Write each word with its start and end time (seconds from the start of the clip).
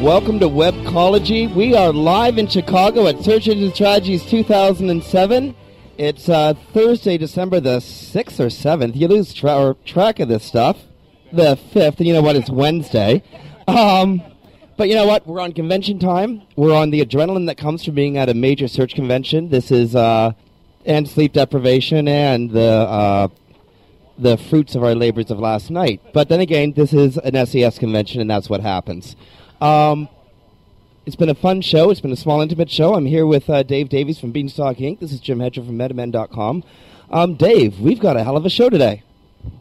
Welcome 0.00 0.40
to 0.40 0.46
Webcology. 0.48 1.54
We 1.54 1.74
are 1.74 1.92
live 1.92 2.38
in 2.38 2.48
Chicago 2.48 3.06
at 3.06 3.22
Search 3.22 3.48
Engine 3.48 3.70
Strategies 3.74 4.24
2007. 4.24 5.54
It's 5.98 6.26
uh, 6.26 6.54
Thursday, 6.72 7.18
December 7.18 7.60
the 7.60 7.80
6th 7.80 8.40
or 8.40 8.46
7th. 8.46 8.96
You 8.96 9.08
lose 9.08 9.34
tra- 9.34 9.76
track 9.84 10.18
of 10.18 10.28
this 10.28 10.42
stuff. 10.42 10.78
The 11.32 11.58
5th, 11.74 11.98
and 11.98 12.06
you 12.06 12.14
know 12.14 12.22
what? 12.22 12.34
It's 12.34 12.48
Wednesday. 12.48 13.22
Um, 13.68 14.22
but 14.78 14.88
you 14.88 14.94
know 14.94 15.06
what? 15.06 15.26
We're 15.26 15.42
on 15.42 15.52
convention 15.52 15.98
time. 15.98 16.44
We're 16.56 16.74
on 16.74 16.88
the 16.88 17.04
adrenaline 17.04 17.46
that 17.48 17.58
comes 17.58 17.84
from 17.84 17.94
being 17.94 18.16
at 18.16 18.30
a 18.30 18.34
major 18.34 18.68
search 18.68 18.94
convention. 18.94 19.50
This 19.50 19.70
is, 19.70 19.94
uh, 19.94 20.32
and 20.86 21.06
sleep 21.06 21.34
deprivation 21.34 22.08
and 22.08 22.52
the, 22.52 22.62
uh, 22.62 23.28
the 24.18 24.38
fruits 24.38 24.74
of 24.74 24.82
our 24.82 24.94
labors 24.94 25.30
of 25.30 25.38
last 25.38 25.70
night. 25.70 26.00
But 26.14 26.30
then 26.30 26.40
again, 26.40 26.72
this 26.72 26.94
is 26.94 27.18
an 27.18 27.34
SES 27.46 27.78
convention, 27.78 28.22
and 28.22 28.30
that's 28.30 28.48
what 28.48 28.62
happens. 28.62 29.14
Um, 29.60 30.08
it's 31.04 31.16
been 31.16 31.28
a 31.28 31.34
fun 31.34 31.60
show. 31.60 31.90
It's 31.90 32.00
been 32.00 32.12
a 32.12 32.16
small, 32.16 32.40
intimate 32.40 32.70
show. 32.70 32.94
I'm 32.94 33.06
here 33.06 33.26
with 33.26 33.50
uh, 33.50 33.62
Dave 33.62 33.88
Davies 33.88 34.18
from 34.18 34.32
Beanstalk 34.32 34.78
Inc. 34.78 35.00
This 35.00 35.12
is 35.12 35.20
Jim 35.20 35.40
Hedger 35.40 35.62
from 35.62 35.76
MetaMen.com. 35.76 36.64
Um, 37.10 37.34
Dave, 37.34 37.78
we've 37.80 38.00
got 38.00 38.16
a 38.16 38.24
hell 38.24 38.36
of 38.36 38.46
a 38.46 38.50
show 38.50 38.70
today. 38.70 39.02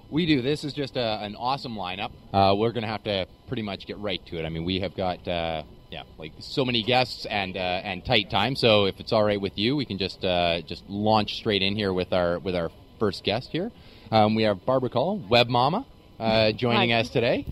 We 0.10 0.26
do. 0.26 0.42
This 0.42 0.64
is 0.64 0.74
just 0.74 0.96
a, 0.96 1.20
an 1.22 1.36
awesome 1.36 1.76
lineup. 1.76 2.12
Uh, 2.34 2.56
we're 2.56 2.72
going 2.72 2.84
to 2.84 2.90
have 2.90 3.04
to 3.04 3.28
pretty 3.48 3.64
much 3.64 3.88
get 3.88 3.98
right 3.98 4.26
to 4.28 4.38
it. 4.38 4.46
I 4.46 4.50
mean, 4.50 4.64
we 4.64 4.80
have 4.80 4.96
got 4.96 5.28
uh, 5.28 5.64
yeah, 5.92 6.04
like 6.18 6.34
so 6.40 6.64
many 6.64 6.84
guests 6.84 7.26
and 7.26 7.58
uh, 7.58 7.60
and 7.60 8.06
tight 8.06 8.30
time. 8.30 8.56
So 8.56 8.86
if 8.86 9.00
it's 9.00 9.12
all 9.12 9.24
right 9.24 9.40
with 9.40 9.58
you, 9.58 9.76
we 9.76 9.86
can 9.86 9.98
just 9.98 10.24
uh, 10.24 10.62
just 10.62 10.84
launch 10.90 11.36
straight 11.36 11.62
in 11.62 11.76
here 11.76 11.94
with 11.94 12.14
our 12.14 12.40
with 12.40 12.56
our 12.56 12.70
first 13.00 13.24
guest 13.24 13.50
here. 13.52 13.72
Um, 14.12 14.36
we 14.36 14.44
have 14.44 14.66
Barbara 14.66 14.90
Coll, 14.90 15.18
Web 15.30 15.48
Mama, 15.50 15.86
uh, 16.20 16.52
joining 16.52 16.92
Hi. 16.92 17.00
us 17.00 17.10
today. 17.10 17.46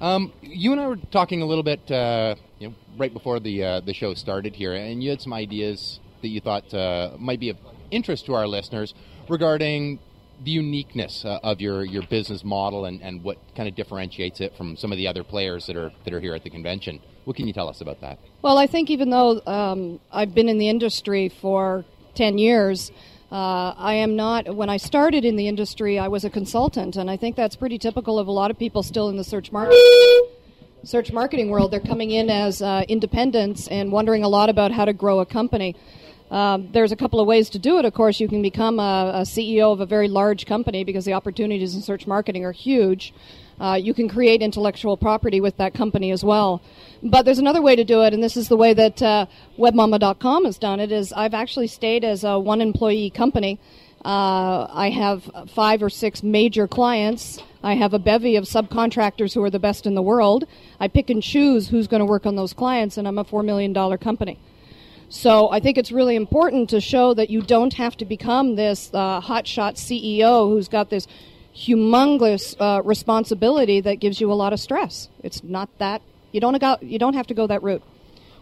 Um, 0.00 0.32
you 0.42 0.72
and 0.72 0.80
I 0.80 0.86
were 0.86 0.96
talking 0.96 1.42
a 1.42 1.46
little 1.46 1.62
bit, 1.62 1.90
uh, 1.90 2.34
you 2.58 2.68
know, 2.68 2.74
right 2.96 3.12
before 3.12 3.40
the 3.40 3.64
uh, 3.64 3.80
the 3.80 3.94
show 3.94 4.14
started 4.14 4.54
here, 4.54 4.74
and 4.74 5.02
you 5.02 5.10
had 5.10 5.20
some 5.20 5.32
ideas 5.32 6.00
that 6.22 6.28
you 6.28 6.40
thought 6.40 6.72
uh, 6.72 7.12
might 7.18 7.40
be 7.40 7.50
of 7.50 7.56
interest 7.90 8.26
to 8.26 8.34
our 8.34 8.46
listeners 8.46 8.94
regarding 9.28 9.98
the 10.44 10.50
uniqueness 10.50 11.24
uh, 11.24 11.38
of 11.42 11.60
your, 11.60 11.84
your 11.84 12.02
business 12.02 12.42
model 12.42 12.86
and, 12.86 13.00
and 13.02 13.22
what 13.22 13.38
kind 13.54 13.68
of 13.68 13.76
differentiates 13.76 14.40
it 14.40 14.56
from 14.56 14.76
some 14.76 14.90
of 14.90 14.98
the 14.98 15.06
other 15.06 15.22
players 15.22 15.66
that 15.66 15.76
are 15.76 15.92
that 16.04 16.12
are 16.12 16.20
here 16.20 16.34
at 16.34 16.42
the 16.42 16.50
convention. 16.50 17.00
What 17.24 17.36
can 17.36 17.46
you 17.46 17.52
tell 17.52 17.68
us 17.68 17.80
about 17.80 18.00
that? 18.00 18.18
Well, 18.42 18.58
I 18.58 18.66
think 18.66 18.90
even 18.90 19.10
though 19.10 19.40
um, 19.46 20.00
I've 20.10 20.34
been 20.34 20.48
in 20.48 20.58
the 20.58 20.68
industry 20.68 21.28
for 21.28 21.84
10 22.14 22.38
years, 22.38 22.90
uh, 23.32 23.74
I 23.78 23.94
am 23.94 24.14
not, 24.14 24.54
when 24.54 24.68
I 24.68 24.76
started 24.76 25.24
in 25.24 25.36
the 25.36 25.48
industry, 25.48 25.98
I 25.98 26.08
was 26.08 26.22
a 26.26 26.28
consultant, 26.28 26.96
and 26.96 27.10
I 27.10 27.16
think 27.16 27.34
that's 27.34 27.56
pretty 27.56 27.78
typical 27.78 28.18
of 28.18 28.26
a 28.26 28.30
lot 28.30 28.50
of 28.50 28.58
people 28.58 28.82
still 28.82 29.08
in 29.08 29.16
the 29.16 29.24
search 29.24 29.50
market. 29.50 29.74
Search 30.84 31.10
marketing 31.14 31.48
world, 31.48 31.70
they're 31.70 31.80
coming 31.80 32.10
in 32.10 32.28
as 32.28 32.60
uh, 32.60 32.84
independents 32.88 33.68
and 33.68 33.90
wondering 33.90 34.22
a 34.22 34.28
lot 34.28 34.50
about 34.50 34.70
how 34.70 34.84
to 34.84 34.92
grow 34.92 35.20
a 35.20 35.24
company. 35.24 35.74
Um, 36.30 36.68
there's 36.72 36.92
a 36.92 36.96
couple 36.96 37.20
of 37.20 37.26
ways 37.26 37.48
to 37.50 37.58
do 37.58 37.78
it. 37.78 37.86
Of 37.86 37.94
course, 37.94 38.20
you 38.20 38.28
can 38.28 38.42
become 38.42 38.78
a, 38.78 39.12
a 39.14 39.20
CEO 39.22 39.72
of 39.72 39.80
a 39.80 39.86
very 39.86 40.08
large 40.08 40.44
company 40.44 40.84
because 40.84 41.06
the 41.06 41.14
opportunities 41.14 41.74
in 41.74 41.80
search 41.80 42.06
marketing 42.06 42.44
are 42.44 42.52
huge. 42.52 43.14
Uh, 43.62 43.74
you 43.74 43.94
can 43.94 44.08
create 44.08 44.42
intellectual 44.42 44.96
property 44.96 45.40
with 45.40 45.56
that 45.56 45.72
company 45.72 46.10
as 46.10 46.24
well. 46.24 46.60
But 47.00 47.22
there's 47.22 47.38
another 47.38 47.62
way 47.62 47.76
to 47.76 47.84
do 47.84 48.02
it, 48.02 48.12
and 48.12 48.20
this 48.20 48.36
is 48.36 48.48
the 48.48 48.56
way 48.56 48.74
that 48.74 49.00
uh, 49.00 49.26
WebMama.com 49.56 50.46
has 50.46 50.58
done 50.58 50.80
it. 50.80 50.90
Is 50.90 51.12
I've 51.12 51.32
actually 51.32 51.68
stayed 51.68 52.02
as 52.02 52.24
a 52.24 52.40
one 52.40 52.60
employee 52.60 53.10
company. 53.10 53.60
Uh, 54.04 54.66
I 54.68 54.90
have 54.90 55.30
five 55.48 55.80
or 55.80 55.90
six 55.90 56.24
major 56.24 56.66
clients. 56.66 57.38
I 57.62 57.74
have 57.74 57.94
a 57.94 58.00
bevy 58.00 58.34
of 58.34 58.44
subcontractors 58.44 59.32
who 59.32 59.44
are 59.44 59.50
the 59.50 59.60
best 59.60 59.86
in 59.86 59.94
the 59.94 60.02
world. 60.02 60.44
I 60.80 60.88
pick 60.88 61.08
and 61.08 61.22
choose 61.22 61.68
who's 61.68 61.86
going 61.86 62.00
to 62.00 62.04
work 62.04 62.26
on 62.26 62.34
those 62.34 62.52
clients, 62.52 62.96
and 62.96 63.06
I'm 63.06 63.18
a 63.18 63.24
$4 63.24 63.44
million 63.44 63.72
company. 63.98 64.40
So 65.08 65.52
I 65.52 65.60
think 65.60 65.78
it's 65.78 65.92
really 65.92 66.16
important 66.16 66.70
to 66.70 66.80
show 66.80 67.14
that 67.14 67.30
you 67.30 67.42
don't 67.42 67.74
have 67.74 67.96
to 67.98 68.04
become 68.04 68.56
this 68.56 68.90
uh, 68.92 69.20
hotshot 69.20 69.74
CEO 69.74 70.48
who's 70.48 70.66
got 70.68 70.90
this 70.90 71.06
humongous 71.54 72.56
uh, 72.58 72.82
responsibility 72.82 73.80
that 73.80 73.96
gives 73.96 74.20
you 74.20 74.32
a 74.32 74.34
lot 74.34 74.52
of 74.52 74.60
stress. 74.60 75.08
It's 75.22 75.42
not 75.42 75.68
that 75.78 76.02
you 76.32 76.40
don't 76.40 76.58
go, 76.58 76.76
you 76.80 76.98
don't 76.98 77.14
have 77.14 77.26
to 77.28 77.34
go 77.34 77.46
that 77.46 77.62
route. 77.62 77.82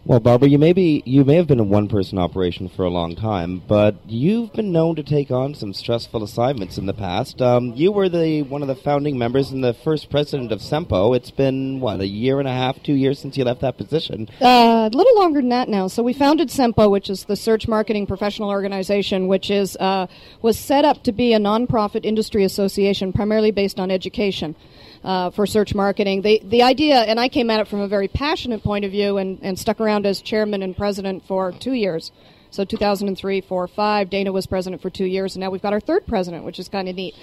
Well, 0.03 0.19
Barbara, 0.19 0.49
you 0.49 0.57
may 0.57 0.73
be 0.73 1.03
you 1.05 1.23
may 1.23 1.35
have 1.35 1.45
been 1.45 1.59
a 1.59 1.63
one 1.63 1.87
person 1.87 2.17
operation 2.17 2.67
for 2.67 2.83
a 2.83 2.89
long 2.89 3.15
time, 3.15 3.61
but 3.67 3.97
you've 4.07 4.51
been 4.51 4.71
known 4.71 4.95
to 4.95 5.03
take 5.03 5.29
on 5.29 5.53
some 5.53 5.75
stressful 5.75 6.23
assignments 6.23 6.79
in 6.79 6.87
the 6.87 6.93
past. 6.93 7.39
Um, 7.39 7.73
you 7.75 7.91
were 7.91 8.09
the 8.09 8.41
one 8.41 8.63
of 8.63 8.67
the 8.67 8.75
founding 8.75 9.19
members 9.19 9.51
and 9.51 9.63
the 9.63 9.75
first 9.75 10.09
president 10.09 10.51
of 10.51 10.59
Sempo. 10.59 11.15
It's 11.15 11.29
been 11.29 11.79
what 11.79 11.99
a 11.99 12.07
year 12.07 12.39
and 12.39 12.47
a 12.47 12.51
half, 12.51 12.81
two 12.81 12.95
years 12.95 13.19
since 13.19 13.37
you 13.37 13.43
left 13.43 13.61
that 13.61 13.77
position. 13.77 14.27
Uh, 14.41 14.89
a 14.91 14.97
little 14.97 15.15
longer 15.19 15.39
than 15.39 15.49
that 15.49 15.69
now. 15.69 15.85
So 15.85 16.01
we 16.01 16.13
founded 16.13 16.49
Sempo, 16.49 16.89
which 16.89 17.07
is 17.07 17.25
the 17.25 17.35
Search 17.35 17.67
Marketing 17.67 18.07
Professional 18.07 18.49
Organization, 18.49 19.27
which 19.27 19.51
is 19.51 19.77
uh, 19.77 20.07
was 20.41 20.57
set 20.57 20.83
up 20.83 21.03
to 21.03 21.11
be 21.11 21.33
a 21.33 21.39
nonprofit 21.39 22.05
industry 22.05 22.43
association, 22.43 23.13
primarily 23.13 23.51
based 23.51 23.79
on 23.79 23.91
education. 23.91 24.55
Uh, 25.03 25.31
for 25.31 25.47
search 25.47 25.73
marketing. 25.73 26.21
The, 26.21 26.39
the 26.43 26.61
idea, 26.61 26.97
and 26.99 27.19
I 27.19 27.27
came 27.27 27.49
at 27.49 27.59
it 27.59 27.67
from 27.67 27.79
a 27.79 27.87
very 27.87 28.07
passionate 28.07 28.61
point 28.61 28.85
of 28.85 28.91
view 28.91 29.17
and, 29.17 29.39
and 29.41 29.57
stuck 29.57 29.81
around 29.81 30.05
as 30.05 30.21
chairman 30.21 30.61
and 30.61 30.77
president 30.77 31.25
for 31.25 31.51
two 31.51 31.73
years. 31.73 32.11
So 32.51 32.65
2003, 32.65 33.41
4, 33.41 33.67
5. 33.67 34.09
Dana 34.11 34.31
was 34.31 34.45
president 34.45 34.81
for 34.81 34.91
two 34.91 35.05
years, 35.05 35.35
and 35.35 35.41
now 35.41 35.49
we've 35.49 35.61
got 35.61 35.73
our 35.73 35.79
third 35.79 36.05
president, 36.05 36.43
which 36.43 36.59
is 36.59 36.69
kind 36.69 36.87
of 36.87 36.95
neat. 36.95 37.15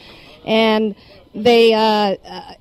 And 0.45 0.97
they, 1.35 1.75
uh, 1.75 2.17
uh, 2.25 2.55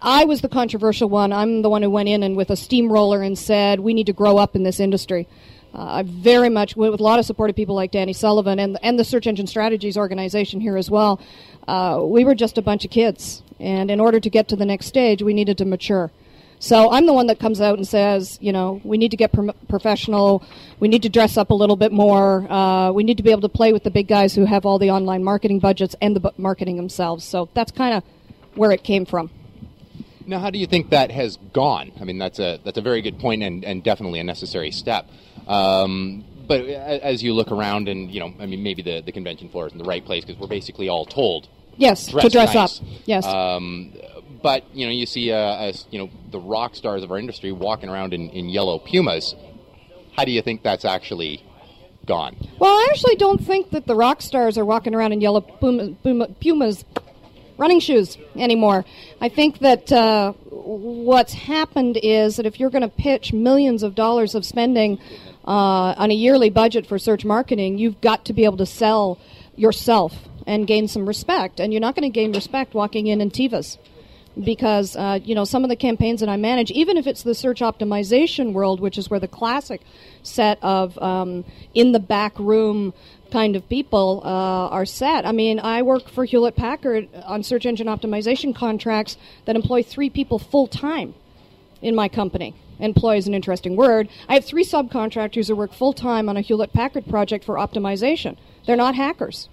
I 0.00 0.24
was 0.24 0.40
the 0.40 0.48
controversial 0.48 1.08
one. 1.08 1.32
I'm 1.32 1.62
the 1.62 1.68
one 1.68 1.82
who 1.82 1.90
went 1.90 2.08
in 2.08 2.22
and 2.22 2.34
with 2.34 2.50
a 2.50 2.56
steamroller 2.56 3.22
and 3.22 3.38
said, 3.38 3.80
we 3.80 3.92
need 3.92 4.06
to 4.06 4.14
grow 4.14 4.38
up 4.38 4.56
in 4.56 4.62
this 4.62 4.80
industry. 4.80 5.28
Uh, 5.74 5.98
I 5.98 6.02
very 6.04 6.48
much, 6.48 6.76
with 6.76 6.98
a 6.98 7.02
lot 7.02 7.18
of 7.18 7.26
support 7.26 7.50
of 7.50 7.56
people 7.56 7.74
like 7.74 7.90
Danny 7.90 8.14
Sullivan 8.14 8.58
and, 8.58 8.78
and 8.82 8.98
the 8.98 9.04
Search 9.04 9.26
Engine 9.26 9.46
Strategies 9.46 9.98
organization 9.98 10.60
here 10.60 10.78
as 10.78 10.90
well, 10.90 11.20
uh, 11.68 12.00
we 12.02 12.24
were 12.24 12.34
just 12.34 12.58
a 12.58 12.62
bunch 12.62 12.84
of 12.84 12.90
kids. 12.90 13.42
And 13.58 13.90
in 13.90 14.00
order 14.00 14.20
to 14.20 14.30
get 14.30 14.48
to 14.48 14.56
the 14.56 14.66
next 14.66 14.86
stage, 14.86 15.22
we 15.22 15.34
needed 15.34 15.58
to 15.58 15.64
mature. 15.64 16.10
So 16.58 16.90
I'm 16.90 17.06
the 17.06 17.12
one 17.12 17.26
that 17.26 17.38
comes 17.38 17.60
out 17.60 17.76
and 17.76 17.86
says, 17.86 18.38
you 18.40 18.50
know, 18.50 18.80
we 18.82 18.96
need 18.96 19.10
to 19.10 19.16
get 19.16 19.32
pro- 19.32 19.52
professional. 19.68 20.42
We 20.80 20.88
need 20.88 21.02
to 21.02 21.08
dress 21.08 21.36
up 21.36 21.50
a 21.50 21.54
little 21.54 21.76
bit 21.76 21.92
more. 21.92 22.50
Uh, 22.50 22.92
we 22.92 23.04
need 23.04 23.18
to 23.18 23.22
be 23.22 23.30
able 23.30 23.42
to 23.42 23.48
play 23.48 23.72
with 23.72 23.84
the 23.84 23.90
big 23.90 24.08
guys 24.08 24.34
who 24.34 24.46
have 24.46 24.64
all 24.64 24.78
the 24.78 24.90
online 24.90 25.22
marketing 25.22 25.58
budgets 25.58 25.94
and 26.00 26.16
the 26.16 26.20
bu- 26.20 26.30
marketing 26.38 26.76
themselves. 26.76 27.24
So 27.24 27.50
that's 27.52 27.72
kind 27.72 27.94
of 27.94 28.04
where 28.54 28.72
it 28.72 28.82
came 28.82 29.04
from. 29.04 29.30
Now, 30.26 30.38
how 30.38 30.50
do 30.50 30.58
you 30.58 30.66
think 30.66 30.90
that 30.90 31.10
has 31.10 31.36
gone? 31.52 31.92
I 32.00 32.04
mean, 32.04 32.18
that's 32.18 32.38
a 32.38 32.58
that's 32.64 32.78
a 32.78 32.82
very 32.82 33.00
good 33.00 33.18
point 33.20 33.42
and, 33.42 33.64
and 33.64 33.84
definitely 33.84 34.18
a 34.18 34.24
necessary 34.24 34.72
step. 34.72 35.08
Um, 35.46 36.24
but 36.48 36.62
as 36.62 37.22
you 37.22 37.32
look 37.34 37.52
around, 37.52 37.88
and 37.88 38.10
you 38.10 38.20
know, 38.20 38.32
I 38.40 38.46
mean, 38.46 38.62
maybe 38.62 38.82
the, 38.82 39.02
the 39.02 39.12
convention 39.12 39.50
floor 39.50 39.66
is 39.66 39.72
in 39.72 39.78
the 39.78 39.84
right 39.84 40.04
place 40.04 40.24
because 40.24 40.40
we're 40.40 40.48
basically 40.48 40.88
all 40.88 41.04
told 41.04 41.48
Yes, 41.76 42.08
dress 42.08 42.24
to 42.24 42.30
dress 42.30 42.54
nice. 42.54 42.80
up. 42.80 42.86
Yes. 43.04 43.26
Um, 43.26 43.92
but 44.42 44.64
you 44.74 44.86
know, 44.86 44.92
you 44.92 45.06
see, 45.06 45.32
uh, 45.32 45.56
as, 45.56 45.86
you 45.90 45.98
know, 45.98 46.10
the 46.30 46.38
rock 46.38 46.74
stars 46.74 47.02
of 47.02 47.10
our 47.10 47.18
industry 47.18 47.52
walking 47.52 47.88
around 47.88 48.14
in, 48.14 48.30
in 48.30 48.48
yellow 48.48 48.78
pumas. 48.78 49.34
How 50.16 50.24
do 50.24 50.30
you 50.30 50.40
think 50.40 50.62
that's 50.62 50.84
actually 50.84 51.44
gone? 52.06 52.36
Well, 52.58 52.72
I 52.72 52.88
actually 52.90 53.16
don't 53.16 53.44
think 53.44 53.70
that 53.70 53.86
the 53.86 53.94
rock 53.94 54.22
stars 54.22 54.56
are 54.56 54.64
walking 54.64 54.94
around 54.94 55.12
in 55.12 55.20
yellow 55.20 55.40
puma, 55.42 55.94
puma, 56.02 56.28
pumas 56.40 56.84
running 57.58 57.80
shoes 57.80 58.16
anymore. 58.36 58.84
I 59.20 59.28
think 59.28 59.58
that 59.58 59.90
uh, 59.90 60.32
what's 60.50 61.32
happened 61.32 61.98
is 62.02 62.36
that 62.36 62.46
if 62.46 62.60
you're 62.60 62.70
going 62.70 62.82
to 62.82 62.88
pitch 62.88 63.32
millions 63.32 63.82
of 63.82 63.94
dollars 63.94 64.34
of 64.34 64.44
spending 64.44 64.98
uh, 65.46 65.94
on 65.96 66.10
a 66.10 66.14
yearly 66.14 66.50
budget 66.50 66.86
for 66.86 66.98
search 66.98 67.24
marketing, 67.24 67.78
you've 67.78 68.00
got 68.00 68.24
to 68.26 68.32
be 68.32 68.44
able 68.44 68.58
to 68.58 68.66
sell 68.66 69.18
yourself 69.54 70.14
and 70.46 70.66
gain 70.66 70.88
some 70.88 71.06
respect. 71.06 71.60
And 71.60 71.72
you're 71.72 71.80
not 71.80 71.94
going 71.94 72.10
to 72.10 72.14
gain 72.14 72.32
respect 72.32 72.74
walking 72.74 73.06
in 73.06 73.20
in 73.20 73.30
Tevas 73.30 73.78
because 74.42 74.96
uh, 74.96 75.18
you 75.22 75.34
know 75.34 75.44
some 75.44 75.64
of 75.64 75.70
the 75.70 75.76
campaigns 75.76 76.20
that 76.20 76.28
I 76.28 76.36
manage, 76.36 76.70
even 76.70 76.96
if 76.96 77.06
it's 77.06 77.22
the 77.22 77.34
search 77.34 77.60
optimization 77.60 78.52
world, 78.52 78.80
which 78.80 78.98
is 78.98 79.08
where 79.10 79.20
the 79.20 79.28
classic 79.28 79.80
set 80.22 80.58
of 80.62 80.98
um, 80.98 81.44
in 81.74 81.92
the 81.92 82.00
back 82.00 82.38
room 82.38 82.92
kind 83.32 83.56
of 83.56 83.68
people 83.68 84.22
uh, 84.24 84.68
are 84.68 84.86
set. 84.86 85.26
I 85.26 85.32
mean, 85.32 85.58
I 85.58 85.82
work 85.82 86.08
for 86.08 86.24
Hewlett 86.24 86.56
Packard 86.56 87.08
on 87.24 87.42
search 87.42 87.66
engine 87.66 87.86
optimization 87.86 88.54
contracts 88.54 89.16
that 89.46 89.56
employ 89.56 89.82
three 89.82 90.10
people 90.10 90.38
full 90.38 90.66
time 90.66 91.14
in 91.82 91.94
my 91.94 92.08
company. 92.08 92.54
employ 92.78 93.16
is 93.16 93.26
an 93.26 93.34
interesting 93.34 93.76
word. 93.76 94.08
I 94.28 94.34
have 94.34 94.44
three 94.44 94.64
subcontractors 94.64 95.48
who 95.48 95.56
work 95.56 95.72
full 95.72 95.92
time 95.92 96.28
on 96.28 96.36
a 96.36 96.40
Hewlett 96.40 96.72
Packard 96.72 97.06
project 97.06 97.44
for 97.44 97.56
optimization. 97.56 98.36
They're 98.66 98.76
not 98.76 98.94
hackers. 98.94 99.48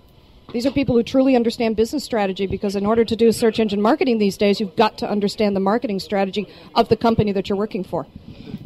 These 0.54 0.68
are 0.68 0.72
people 0.72 0.96
who 0.96 1.02
truly 1.02 1.36
understand 1.36 1.76
business 1.76 2.04
strategy 2.04 2.46
because, 2.46 2.76
in 2.76 2.86
order 2.86 3.04
to 3.04 3.16
do 3.16 3.32
search 3.32 3.60
engine 3.60 3.82
marketing 3.82 4.20
these 4.20 4.38
days, 4.38 4.60
you've 4.60 4.76
got 4.76 5.00
to 5.00 5.10
understand 5.10 5.56
the 5.56 5.60
marketing 5.60 6.00
strategy 6.00 6.48
of 6.76 6.90
the 6.90 6.96
company 6.96 7.32
that 7.32 7.50
you're 7.50 7.58
working 7.58 7.84
for. 7.84 8.06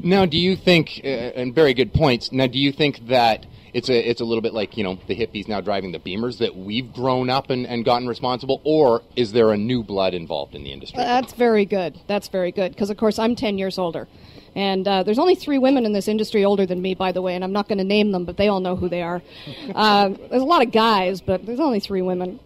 Now, 0.03 0.25
do 0.25 0.37
you 0.37 0.57
think, 0.57 0.99
uh, 1.05 1.07
and 1.07 1.55
very 1.55 1.73
good 1.73 1.93
points, 1.93 2.29
now, 2.33 2.45
do 2.45 2.59
you 2.59 2.73
think 2.73 3.07
that 3.07 3.45
it's 3.73 3.89
a, 3.89 4.09
it's 4.09 4.19
a 4.19 4.25
little 4.25 4.41
bit 4.41 4.53
like, 4.53 4.75
you 4.75 4.83
know, 4.83 4.99
the 5.07 5.15
hippies 5.15 5.47
now 5.47 5.61
driving 5.61 5.93
the 5.93 5.99
Beamers, 5.99 6.39
that 6.39 6.57
we've 6.57 6.91
grown 6.91 7.29
up 7.29 7.49
and, 7.49 7.65
and 7.65 7.85
gotten 7.85 8.05
responsible, 8.05 8.59
or 8.65 9.01
is 9.15 9.31
there 9.31 9.53
a 9.53 9.57
new 9.57 9.81
blood 9.81 10.13
involved 10.13 10.55
in 10.55 10.65
the 10.65 10.73
industry? 10.73 10.97
That's 10.97 11.31
very 11.33 11.63
good. 11.63 12.01
That's 12.05 12.27
very 12.27 12.51
good 12.51 12.73
because, 12.73 12.89
of 12.89 12.97
course, 12.97 13.17
I'm 13.17 13.33
10 13.33 13.57
years 13.57 13.77
older. 13.77 14.09
And 14.57 14.87
uh, 14.87 15.03
there's 15.03 15.19
only 15.19 15.35
three 15.35 15.59
women 15.59 15.85
in 15.85 15.93
this 15.93 16.07
industry 16.07 16.43
older 16.43 16.65
than 16.65 16.81
me, 16.81 16.95
by 16.95 17.11
the 17.11 17.21
way, 17.21 17.35
and 17.35 17.43
I'm 17.43 17.53
not 17.53 17.67
going 17.67 17.77
to 17.77 17.83
name 17.83 18.11
them, 18.11 18.25
but 18.25 18.37
they 18.37 18.47
all 18.47 18.59
know 18.59 18.75
who 18.75 18.89
they 18.89 19.03
are. 19.03 19.21
Uh, 19.75 20.09
there's 20.09 20.41
a 20.41 20.45
lot 20.45 20.65
of 20.65 20.71
guys, 20.71 21.21
but 21.21 21.45
there's 21.45 21.59
only 21.59 21.79
three 21.79 22.01
women. 22.01 22.39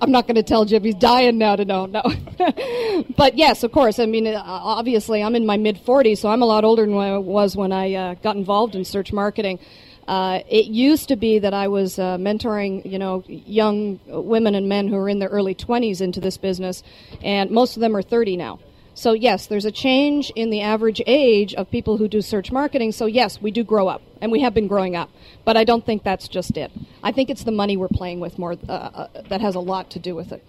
I'm 0.00 0.12
not 0.12 0.26
going 0.26 0.36
to 0.36 0.42
tell 0.42 0.64
Jim. 0.64 0.84
He's 0.84 0.94
dying 0.94 1.38
now 1.38 1.56
to 1.56 1.64
know. 1.64 1.86
No. 1.86 2.02
but 3.16 3.36
yes, 3.36 3.64
of 3.64 3.72
course. 3.72 3.98
I 3.98 4.06
mean, 4.06 4.26
uh, 4.28 4.40
obviously, 4.44 5.22
I'm 5.22 5.34
in 5.34 5.44
my 5.44 5.56
mid 5.56 5.84
40s, 5.84 6.18
so 6.18 6.28
I'm 6.28 6.42
a 6.42 6.46
lot 6.46 6.62
older 6.62 6.86
than 6.86 6.96
I 6.96 7.18
was 7.18 7.56
when 7.56 7.72
I 7.72 7.94
uh, 7.94 8.14
got 8.14 8.36
involved 8.36 8.76
in 8.76 8.84
search 8.84 9.12
marketing. 9.12 9.58
Uh, 10.06 10.40
it 10.48 10.66
used 10.66 11.08
to 11.08 11.16
be 11.16 11.40
that 11.40 11.54
I 11.54 11.66
was 11.68 11.98
uh, 11.98 12.18
mentoring, 12.18 12.88
you 12.88 12.98
know, 12.98 13.24
young 13.26 13.98
women 14.06 14.54
and 14.54 14.68
men 14.68 14.86
who 14.86 14.96
are 14.96 15.08
in 15.08 15.18
their 15.18 15.30
early 15.30 15.54
20s 15.56 16.00
into 16.00 16.20
this 16.20 16.36
business, 16.36 16.84
and 17.22 17.50
most 17.50 17.76
of 17.76 17.80
them 17.80 17.96
are 17.96 18.02
30 18.02 18.36
now. 18.36 18.60
So, 19.00 19.14
yes, 19.14 19.46
there's 19.46 19.64
a 19.64 19.72
change 19.72 20.30
in 20.36 20.50
the 20.50 20.60
average 20.60 21.00
age 21.06 21.54
of 21.54 21.70
people 21.70 21.96
who 21.96 22.06
do 22.06 22.20
search 22.20 22.52
marketing. 22.52 22.92
So, 22.92 23.06
yes, 23.06 23.40
we 23.40 23.50
do 23.50 23.64
grow 23.64 23.88
up, 23.88 24.02
and 24.20 24.30
we 24.30 24.42
have 24.42 24.52
been 24.52 24.68
growing 24.68 24.94
up. 24.94 25.08
But 25.42 25.56
I 25.56 25.64
don't 25.64 25.86
think 25.86 26.04
that's 26.04 26.28
just 26.28 26.58
it. 26.58 26.70
I 27.02 27.10
think 27.10 27.30
it's 27.30 27.44
the 27.44 27.50
money 27.50 27.78
we're 27.78 27.88
playing 27.88 28.20
with 28.20 28.38
more 28.38 28.56
uh, 28.68 28.72
uh, 28.72 29.08
that 29.30 29.40
has 29.40 29.54
a 29.54 29.58
lot 29.58 29.88
to 29.92 29.98
do 29.98 30.14
with 30.14 30.32
it. 30.32 30.44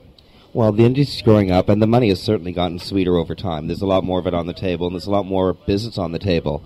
Well, 0.51 0.73
the 0.73 0.83
industry's 0.83 1.21
growing 1.21 1.49
up, 1.49 1.69
and 1.69 1.81
the 1.81 1.87
money 1.87 2.09
has 2.09 2.21
certainly 2.21 2.51
gotten 2.51 2.77
sweeter 2.77 3.15
over 3.15 3.35
time. 3.35 3.67
There's 3.67 3.81
a 3.81 3.87
lot 3.87 4.03
more 4.03 4.19
of 4.19 4.27
it 4.27 4.33
on 4.33 4.47
the 4.47 4.53
table, 4.53 4.85
and 4.85 4.95
there's 4.95 5.07
a 5.07 5.11
lot 5.11 5.25
more 5.25 5.53
business 5.53 5.97
on 5.97 6.11
the 6.11 6.19
table. 6.19 6.61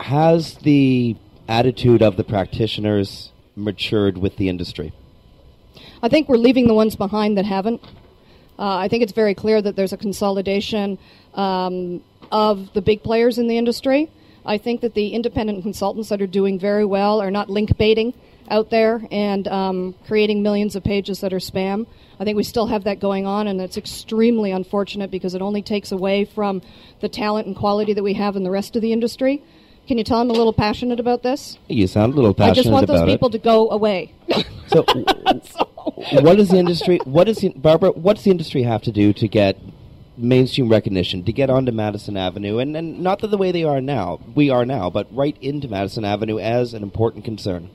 Has 0.00 0.54
the 0.54 1.14
attitude 1.46 2.02
of 2.02 2.16
the 2.16 2.24
practitioners 2.24 3.30
matured 3.54 4.18
with 4.18 4.36
the 4.36 4.48
industry? 4.48 4.92
I 6.02 6.08
think 6.08 6.28
we're 6.28 6.38
leaving 6.38 6.66
the 6.66 6.74
ones 6.74 6.96
behind 6.96 7.38
that 7.38 7.44
haven't. 7.44 7.84
Uh, 8.58 8.76
I 8.76 8.88
think 8.88 9.02
it's 9.02 9.12
very 9.12 9.34
clear 9.34 9.62
that 9.62 9.76
there's 9.76 9.92
a 9.92 9.96
consolidation 9.96 10.98
um, 11.34 12.02
of 12.32 12.72
the 12.72 12.82
big 12.82 13.02
players 13.02 13.38
in 13.38 13.46
the 13.46 13.56
industry. 13.56 14.10
I 14.44 14.58
think 14.58 14.80
that 14.80 14.94
the 14.94 15.10
independent 15.10 15.62
consultants 15.62 16.08
that 16.08 16.22
are 16.22 16.26
doing 16.26 16.58
very 16.58 16.84
well 16.84 17.20
are 17.20 17.30
not 17.30 17.50
link 17.50 17.76
baiting 17.76 18.14
out 18.50 18.70
there 18.70 19.02
and 19.10 19.46
um, 19.46 19.94
creating 20.06 20.42
millions 20.42 20.74
of 20.74 20.82
pages 20.82 21.20
that 21.20 21.32
are 21.32 21.38
spam. 21.38 21.86
I 22.18 22.24
think 22.24 22.36
we 22.36 22.42
still 22.42 22.66
have 22.66 22.84
that 22.84 22.98
going 22.98 23.26
on, 23.26 23.46
and 23.46 23.60
it's 23.60 23.76
extremely 23.76 24.50
unfortunate 24.50 25.10
because 25.10 25.34
it 25.34 25.42
only 25.42 25.62
takes 25.62 25.92
away 25.92 26.24
from 26.24 26.62
the 27.00 27.08
talent 27.08 27.46
and 27.46 27.54
quality 27.54 27.92
that 27.92 28.02
we 28.02 28.14
have 28.14 28.36
in 28.36 28.42
the 28.42 28.50
rest 28.50 28.74
of 28.74 28.82
the 28.82 28.92
industry. 28.92 29.42
Can 29.86 29.98
you 29.98 30.04
tell 30.04 30.20
I'm 30.20 30.30
a 30.30 30.34
little 30.34 30.52
passionate 30.52 31.00
about 31.00 31.22
this? 31.22 31.58
You 31.68 31.86
sound 31.86 32.12
a 32.12 32.16
little 32.16 32.34
passionate 32.34 32.50
about 32.50 32.56
it. 32.56 32.60
I 32.60 32.62
just 32.62 32.72
want 32.72 32.86
those 33.06 33.14
people 33.14 33.28
it. 33.28 33.32
to 33.32 33.38
go 33.38 33.70
away. 33.70 34.12
So, 34.66 34.84
what 35.96 36.36
does 36.36 36.48
the 36.48 36.58
industry? 36.58 36.98
What 37.04 37.24
does 37.24 37.38
the, 37.38 37.50
Barbara? 37.50 37.90
What's 37.90 38.22
the 38.22 38.30
industry 38.30 38.62
have 38.62 38.82
to 38.82 38.92
do 38.92 39.12
to 39.14 39.28
get 39.28 39.58
mainstream 40.18 40.68
recognition 40.68 41.24
to 41.24 41.32
get 41.32 41.48
onto 41.48 41.72
Madison 41.72 42.16
Avenue, 42.16 42.58
and, 42.58 42.76
and 42.76 43.00
not 43.00 43.20
that 43.20 43.28
the 43.28 43.38
way 43.38 43.52
they 43.52 43.64
are 43.64 43.80
now, 43.80 44.20
we 44.34 44.50
are 44.50 44.66
now, 44.66 44.90
but 44.90 45.06
right 45.14 45.36
into 45.40 45.68
Madison 45.68 46.04
Avenue 46.04 46.38
as 46.38 46.74
an 46.74 46.82
important 46.82 47.24
concern? 47.24 47.70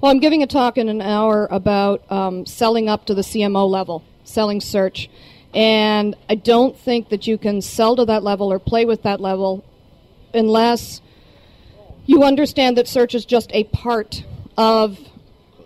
Well, 0.00 0.10
I'm 0.10 0.18
giving 0.18 0.42
a 0.42 0.46
talk 0.46 0.78
in 0.78 0.88
an 0.88 1.00
hour 1.00 1.46
about 1.50 2.10
um, 2.10 2.44
selling 2.44 2.88
up 2.88 3.06
to 3.06 3.14
the 3.14 3.22
CMO 3.22 3.68
level, 3.68 4.04
selling 4.24 4.60
search. 4.60 5.08
And 5.54 6.16
I 6.28 6.34
don't 6.34 6.76
think 6.76 7.10
that 7.10 7.26
you 7.26 7.38
can 7.38 7.60
sell 7.60 7.96
to 7.96 8.04
that 8.06 8.22
level 8.22 8.52
or 8.52 8.58
play 8.58 8.84
with 8.84 9.02
that 9.02 9.20
level 9.20 9.64
unless 10.34 11.00
you 12.06 12.24
understand 12.24 12.78
that 12.78 12.88
search 12.88 13.14
is 13.14 13.24
just 13.24 13.50
a 13.52 13.64
part 13.64 14.24
of 14.56 14.98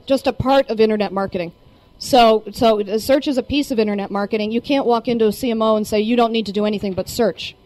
just 0.07 0.27
a 0.27 0.33
part 0.33 0.69
of 0.71 0.81
internet 0.81 1.13
marketing. 1.13 1.53
So, 1.99 2.45
so 2.53 2.83
search 2.99 3.27
is 3.27 3.39
a 3.39 3.43
piece 3.43 3.71
of 3.71 3.79
internet 3.79 4.11
marketing. 4.11 4.53
You 4.53 4.61
can't 4.61 4.87
walk 4.87 5.09
into 5.09 5.27
a 5.27 5.31
CMO 5.31 5.77
and 5.77 5.87
say 5.87 6.01
you 6.01 6.17
don't 6.17 6.33
need 6.33 6.47
to 6.47 6.53
do 6.53 6.67
anything 6.67 6.93
but 6.93 7.09
search. 7.09 7.57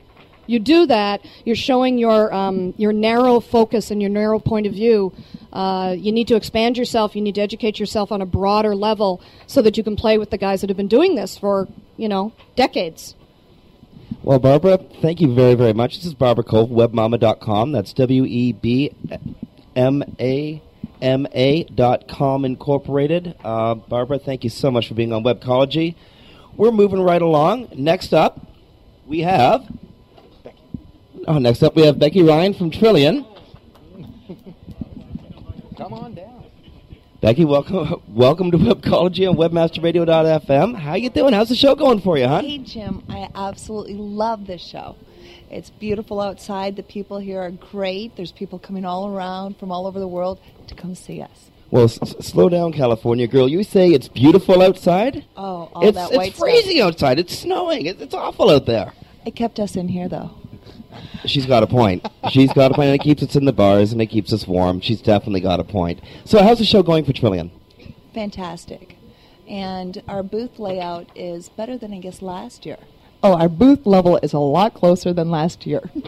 You 0.47 0.59
do 0.59 0.87
that, 0.87 1.25
you're 1.45 1.55
showing 1.55 1.97
your 1.97 2.35
um, 2.35 2.75
your 2.77 2.93
narrow 2.93 3.39
focus 3.39 3.93
and 3.93 4.01
your 4.01 4.11
narrow 4.11 4.41
point 4.41 4.67
of 4.67 4.73
view. 4.73 5.13
Uh, 5.53 5.95
you 5.97 6.11
need 6.11 6.27
to 6.29 6.35
expand 6.35 6.77
yourself. 6.77 7.15
You 7.15 7.23
need 7.23 7.37
to 7.37 7.41
educate 7.41 7.79
yourself 7.79 8.11
on 8.11 8.21
a 8.21 8.27
broader 8.27 8.75
level 8.75 9.23
so 9.47 9.63
that 9.63 9.77
you 9.77 9.85
can 9.85 9.95
play 9.95 10.19
with 10.19 10.31
the 10.31 10.39
guys 10.39 10.61
that 10.63 10.71
have 10.71 10.77
been 10.77 10.89
doing 10.89 11.15
this 11.15 11.39
for 11.39 11.69
you 11.97 12.09
know 12.09 12.33
decades. 12.57 13.15
Well, 14.23 14.41
Barbara, 14.41 14.79
thank 15.01 15.21
you 15.21 15.33
very, 15.33 15.55
very 15.55 15.73
much. 15.73 15.97
This 15.97 16.07
is 16.07 16.15
Barbara 16.15 16.45
Coll, 16.45 16.69
webmama.com. 16.69 17.71
That's 17.71 17.93
W 17.93 18.25
E 18.25 18.53
B 18.53 18.93
M 19.77 20.03
A 20.19 20.61
M 21.03 21.27
A 21.33 21.65
dot 21.65 22.09
com 22.09 22.45
incorporated. 22.45 23.35
Uh, 23.45 23.75
Barbara, 23.75 24.19
thank 24.19 24.45
you 24.45 24.51
so 24.51 24.71
much 24.71 24.89
for 24.89 24.95
being 24.95 25.13
on 25.13 25.25
Webcology. 25.25 25.95
We're 26.57 26.73
moving 26.73 27.01
right 27.01 27.23
along. 27.23 27.69
Next 27.75 28.13
up, 28.13 28.47
we 29.07 29.21
have. 29.21 29.67
Becky. 30.43 30.59
Oh, 31.27 31.39
next 31.39 31.63
up 31.63 31.75
we 31.77 31.87
have 31.87 31.99
Becky 31.99 32.23
Ryan 32.23 32.55
from 32.55 32.71
Trellian. 32.71 33.27
Come 35.77 35.95
on 35.95 36.15
down. 36.15 36.45
Becky, 37.21 37.45
welcome, 37.45 38.03
welcome 38.09 38.51
to 38.51 38.57
Webcology 38.57 39.29
on 39.29 39.37
WebmasterRadio.fm. 39.37 40.75
How 40.75 40.95
you 40.95 41.11
doing? 41.11 41.35
How's 41.35 41.51
the 41.51 41.55
show 41.55 41.75
going 41.75 42.01
for 42.01 42.17
you, 42.17 42.27
huh? 42.27 42.41
Hey, 42.41 42.59
Jim, 42.59 43.03
I 43.11 43.29
absolutely 43.35 43.95
love 43.95 44.47
this 44.47 44.63
show. 44.63 44.97
It's 45.51 45.69
beautiful 45.69 46.21
outside. 46.21 46.77
The 46.77 46.83
people 46.83 47.19
here 47.19 47.41
are 47.41 47.51
great. 47.51 48.17
There's 48.17 48.33
people 48.33 48.59
coming 48.59 48.85
all 48.85 49.15
around 49.15 49.59
from 49.59 49.71
all 49.71 49.87
over 49.87 49.99
the 49.99 50.09
world 50.09 50.39
to 50.71 50.75
come 50.75 50.95
see 50.95 51.21
us. 51.23 51.51
Well, 51.71 51.85
s- 51.85 51.99
s- 52.03 52.27
slow 52.27 52.49
down, 52.49 52.73
California 52.73 53.27
girl. 53.29 53.47
You 53.49 53.63
say 53.63 53.91
it's 53.91 54.09
beautiful 54.09 54.61
outside? 54.63 55.25
Oh, 55.37 55.71
all 55.75 55.87
it's 55.87 55.97
that 55.97 56.09
it's 56.09 56.17
white 56.17 56.33
stuff. 56.33 56.41
freezing 56.41 56.81
outside. 56.81 57.19
It's 57.21 57.39
snowing. 57.39 57.87
It's, 57.87 58.01
it's 58.01 58.15
awful 58.15 58.51
out 58.51 58.67
there. 58.67 58.93
It 59.25 59.37
kept 59.37 59.61
us 59.61 59.77
in 59.77 59.89
here, 59.89 60.09
though. 60.09 60.31
She's 61.27 61.47
got 61.47 61.63
a 61.63 61.67
point. 61.69 62.05
She's 62.31 62.53
got 62.53 62.73
a 62.73 62.75
point. 62.75 62.89
And 62.89 62.95
it 63.01 63.05
keeps 63.05 63.23
us 63.23 63.37
in 63.37 63.45
the 63.45 63.53
bars 63.53 63.93
and 63.93 64.01
it 64.03 64.07
keeps 64.07 64.33
us 64.33 64.49
warm. 64.49 64.81
She's 64.81 65.01
definitely 65.01 65.41
got 65.41 65.61
a 65.61 65.65
point. 65.65 66.01
So, 66.25 66.43
how's 66.43 66.59
the 66.59 66.65
show 66.65 66.83
going 66.83 67.05
for 67.05 67.13
Trellian? 67.13 67.51
Fantastic. 68.15 68.97
And 69.49 70.03
our 70.09 70.23
booth 70.23 70.59
layout 70.59 71.07
is 71.17 71.49
better 71.51 71.77
than 71.79 71.93
I 71.93 71.99
guess 71.99 72.23
last 72.23 72.67
year. 72.67 72.79
Oh, 73.23 73.35
our 73.35 73.49
booth 73.49 73.87
level 73.87 74.17
is 74.23 74.33
a 74.33 74.39
lot 74.39 74.75
closer 74.75 75.13
than 75.13 75.31
last 75.31 75.67
year. 75.67 75.83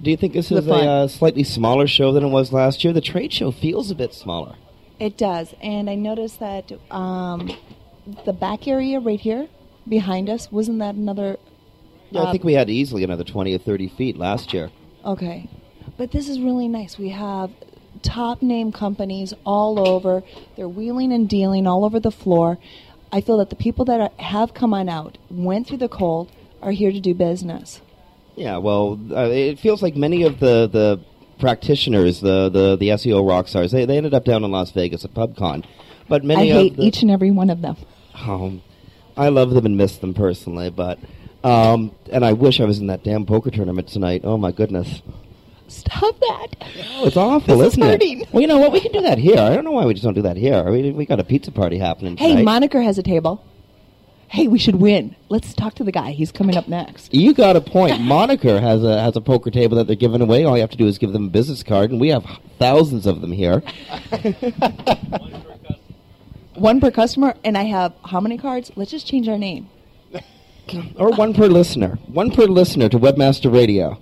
Do 0.00 0.10
you 0.10 0.16
think 0.16 0.32
this 0.32 0.50
is 0.52 0.66
a 0.66 0.74
uh, 0.74 1.08
slightly 1.08 1.42
smaller 1.42 1.86
show 1.86 2.12
than 2.12 2.24
it 2.24 2.28
was 2.28 2.52
last 2.52 2.84
year? 2.84 2.92
The 2.92 3.00
trade 3.00 3.32
show 3.32 3.50
feels 3.50 3.90
a 3.90 3.94
bit 3.94 4.14
smaller. 4.14 4.54
It 5.00 5.16
does. 5.16 5.54
And 5.60 5.90
I 5.90 5.96
noticed 5.96 6.38
that 6.40 6.72
um, 6.90 7.50
the 8.24 8.32
back 8.32 8.68
area 8.68 9.00
right 9.00 9.20
here 9.20 9.48
behind 9.88 10.28
us, 10.28 10.52
wasn't 10.52 10.78
that 10.78 10.94
another. 10.94 11.36
Yeah, 12.10 12.22
I 12.22 12.24
uh, 12.24 12.32
think 12.32 12.44
we 12.44 12.54
had 12.54 12.70
easily 12.70 13.02
another 13.02 13.24
20 13.24 13.54
or 13.54 13.58
30 13.58 13.88
feet 13.88 14.16
last 14.16 14.52
year. 14.54 14.70
Okay. 15.04 15.48
But 15.96 16.12
this 16.12 16.28
is 16.28 16.40
really 16.40 16.68
nice. 16.68 16.98
We 16.98 17.10
have 17.10 17.50
top 18.02 18.42
name 18.42 18.70
companies 18.70 19.34
all 19.44 19.88
over. 19.88 20.22
They're 20.56 20.68
wheeling 20.68 21.12
and 21.12 21.28
dealing 21.28 21.66
all 21.66 21.84
over 21.84 21.98
the 21.98 22.10
floor. 22.10 22.58
I 23.10 23.20
feel 23.20 23.38
that 23.38 23.50
the 23.50 23.56
people 23.56 23.84
that 23.86 24.00
are, 24.00 24.22
have 24.22 24.54
come 24.54 24.74
on 24.74 24.88
out, 24.88 25.18
went 25.30 25.66
through 25.66 25.78
the 25.78 25.88
cold, 25.88 26.30
are 26.62 26.72
here 26.72 26.92
to 26.92 27.00
do 27.00 27.14
business. 27.14 27.80
Yeah, 28.38 28.58
well, 28.58 28.98
uh, 29.10 29.28
it 29.30 29.58
feels 29.58 29.82
like 29.82 29.96
many 29.96 30.22
of 30.22 30.38
the, 30.40 30.68
the 30.68 31.00
practitioners, 31.40 32.20
the, 32.20 32.48
the, 32.48 32.76
the 32.76 32.88
SEO 32.90 33.28
rock 33.28 33.48
stars, 33.48 33.72
they, 33.72 33.84
they 33.84 33.96
ended 33.96 34.14
up 34.14 34.24
down 34.24 34.44
in 34.44 34.50
Las 34.50 34.70
Vegas 34.70 35.04
at 35.04 35.12
PubCon. 35.12 35.64
But 36.08 36.22
I 36.22 36.26
many 36.26 36.50
hate 36.50 36.70
of 36.72 36.76
the, 36.78 36.84
each 36.84 37.02
and 37.02 37.10
every 37.10 37.30
one 37.30 37.50
of 37.50 37.60
them. 37.62 37.76
Um, 38.14 38.62
I 39.16 39.28
love 39.28 39.50
them 39.50 39.66
and 39.66 39.76
miss 39.76 39.98
them 39.98 40.14
personally, 40.14 40.70
but 40.70 40.98
um, 41.44 41.92
and 42.10 42.24
I 42.24 42.32
wish 42.32 42.60
I 42.60 42.64
was 42.64 42.78
in 42.78 42.86
that 42.88 43.04
damn 43.04 43.26
poker 43.26 43.50
tournament 43.50 43.88
tonight. 43.88 44.22
Oh 44.24 44.36
my 44.38 44.52
goodness, 44.52 45.02
Stop 45.68 46.18
that. 46.20 46.46
oh, 46.94 47.06
it's 47.06 47.16
awful, 47.16 47.58
This 47.58 47.68
is 47.68 47.72
isn't 47.74 47.82
hurting. 47.82 48.20
it? 48.22 48.32
Well, 48.32 48.40
you 48.40 48.46
know 48.46 48.58
what? 48.58 48.72
We 48.72 48.80
can 48.80 48.90
do 48.92 49.02
that 49.02 49.18
here. 49.18 49.38
I 49.38 49.54
don't 49.54 49.64
know 49.64 49.72
why 49.72 49.84
we 49.84 49.92
just 49.94 50.04
don't 50.04 50.14
do 50.14 50.22
that 50.22 50.36
here. 50.36 50.54
I 50.66 50.70
mean, 50.70 50.96
we 50.96 51.04
got 51.04 51.20
a 51.20 51.24
pizza 51.24 51.52
party 51.52 51.78
happening. 51.78 52.16
Hey, 52.16 52.30
tonight. 52.30 52.44
Moniker 52.44 52.80
has 52.80 52.96
a 52.98 53.02
table. 53.02 53.44
Hey, 54.28 54.46
we 54.46 54.58
should 54.58 54.76
win. 54.76 55.16
Let's 55.30 55.54
talk 55.54 55.74
to 55.76 55.84
the 55.84 55.92
guy. 55.92 56.10
He's 56.10 56.30
coming 56.30 56.56
up 56.56 56.68
next. 56.68 57.14
You 57.14 57.32
got 57.32 57.56
a 57.56 57.62
point. 57.62 58.00
Moniker 58.08 58.60
has 58.60 58.84
a 58.84 59.00
has 59.00 59.16
a 59.16 59.22
poker 59.22 59.50
table 59.50 59.76
that 59.78 59.86
they're 59.86 59.96
giving 59.96 60.20
away. 60.20 60.44
All 60.44 60.54
you 60.56 60.60
have 60.60 60.70
to 60.70 60.76
do 60.76 60.86
is 60.86 60.98
give 60.98 61.12
them 61.12 61.24
a 61.26 61.30
business 61.30 61.62
card, 61.62 61.90
and 61.90 61.98
we 62.00 62.08
have 62.08 62.26
thousands 62.58 63.06
of 63.06 63.22
them 63.22 63.32
here. 63.32 63.62
One 66.54 66.80
per 66.80 66.90
customer, 66.90 67.34
and 67.44 67.56
I 67.56 67.62
have 67.64 67.94
how 68.04 68.20
many 68.20 68.36
cards? 68.36 68.70
Let's 68.76 68.90
just 68.90 69.06
change 69.06 69.28
our 69.28 69.38
name. 69.38 69.70
or 70.96 71.10
one 71.10 71.32
per 71.32 71.46
listener. 71.46 71.98
One 72.08 72.30
per 72.30 72.44
listener 72.44 72.88
to 72.88 72.98
Webmaster 72.98 73.52
Radio. 73.52 73.98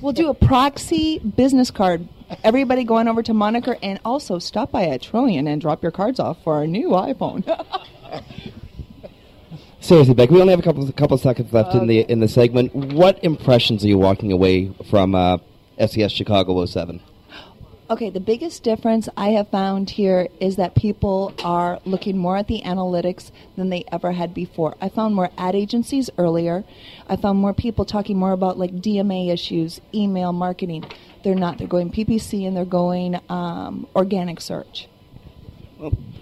We'll 0.00 0.12
do 0.12 0.28
a 0.28 0.34
proxy 0.34 1.20
business 1.20 1.70
card. 1.70 2.08
Everybody 2.42 2.84
going 2.84 3.06
over 3.06 3.22
to 3.22 3.32
Moniker 3.32 3.76
and 3.82 4.00
also 4.04 4.38
stop 4.38 4.72
by 4.72 4.86
at 4.88 5.02
Trellian 5.02 5.48
and 5.48 5.60
drop 5.60 5.82
your 5.82 5.92
cards 5.92 6.18
off 6.18 6.42
for 6.42 6.54
our 6.54 6.66
new 6.66 6.90
iPhone. 6.90 7.44
Seriously, 9.84 10.14
Beck, 10.14 10.30
we 10.30 10.40
only 10.40 10.52
have 10.52 10.60
a 10.60 10.62
couple 10.62 10.90
couple 10.92 11.18
seconds 11.18 11.52
left 11.52 11.74
in 11.74 11.86
the 11.86 12.10
in 12.10 12.20
the 12.20 12.26
segment. 12.26 12.74
What 12.74 13.22
impressions 13.22 13.84
are 13.84 13.88
you 13.88 13.98
walking 13.98 14.32
away 14.32 14.72
from 14.88 15.14
uh, 15.14 15.36
SES 15.78 16.10
Chicago 16.10 16.64
07? 16.64 17.02
Okay, 17.90 18.08
the 18.08 18.18
biggest 18.18 18.62
difference 18.62 19.10
I 19.14 19.32
have 19.32 19.50
found 19.50 19.90
here 19.90 20.28
is 20.40 20.56
that 20.56 20.74
people 20.74 21.34
are 21.44 21.80
looking 21.84 22.16
more 22.16 22.38
at 22.38 22.46
the 22.46 22.62
analytics 22.64 23.30
than 23.56 23.68
they 23.68 23.84
ever 23.92 24.12
had 24.12 24.32
before. 24.32 24.74
I 24.80 24.88
found 24.88 25.14
more 25.14 25.28
ad 25.36 25.54
agencies 25.54 26.08
earlier. 26.16 26.64
I 27.06 27.16
found 27.16 27.38
more 27.38 27.52
people 27.52 27.84
talking 27.84 28.16
more 28.16 28.32
about 28.32 28.58
like 28.58 28.72
DMA 28.76 29.30
issues, 29.30 29.82
email 29.92 30.32
marketing. 30.32 30.86
They're 31.24 31.34
not. 31.34 31.58
They're 31.58 31.66
going 31.66 31.92
PPC 31.92 32.46
and 32.46 32.56
they're 32.56 32.64
going 32.64 33.20
um, 33.28 33.86
organic 33.94 34.40
search. 34.40 34.88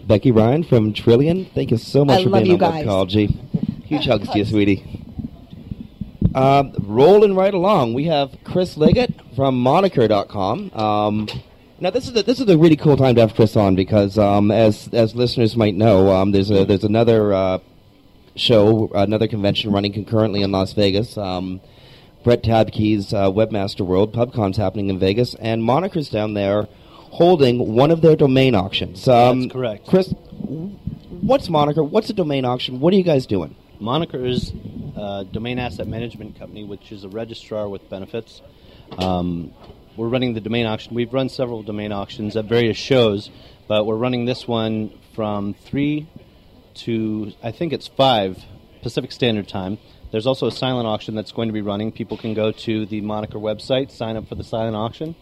Becky 0.07 0.31
Ryan 0.31 0.65
from 0.65 0.93
Trellian, 0.93 1.53
thank 1.55 1.71
you 1.71 1.77
so 1.77 2.05
much 2.05 2.21
I 2.21 2.25
for 2.25 2.31
being 2.31 2.47
you 2.47 2.53
on 2.55 2.59
guys. 2.59 2.87
Webcology. 2.87 3.85
Huge 3.85 4.07
hugs 4.07 4.29
to 4.31 4.39
you, 4.39 4.45
sweetie. 4.45 5.03
Um, 6.35 6.73
rolling 6.81 7.35
right 7.35 7.53
along, 7.53 7.95
we 7.95 8.05
have 8.05 8.37
Chris 8.45 8.77
Liggett 8.77 9.15
from 9.37 9.61
Moniker.com. 9.61 10.73
Um, 10.73 11.29
now, 11.79 11.91
this 11.91 12.09
is 12.09 12.17
a, 12.17 12.23
this 12.23 12.41
is 12.41 12.49
a 12.49 12.57
really 12.57 12.77
cool 12.77 12.97
time 12.97 13.15
to 13.17 13.21
have 13.21 13.35
Chris 13.35 13.57
on 13.57 13.75
because, 13.75 14.17
um, 14.17 14.51
as 14.51 14.89
as 14.93 15.15
listeners 15.15 15.57
might 15.57 15.75
know, 15.75 16.11
um, 16.11 16.31
there's 16.31 16.51
a 16.51 16.65
there's 16.65 16.85
another 16.85 17.33
uh, 17.33 17.59
show, 18.37 18.91
another 18.95 19.29
convention 19.29 19.73
running 19.73 19.93
concurrently 19.93 20.43
in 20.43 20.53
Las 20.53 20.73
Vegas. 20.73 21.19
Um, 21.19 21.61
Brett 22.23 22.43
Tabke's 22.45 23.13
uh, 23.13 23.31
Webmaster 23.31 23.85
World 23.85 24.15
PubCon's 24.15 24.57
happening 24.57 24.91
in 24.91 24.99
Vegas, 24.99 25.35
and 25.35 25.63
Moniker's 25.63 26.09
down 26.09 26.35
there 26.35 26.69
holding 27.13 27.75
one 27.75 27.91
of 27.91 28.01
their 28.01 28.17
domain 28.17 28.55
auctions. 28.55 29.07
Um, 29.07 29.43
That's 29.43 29.53
correct. 29.53 29.87
Chris, 29.87 30.09
what's 31.21 31.51
Moniker? 31.51 31.85
What's 31.85 32.09
a 32.09 32.15
domain 32.15 32.47
auction? 32.47 32.81
What 32.81 32.95
are 32.95 32.97
you 32.97 33.03
guys 33.03 33.27
doing? 33.27 33.55
Moniker 33.79 34.25
is 34.25 34.51
a 34.97 35.27
domain 35.31 35.59
asset 35.59 35.87
management 35.87 36.39
company, 36.39 36.65
which 36.65 36.91
is 36.91 37.05
a 37.05 37.11
registrar 37.11 37.69
with 37.69 37.89
benefits. 37.91 38.41
Um, 38.97 39.53
we're 39.95 40.09
running 40.09 40.33
the 40.33 40.41
domain 40.41 40.65
auction. 40.65 40.95
We've 40.95 41.13
run 41.13 41.29
several 41.29 41.63
domain 41.63 41.93
auctions 41.93 42.35
at 42.35 42.47
various 42.47 42.79
shows, 42.79 43.31
but 43.69 43.85
we're 43.85 43.97
running 43.97 44.25
this 44.25 44.49
one 44.49 44.99
from 45.15 45.53
3 45.53 46.09
to, 46.75 47.33
I 47.43 47.53
think 47.53 47.75
it's 47.75 47.89
5 47.89 48.43
Pacific 48.83 49.13
Standard 49.13 49.49
Time. 49.49 49.77
There's 50.13 50.27
also 50.27 50.47
a 50.47 50.53
silent 50.53 50.87
auction 50.87 51.15
that's 51.15 51.33
going 51.33 51.49
to 51.49 51.53
be 51.53 51.61
running. 51.61 51.93
People 51.93 52.17
can 52.17 52.33
go 52.33 52.53
to 52.53 52.87
the 52.87 53.03
Moniker 53.03 53.39
website, 53.39 53.91
sign 53.91 54.17
up 54.17 54.29
for 54.29 54.35
the 54.35 54.45
silent 54.45 54.77
auction. 54.77 55.15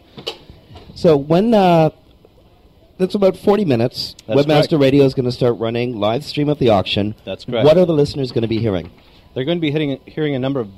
So 0.94 1.16
when 1.16 1.54
uh, 1.54 1.90
that's 2.98 3.14
about 3.14 3.36
forty 3.36 3.64
minutes, 3.64 4.14
That's 4.26 4.40
Webmaster 4.42 4.70
correct. 4.70 4.82
Radio 4.82 5.04
is 5.04 5.14
going 5.14 5.24
to 5.26 5.32
start 5.32 5.58
running 5.58 5.98
live 5.98 6.24
stream 6.24 6.48
of 6.48 6.58
the 6.58 6.70
auction. 6.70 7.14
That's 7.24 7.44
correct. 7.44 7.64
What 7.64 7.78
are 7.78 7.86
the 7.86 7.92
listeners 7.92 8.32
going 8.32 8.42
to 8.42 8.48
be 8.48 8.58
hearing? 8.58 8.90
They're 9.34 9.44
going 9.44 9.58
to 9.58 9.62
be 9.62 9.70
hitting, 9.70 10.00
hearing 10.06 10.34
a 10.34 10.38
number 10.38 10.60
of 10.60 10.68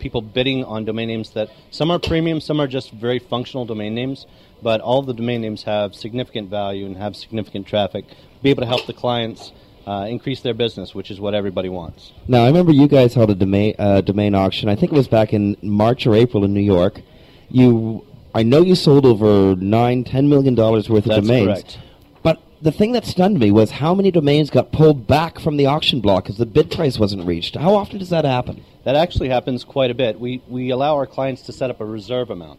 people 0.00 0.20
bidding 0.20 0.64
on 0.64 0.84
domain 0.84 1.06
names 1.06 1.30
that 1.30 1.48
some 1.70 1.90
are 1.90 1.98
premium, 1.98 2.40
some 2.40 2.60
are 2.60 2.66
just 2.66 2.90
very 2.90 3.20
functional 3.20 3.64
domain 3.64 3.94
names, 3.94 4.26
but 4.60 4.80
all 4.80 5.02
the 5.02 5.14
domain 5.14 5.40
names 5.40 5.62
have 5.62 5.94
significant 5.94 6.50
value 6.50 6.84
and 6.84 6.96
have 6.96 7.14
significant 7.14 7.68
traffic. 7.68 8.04
Be 8.42 8.50
able 8.50 8.62
to 8.62 8.66
help 8.66 8.86
the 8.86 8.92
clients 8.92 9.52
uh, 9.86 10.06
increase 10.10 10.40
their 10.40 10.54
business, 10.54 10.94
which 10.94 11.10
is 11.10 11.20
what 11.20 11.34
everybody 11.34 11.68
wants. 11.68 12.12
Now, 12.26 12.42
I 12.42 12.48
remember 12.48 12.72
you 12.72 12.88
guys 12.88 13.14
held 13.14 13.30
a 13.30 13.36
domain 13.36 13.76
uh, 13.78 14.00
domain 14.00 14.34
auction. 14.34 14.68
I 14.68 14.74
think 14.74 14.92
it 14.92 14.96
was 14.96 15.08
back 15.08 15.32
in 15.32 15.56
March 15.62 16.06
or 16.06 16.14
April 16.14 16.44
in 16.44 16.52
New 16.52 16.60
York. 16.60 17.00
You, 17.48 18.04
I 18.34 18.42
know 18.42 18.62
you 18.62 18.74
sold 18.74 19.04
over 19.04 19.54
nine, 19.56 20.04
ten 20.04 20.28
million 20.28 20.54
dollars 20.54 20.88
worth 20.88 21.04
of 21.04 21.10
That's 21.10 21.26
domains. 21.26 21.46
correct. 21.46 21.78
But 22.22 22.40
the 22.62 22.72
thing 22.72 22.92
that 22.92 23.04
stunned 23.04 23.38
me 23.38 23.50
was 23.50 23.72
how 23.72 23.94
many 23.94 24.10
domains 24.10 24.48
got 24.48 24.72
pulled 24.72 25.06
back 25.06 25.38
from 25.38 25.56
the 25.58 25.66
auction 25.66 26.00
block 26.00 26.24
because 26.24 26.38
the 26.38 26.46
bid 26.46 26.70
price 26.70 26.98
wasn't 26.98 27.26
reached. 27.26 27.56
How 27.56 27.74
often 27.74 27.98
does 27.98 28.08
that 28.10 28.24
happen? 28.24 28.64
That 28.84 28.96
actually 28.96 29.28
happens 29.28 29.64
quite 29.64 29.90
a 29.90 29.94
bit. 29.94 30.18
We, 30.18 30.42
we 30.48 30.70
allow 30.70 30.96
our 30.96 31.06
clients 31.06 31.42
to 31.42 31.52
set 31.52 31.70
up 31.70 31.80
a 31.80 31.84
reserve 31.84 32.30
amount 32.30 32.58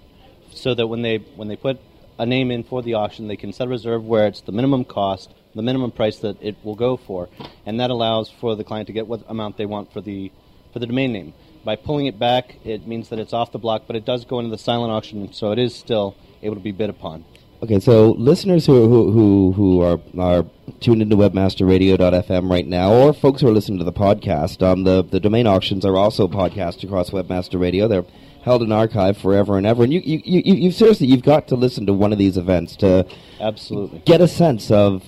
so 0.54 0.76
that 0.76 0.88
when 0.88 1.02
they 1.02 1.18
when 1.36 1.48
they 1.48 1.56
put 1.56 1.80
a 2.20 2.26
name 2.26 2.52
in 2.52 2.64
for 2.64 2.84
the 2.84 2.94
auction, 2.94 3.28
they 3.28 3.36
can 3.36 3.52
set 3.52 3.66
a 3.66 3.70
reserve 3.70 4.06
where 4.06 4.28
it's 4.28 4.42
the 4.42 4.52
minimum 4.52 4.86
cost, 4.86 5.34
the 5.56 5.64
minimum 5.64 5.90
price 5.92 6.18
that 6.20 6.38
it 6.42 6.56
will 6.64 6.76
go 6.76 6.98
for, 6.98 7.30
and 7.66 7.80
that 7.80 7.90
allows 7.90 8.30
for 8.30 8.56
the 8.56 8.64
client 8.64 8.86
to 8.88 8.94
get 8.94 9.08
what 9.08 9.24
amount 9.28 9.58
they 9.58 9.66
want 9.66 9.92
for 9.92 10.02
the 10.02 10.32
for 10.72 10.78
the 10.80 10.86
domain 10.86 11.12
name. 11.12 11.34
By 11.64 11.76
pulling 11.76 12.08
it 12.08 12.20
back, 12.20 12.58
it 12.66 12.86
means 12.88 13.10
that 13.10 13.20
it's 13.20 13.34
off 13.34 13.52
the 13.52 13.60
block, 13.60 13.84
but 13.88 13.96
it 13.96 14.06
does 14.06 14.26
go 14.26 14.40
into 14.40 14.52
the 14.52 14.58
silent 14.58 14.92
auction, 14.92 15.32
so 15.34 15.52
it 15.52 15.60
is 15.60 15.74
still 15.74 16.16
able 16.42 16.56
to 16.56 16.62
be 16.62 16.72
bid 16.72 16.90
upon. 16.90 17.26
Okay, 17.62 17.80
so 17.80 18.12
listeners 18.12 18.66
who 18.66 18.90
who 18.90 19.12
who, 19.14 19.52
who 19.54 19.82
are 19.82 20.00
are 20.20 20.46
tuned 20.82 21.02
into 21.02 21.16
webmasterradio.fm 21.16 22.52
right 22.52 22.68
now, 22.68 22.92
or 22.92 23.14
folks 23.14 23.40
who 23.40 23.48
are 23.48 23.54
listening 23.54 23.80
to 23.80 23.86
the 23.86 23.94
podcast, 23.94 24.62
um, 24.62 24.84
the 24.84 25.02
the 25.02 25.22
domain 25.22 25.48
auctions 25.48 25.86
are 25.86 25.96
also 25.96 26.28
podcast 26.28 26.84
across 26.84 27.12
Webmaster 27.12 27.58
Radio. 27.58 27.88
They're 27.88 28.06
held 28.44 28.62
in 28.62 28.72
archive 28.72 29.18
forever 29.18 29.58
and 29.58 29.66
ever. 29.66 29.84
And 29.84 29.94
you 29.94 30.02
you, 30.02 30.22
you, 30.26 30.42
you 30.44 30.54
you 30.56 30.72
seriously 30.72 31.08
you've 31.08 31.24
got 31.24 31.48
to 31.48 31.56
listen 31.56 31.86
to 31.86 31.94
one 31.94 32.12
of 32.12 32.18
these 32.20 32.36
events 32.36 32.76
to 32.78 33.06
Absolutely. 33.40 34.00
get 34.06 34.20
a 34.22 34.28
sense 34.28 34.70
of 34.70 35.04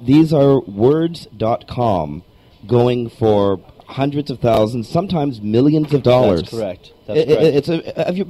these 0.00 0.32
are 0.32 0.60
words.com 0.60 2.22
going 2.66 3.08
for 3.10 3.60
hundreds 3.90 4.30
of 4.30 4.38
thousands, 4.40 4.88
sometimes 4.88 5.40
millions 5.40 5.92
of 5.92 6.02
dollars. 6.02 6.42
That's 6.42 6.54
correct. 6.54 6.92
That's 7.06 7.18
It- 7.20 7.28
it- 7.30 7.38
correct. 7.38 7.56
it's 7.56 7.68
a, 7.98 8.04
have 8.06 8.16
you, 8.18 8.26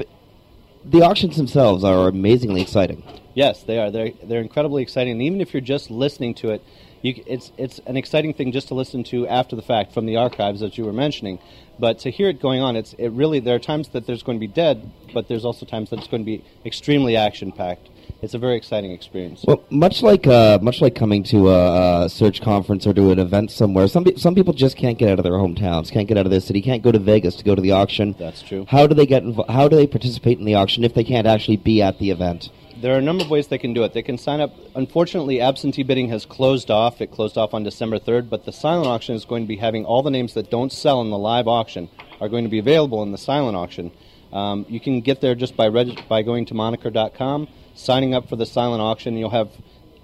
the 0.85 1.03
auctions 1.03 1.37
themselves 1.37 1.85
are 1.85 2.09
amazingly 2.09 2.63
exciting. 2.63 3.03
Yes, 3.35 3.63
they 3.63 3.79
are. 3.79 3.91
They're 3.91 4.11
they're 4.25 4.41
incredibly 4.41 4.83
exciting. 4.83 5.13
And 5.13 5.23
even 5.23 5.41
if 5.41 5.55
you're 5.55 5.61
just 5.61 5.91
listening 5.91 6.35
to 6.37 6.51
it, 6.51 6.63
you, 7.03 7.23
it's 7.27 7.53
it's 7.57 7.79
an 7.87 7.97
exciting 7.97 8.35
thing 8.35 8.51
just 8.53 8.69
to 8.69 8.75
listen 8.75 9.05
to 9.05 9.27
after 9.29 9.55
the 9.57 9.63
fact 9.63 9.93
from 9.95 10.07
the 10.07 10.17
archives 10.17 10.61
that 10.61 10.77
you 10.77 10.85
were 10.85 10.93
mentioning. 10.93 11.39
But 11.79 11.99
to 12.01 12.11
hear 12.11 12.29
it 12.29 12.41
going 12.41 12.61
on, 12.61 12.75
it's 12.77 12.93
it 12.95 13.09
really 13.11 13.39
there 13.41 13.55
are 13.55 13.61
times 13.61 13.89
that 13.91 14.07
there's 14.07 14.23
going 14.23 14.37
to 14.37 14.41
be 14.41 14.53
dead, 14.53 14.91
but 15.15 15.29
there's 15.29 15.45
also 15.45 15.65
times 15.65 15.91
that 15.91 16.01
it's 16.01 16.09
going 16.09 16.23
to 16.23 16.27
be 16.27 16.43
extremely 16.67 17.17
action 17.17 17.53
packed. 17.53 17.89
It's 18.23 18.35
a 18.35 18.39
very 18.39 18.57
exciting 18.57 18.91
experience. 18.91 19.45
Well, 19.47 19.65
much 19.71 20.03
like 20.03 20.27
uh, 20.27 20.59
much 20.61 20.83
like 20.83 20.95
coming 20.95 21.23
to 21.25 21.49
a, 21.49 22.05
a 22.05 22.09
search 22.11 22.43
conference 22.43 22.87
or 22.87 22.93
to 22.93 23.11
an 23.11 23.19
event 23.19 23.51
somewhere, 23.51 23.89
some 23.89 24.05
pe- 24.05 24.17
some 24.17 24.35
people 24.35 24.53
just 24.53 24.77
can't 24.77 24.99
get 24.99 25.09
out 25.09 25.19
of 25.19 25.23
their 25.23 25.33
hometowns, 25.33 25.91
can't 25.91 26.07
get 26.07 26.19
out 26.19 26.27
of 26.27 26.31
their 26.31 26.41
city, 26.41 26.61
can't 26.61 26.83
go 26.83 26.93
to 26.93 26.99
Vegas 26.99 27.37
to 27.37 27.45
go 27.45 27.55
to 27.55 27.63
the 27.63 27.73
auction. 27.73 28.15
That's 28.19 28.43
true. 28.43 28.67
How 28.69 28.87
do 28.87 28.95
they 28.95 29.07
get 29.07 29.23
invo- 29.23 29.49
How 29.49 29.69
do 29.69 29.77
they 29.77 29.87
participate 29.87 30.39
in 30.39 30.45
the 30.45 30.55
auction 30.55 30.85
if 30.85 30.93
they 30.93 31.05
can't 31.05 31.27
actually 31.27 31.57
be 31.57 31.81
at 31.81 31.99
the 31.99 32.11
event? 32.11 32.51
There 32.77 32.95
are 32.95 32.99
a 32.99 33.03
number 33.03 33.25
of 33.25 33.31
ways 33.31 33.49
they 33.49 33.59
can 33.59 33.75
do 33.75 33.85
it. 33.85 33.93
They 33.93 34.03
can 34.03 34.17
sign 34.17 34.41
up. 34.41 34.55
Unfortunately, 34.75 35.41
absentee 35.41 35.83
bidding 35.83 36.09
has 36.09 36.25
closed 36.25 36.71
off. 36.71 37.01
It 37.01 37.11
closed 37.11 37.37
off 37.37 37.53
on 37.53 37.63
December 37.63 37.99
3rd, 37.99 38.31
but 38.31 38.45
the 38.47 38.53
silent 38.53 38.87
auction 38.87 39.15
is 39.15 39.27
going 39.27 39.45
to 39.45 39.49
be 39.49 39.57
having 39.57 39.85
all 39.85 40.03
the 40.03 40.11
names 40.11 40.33
that 40.35 40.51
don't 40.51 40.73
sell 40.73 41.03
in 41.03 41.11
the 41.11 41.19
live 41.19 41.47
auction 41.47 41.91
are 42.21 42.29
going 42.29 42.45
to 42.45 42.51
be 42.51 42.59
available 42.59 43.03
in 43.03 43.13
the 43.13 43.19
silent 43.19 43.57
auction. 43.57 43.93
Um, 44.33 44.67
you 44.69 44.81
can 44.81 45.01
get 45.01 45.21
there 45.21 45.35
just 45.35 45.57
by 45.57 45.69
reg- 45.69 46.09
by 46.09 46.23
going 46.23 46.47
to 46.47 46.55
moniker.com, 46.55 47.49
signing 47.75 48.15
up 48.15 48.29
for 48.29 48.37
the 48.37 48.47
silent 48.47 48.81
auction. 48.81 49.17
You'll 49.17 49.31
have 49.31 49.51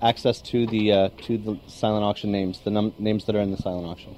access 0.03 0.41
to 0.43 0.67
the 0.67 0.93
uh, 0.93 1.09
to 1.23 1.39
the 1.39 1.61
silent 1.67 2.05
auction 2.05 2.33
names, 2.33 2.61
the 2.65 2.71
num- 2.71 2.95
names 2.99 3.25
that 3.27 3.37
are 3.37 3.41
in 3.41 3.51
the 3.51 3.57
silent 3.57 3.87
auction. 3.87 4.17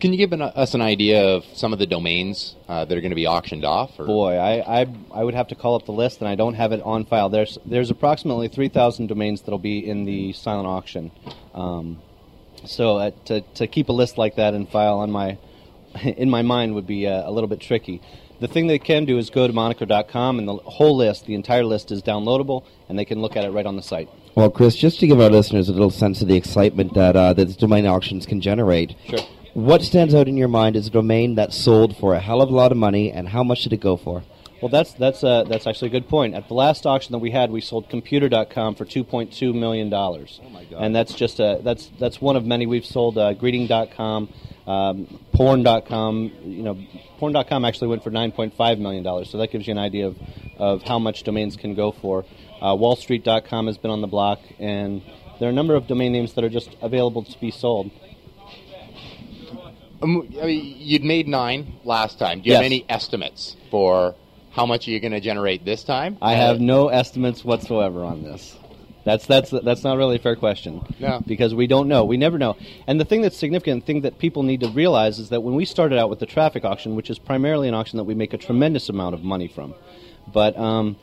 Can 0.00 0.12
you 0.12 0.18
give 0.18 0.32
an, 0.32 0.42
us 0.42 0.74
an 0.74 0.80
idea 0.80 1.22
of 1.22 1.44
some 1.54 1.72
of 1.72 1.78
the 1.78 1.86
domains 1.86 2.56
uh, 2.68 2.84
that 2.84 2.98
are 2.98 3.00
going 3.00 3.12
to 3.12 3.16
be 3.16 3.26
auctioned 3.26 3.64
off? 3.64 3.98
Or? 3.98 4.06
Boy, 4.06 4.34
I, 4.36 4.82
I 4.82 4.86
I 5.12 5.24
would 5.24 5.34
have 5.34 5.48
to 5.48 5.54
call 5.54 5.76
up 5.76 5.86
the 5.86 5.92
list, 5.92 6.20
and 6.20 6.28
I 6.28 6.34
don't 6.34 6.54
have 6.54 6.72
it 6.72 6.82
on 6.82 7.04
file. 7.04 7.28
There's 7.28 7.58
there's 7.64 7.90
approximately 7.90 8.48
three 8.48 8.68
thousand 8.68 9.08
domains 9.08 9.42
that'll 9.42 9.58
be 9.58 9.78
in 9.78 10.04
the 10.04 10.32
silent 10.32 10.66
auction. 10.66 11.10
Um, 11.54 12.00
so 12.64 12.96
uh, 12.96 13.10
to 13.26 13.40
to 13.40 13.66
keep 13.66 13.88
a 13.88 13.92
list 13.92 14.18
like 14.18 14.36
that 14.36 14.54
in 14.54 14.66
file 14.66 14.98
on 14.98 15.10
my 15.10 15.38
in 16.02 16.30
my 16.30 16.42
mind 16.42 16.74
would 16.74 16.86
be 16.86 17.06
uh, 17.06 17.28
a 17.28 17.30
little 17.30 17.48
bit 17.48 17.60
tricky. 17.60 18.00
The 18.40 18.48
thing 18.48 18.66
they 18.66 18.78
can 18.78 19.04
do 19.04 19.16
is 19.18 19.30
go 19.30 19.46
to 19.46 19.52
moniker.com, 19.52 20.38
and 20.38 20.46
the 20.48 20.54
whole 20.56 20.96
list, 20.96 21.26
the 21.26 21.34
entire 21.34 21.64
list, 21.64 21.90
is 21.90 22.02
downloadable, 22.02 22.64
and 22.88 22.98
they 22.98 23.04
can 23.04 23.20
look 23.22 23.36
at 23.36 23.44
it 23.44 23.50
right 23.50 23.64
on 23.66 23.76
the 23.76 23.82
site. 23.82 24.08
Well, 24.34 24.50
Chris, 24.50 24.74
just 24.76 24.98
to 25.00 25.06
give 25.06 25.20
our 25.20 25.30
listeners 25.30 25.68
a 25.68 25.72
little 25.72 25.90
sense 25.90 26.20
of 26.20 26.28
the 26.28 26.36
excitement 26.36 26.94
that 26.94 27.14
uh, 27.16 27.32
that 27.34 27.56
domain 27.58 27.86
auctions 27.86 28.26
can 28.26 28.40
generate, 28.40 28.96
Sure. 29.08 29.20
what 29.54 29.82
stands 29.82 30.14
out 30.14 30.26
in 30.28 30.36
your 30.36 30.48
mind 30.48 30.74
is 30.76 30.88
a 30.88 30.90
domain 30.90 31.36
that 31.36 31.52
sold 31.52 31.96
for 31.96 32.14
a 32.14 32.20
hell 32.20 32.42
of 32.42 32.48
a 32.50 32.54
lot 32.54 32.72
of 32.72 32.76
money, 32.78 33.10
and 33.12 33.28
how 33.28 33.44
much 33.44 33.62
did 33.62 33.72
it 33.72 33.80
go 33.80 33.96
for? 33.96 34.24
Well, 34.60 34.68
that's 34.70 34.92
that's 34.94 35.22
uh, 35.22 35.44
that's 35.44 35.66
actually 35.66 35.88
a 35.88 35.92
good 35.92 36.08
point. 36.08 36.34
At 36.34 36.48
the 36.48 36.54
last 36.54 36.86
auction 36.86 37.12
that 37.12 37.18
we 37.18 37.30
had, 37.30 37.50
we 37.50 37.60
sold 37.60 37.88
Computer.com 37.90 38.74
for 38.76 38.84
2.2 38.84 39.54
million 39.54 39.90
dollars. 39.90 40.40
Oh 40.44 40.48
my 40.48 40.64
God! 40.64 40.82
And 40.82 40.96
that's 40.96 41.12
just 41.14 41.38
a 41.38 41.60
that's 41.62 41.90
that's 42.00 42.20
one 42.20 42.34
of 42.34 42.44
many. 42.46 42.66
We've 42.66 42.86
sold 42.86 43.18
uh, 43.18 43.34
Greeting.com, 43.34 44.28
um, 44.66 45.20
Porn.com. 45.32 46.32
You 46.44 46.62
know, 46.62 46.78
Porn.com 47.18 47.64
actually 47.64 47.88
went 47.88 48.02
for 48.02 48.10
9.5 48.10 48.78
million 48.78 49.02
dollars. 49.02 49.30
So 49.30 49.38
that 49.38 49.50
gives 49.50 49.66
you 49.66 49.72
an 49.72 49.78
idea 49.78 50.06
of 50.08 50.16
of 50.58 50.82
how 50.82 50.98
much 50.98 51.24
domains 51.24 51.56
can 51.56 51.74
go 51.74 51.92
for. 51.92 52.24
Uh, 52.60 52.74
WallStreet.com 52.74 53.66
has 53.66 53.76
been 53.76 53.90
on 53.90 54.00
the 54.00 54.06
block, 54.06 54.40
and 54.58 55.02
there 55.38 55.48
are 55.48 55.52
a 55.52 55.54
number 55.54 55.74
of 55.74 55.86
domain 55.86 56.12
names 56.12 56.34
that 56.34 56.44
are 56.44 56.48
just 56.48 56.76
available 56.80 57.24
to 57.24 57.40
be 57.40 57.50
sold. 57.50 57.90
Um, 60.02 60.28
I 60.40 60.46
mean, 60.46 60.76
you'd 60.78 61.04
made 61.04 61.26
nine 61.28 61.74
last 61.84 62.18
time. 62.18 62.40
Do 62.40 62.48
you 62.48 62.54
have 62.56 62.64
any 62.64 62.84
estimates 62.88 63.56
for 63.70 64.14
how 64.50 64.66
much 64.66 64.86
are 64.86 64.92
you 64.92 65.00
going 65.00 65.12
to 65.12 65.20
generate 65.20 65.64
this 65.64 65.82
time? 65.82 66.16
I 66.22 66.34
have 66.34 66.60
no 66.60 66.88
estimates 66.88 67.44
whatsoever 67.44 68.04
on 68.04 68.22
this. 68.22 68.56
That's 69.04 69.26
that's 69.26 69.50
that's 69.50 69.84
not 69.84 69.98
really 69.98 70.16
a 70.16 70.18
fair 70.18 70.34
question. 70.34 70.82
No. 70.98 71.22
because 71.26 71.54
we 71.54 71.66
don't 71.66 71.88
know. 71.88 72.04
We 72.04 72.16
never 72.16 72.38
know. 72.38 72.56
And 72.86 72.98
the 72.98 73.04
thing 73.04 73.20
that's 73.20 73.36
significant, 73.36 73.82
the 73.82 73.86
thing 73.86 74.00
that 74.02 74.18
people 74.18 74.42
need 74.42 74.60
to 74.60 74.68
realize, 74.68 75.18
is 75.18 75.28
that 75.28 75.42
when 75.42 75.54
we 75.54 75.64
started 75.66 75.98
out 75.98 76.08
with 76.08 76.20
the 76.20 76.26
traffic 76.26 76.64
auction, 76.64 76.96
which 76.96 77.10
is 77.10 77.18
primarily 77.18 77.68
an 77.68 77.74
auction 77.74 77.98
that 77.98 78.04
we 78.04 78.14
make 78.14 78.32
a 78.32 78.38
tremendous 78.38 78.88
amount 78.88 79.14
of 79.14 79.22
money 79.22 79.46
from, 79.46 79.74
but 80.32 80.56
um, 80.56 80.96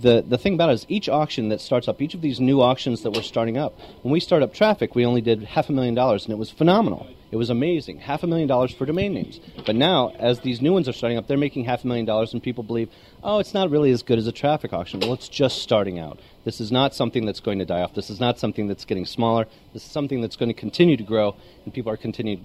the 0.00 0.24
the 0.26 0.38
thing 0.38 0.54
about 0.54 0.70
it 0.70 0.74
is 0.74 0.86
each 0.88 1.08
auction 1.08 1.50
that 1.50 1.60
starts 1.60 1.88
up, 1.88 2.00
each 2.00 2.14
of 2.14 2.22
these 2.22 2.40
new 2.40 2.62
auctions 2.62 3.02
that 3.02 3.10
we're 3.10 3.22
starting 3.22 3.58
up, 3.58 3.78
when 4.02 4.12
we 4.12 4.20
start 4.20 4.42
up 4.42 4.54
traffic, 4.54 4.94
we 4.94 5.04
only 5.04 5.20
did 5.20 5.42
half 5.42 5.68
a 5.68 5.72
million 5.72 5.94
dollars, 5.94 6.24
and 6.24 6.32
it 6.32 6.38
was 6.38 6.50
phenomenal. 6.50 7.06
It 7.32 7.36
was 7.36 7.48
amazing, 7.48 8.00
half 8.00 8.22
a 8.22 8.26
million 8.26 8.46
dollars 8.46 8.72
for 8.72 8.84
domain 8.84 9.14
names. 9.14 9.40
But 9.64 9.74
now, 9.74 10.10
as 10.18 10.40
these 10.40 10.60
new 10.60 10.74
ones 10.74 10.86
are 10.86 10.92
starting 10.92 11.16
up, 11.16 11.26
they're 11.26 11.38
making 11.38 11.64
half 11.64 11.82
a 11.82 11.86
million 11.86 12.04
dollars, 12.04 12.34
and 12.34 12.42
people 12.42 12.62
believe, 12.62 12.90
oh, 13.24 13.38
it's 13.38 13.54
not 13.54 13.70
really 13.70 13.90
as 13.90 14.02
good 14.02 14.18
as 14.18 14.26
a 14.26 14.32
traffic 14.32 14.74
auction. 14.74 15.00
Well, 15.00 15.14
it's 15.14 15.30
just 15.30 15.62
starting 15.62 15.98
out. 15.98 16.20
This 16.44 16.60
is 16.60 16.70
not 16.70 16.94
something 16.94 17.24
that's 17.24 17.40
going 17.40 17.58
to 17.58 17.64
die 17.64 17.80
off. 17.80 17.94
This 17.94 18.10
is 18.10 18.20
not 18.20 18.38
something 18.38 18.68
that's 18.68 18.84
getting 18.84 19.06
smaller. 19.06 19.46
This 19.72 19.82
is 19.82 19.90
something 19.90 20.20
that's 20.20 20.36
going 20.36 20.50
to 20.50 20.54
continue 20.54 20.98
to 20.98 21.02
grow, 21.02 21.34
and 21.64 21.72
people 21.72 21.90
are 21.90 21.96
continue, 21.96 22.44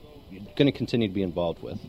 going 0.56 0.72
to 0.72 0.72
continue 0.72 1.10
to 1.10 1.14
be 1.14 1.22
involved 1.22 1.62
with. 1.62 1.80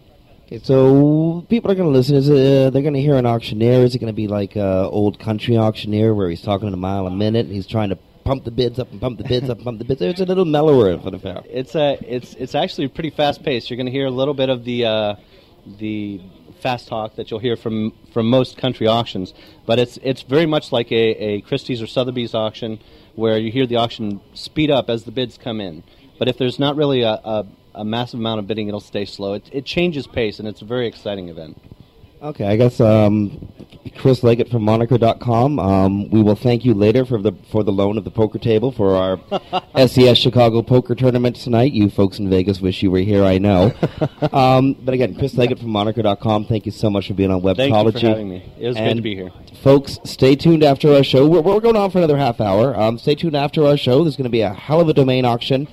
Okay, 0.46 0.58
so 0.64 1.46
people 1.48 1.70
are 1.70 1.76
going 1.76 1.88
to 1.88 1.96
listen. 1.96 2.16
Is 2.16 2.28
it, 2.28 2.34
uh, 2.34 2.70
they're 2.70 2.82
going 2.82 2.94
to 2.94 3.00
hear 3.00 3.14
an 3.14 3.26
auctioneer? 3.26 3.84
Is 3.84 3.94
it 3.94 4.00
going 4.00 4.12
to 4.12 4.16
be 4.16 4.26
like 4.26 4.56
uh, 4.56 4.88
old 4.88 5.20
country 5.20 5.56
auctioneer 5.56 6.14
where 6.14 6.28
he's 6.30 6.42
talking 6.42 6.72
a 6.72 6.76
mile 6.76 7.06
a 7.06 7.10
minute 7.10 7.46
and 7.46 7.54
he's 7.54 7.66
trying 7.66 7.90
to 7.90 7.98
pump 8.28 8.44
the 8.44 8.50
bids 8.50 8.78
up 8.78 8.92
and 8.92 9.00
pump 9.00 9.16
the 9.16 9.24
bids 9.24 9.48
up 9.48 9.56
and 9.56 9.64
pump 9.64 9.78
the 9.78 9.84
bids? 9.84 10.02
It's 10.02 10.20
a 10.20 10.26
little 10.26 10.44
mellower 10.44 10.98
for 10.98 11.10
the 11.10 11.18
fair. 11.18 11.40
It's 11.48 11.74
a 11.74 11.98
it's 12.02 12.34
it's 12.34 12.54
actually 12.54 12.88
pretty 12.88 13.10
fast 13.10 13.42
paced. 13.42 13.70
You're 13.70 13.78
going 13.78 13.86
to 13.86 13.92
hear 13.92 14.06
a 14.06 14.10
little 14.10 14.34
bit 14.34 14.50
of 14.50 14.64
the 14.64 14.84
uh, 14.84 15.14
the 15.78 16.20
fast 16.60 16.88
talk 16.88 17.16
that 17.16 17.30
you'll 17.30 17.40
hear 17.40 17.56
from 17.56 17.94
from 18.12 18.28
most 18.28 18.58
country 18.58 18.86
auctions, 18.86 19.32
but 19.64 19.78
it's 19.78 19.98
it's 20.02 20.22
very 20.22 20.46
much 20.46 20.72
like 20.72 20.92
a, 20.92 21.04
a 21.28 21.40
Christie's 21.40 21.80
or 21.80 21.86
Sotheby's 21.86 22.34
auction 22.34 22.78
where 23.14 23.38
you 23.38 23.50
hear 23.50 23.66
the 23.66 23.76
auction 23.76 24.20
speed 24.34 24.70
up 24.70 24.90
as 24.90 25.04
the 25.04 25.10
bids 25.10 25.38
come 25.38 25.60
in. 25.60 25.82
But 26.18 26.28
if 26.28 26.36
there's 26.36 26.58
not 26.58 26.76
really 26.76 27.02
a, 27.02 27.12
a, 27.12 27.46
a 27.74 27.84
massive 27.84 28.20
amount 28.20 28.40
of 28.40 28.46
bidding, 28.46 28.68
it'll 28.68 28.80
stay 28.80 29.04
slow. 29.06 29.34
It, 29.34 29.48
it 29.52 29.64
changes 29.64 30.06
pace, 30.06 30.38
and 30.38 30.46
it's 30.46 30.62
a 30.62 30.64
very 30.64 30.86
exciting 30.86 31.28
event. 31.28 31.60
Okay, 32.20 32.46
I 32.46 32.56
guess 32.56 32.80
um, 32.80 33.48
Chris 33.96 34.22
Leggett 34.22 34.48
from 34.48 34.62
Moniker.com. 34.62 35.58
Um, 35.58 36.10
we 36.10 36.22
will 36.22 36.34
thank 36.34 36.64
you 36.64 36.74
later 36.74 37.04
for 37.04 37.20
the 37.20 37.32
for 37.50 37.62
the 37.62 37.72
loan 37.72 37.98
of 37.98 38.04
the 38.04 38.10
poker 38.10 38.38
table 38.38 38.72
for 38.72 38.96
our 38.96 39.20
SES 39.88 40.18
Chicago 40.18 40.62
Poker 40.62 40.94
Tournament 40.94 41.36
tonight. 41.36 41.72
You 41.72 41.90
folks 41.90 42.18
in 42.18 42.28
Vegas 42.30 42.60
wish 42.60 42.82
you 42.82 42.90
were 42.90 42.98
here, 42.98 43.24
I 43.24 43.38
know. 43.38 43.72
um, 44.32 44.74
but 44.74 44.94
again, 44.94 45.14
Chris 45.14 45.34
Leggett 45.34 45.58
from 45.58 45.70
Moniker.com. 45.70 46.46
Thank 46.46 46.66
you 46.66 46.72
so 46.72 46.90
much 46.90 47.08
for 47.08 47.14
being 47.14 47.30
on 47.30 47.42
Thank 47.42 47.72
Webcology. 47.72 47.94
you 47.94 48.00
for 48.00 48.06
having 48.06 48.28
me. 48.28 48.52
It 48.58 48.68
was 48.68 48.76
good 48.76 48.96
to 48.96 49.02
be 49.02 49.14
here. 49.14 49.30
Folks, 49.62 49.98
stay 50.04 50.36
tuned 50.36 50.62
after 50.62 50.94
our 50.94 51.02
show. 51.02 51.26
We're, 51.26 51.40
we're 51.40 51.60
going 51.60 51.76
on 51.76 51.90
for 51.90 51.98
another 51.98 52.16
half 52.16 52.40
hour. 52.40 52.78
Um, 52.78 52.98
stay 52.98 53.14
tuned 53.14 53.36
after 53.36 53.64
our 53.64 53.76
show. 53.76 54.04
There's 54.04 54.16
going 54.16 54.24
to 54.24 54.30
be 54.30 54.42
a 54.42 54.52
hell 54.52 54.80
of 54.80 54.88
a 54.88 54.94
domain 54.94 55.24
auction. 55.24 55.68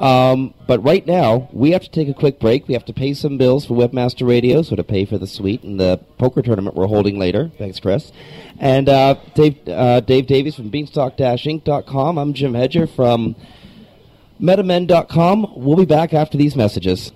Um, 0.00 0.54
but 0.66 0.82
right 0.82 1.06
now, 1.06 1.50
we 1.52 1.72
have 1.72 1.82
to 1.82 1.90
take 1.90 2.08
a 2.08 2.14
quick 2.14 2.40
break. 2.40 2.66
We 2.66 2.72
have 2.74 2.86
to 2.86 2.92
pay 2.94 3.12
some 3.12 3.36
bills 3.36 3.66
for 3.66 3.74
Webmaster 3.74 4.26
Radio, 4.26 4.62
so 4.62 4.74
to 4.74 4.82
pay 4.82 5.04
for 5.04 5.18
the 5.18 5.26
suite 5.26 5.62
and 5.62 5.78
the 5.78 6.00
poker 6.16 6.40
tournament 6.40 6.74
we're 6.74 6.86
holding 6.86 7.18
later. 7.18 7.50
Thanks, 7.58 7.78
Chris. 7.78 8.10
And 8.58 8.88
uh, 8.88 9.16
Dave, 9.34 9.68
uh, 9.68 10.00
Dave 10.00 10.26
Davies 10.26 10.54
from 10.54 10.70
Beanstalk-Inc.com. 10.70 12.18
I'm 12.18 12.32
Jim 12.32 12.54
Hedger 12.54 12.86
from 12.86 13.36
MetaMen.com. 14.40 15.52
We'll 15.54 15.76
be 15.76 15.84
back 15.84 16.14
after 16.14 16.38
these 16.38 16.56
messages. 16.56 17.12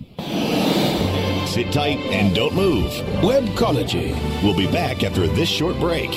Sit 1.46 1.72
tight 1.72 1.98
and 2.10 2.34
don't 2.34 2.54
move. 2.54 2.90
Webcology. 3.22 4.12
We'll 4.42 4.56
be 4.56 4.70
back 4.70 5.02
after 5.02 5.26
this 5.26 5.48
short 5.48 5.78
break. 5.80 6.10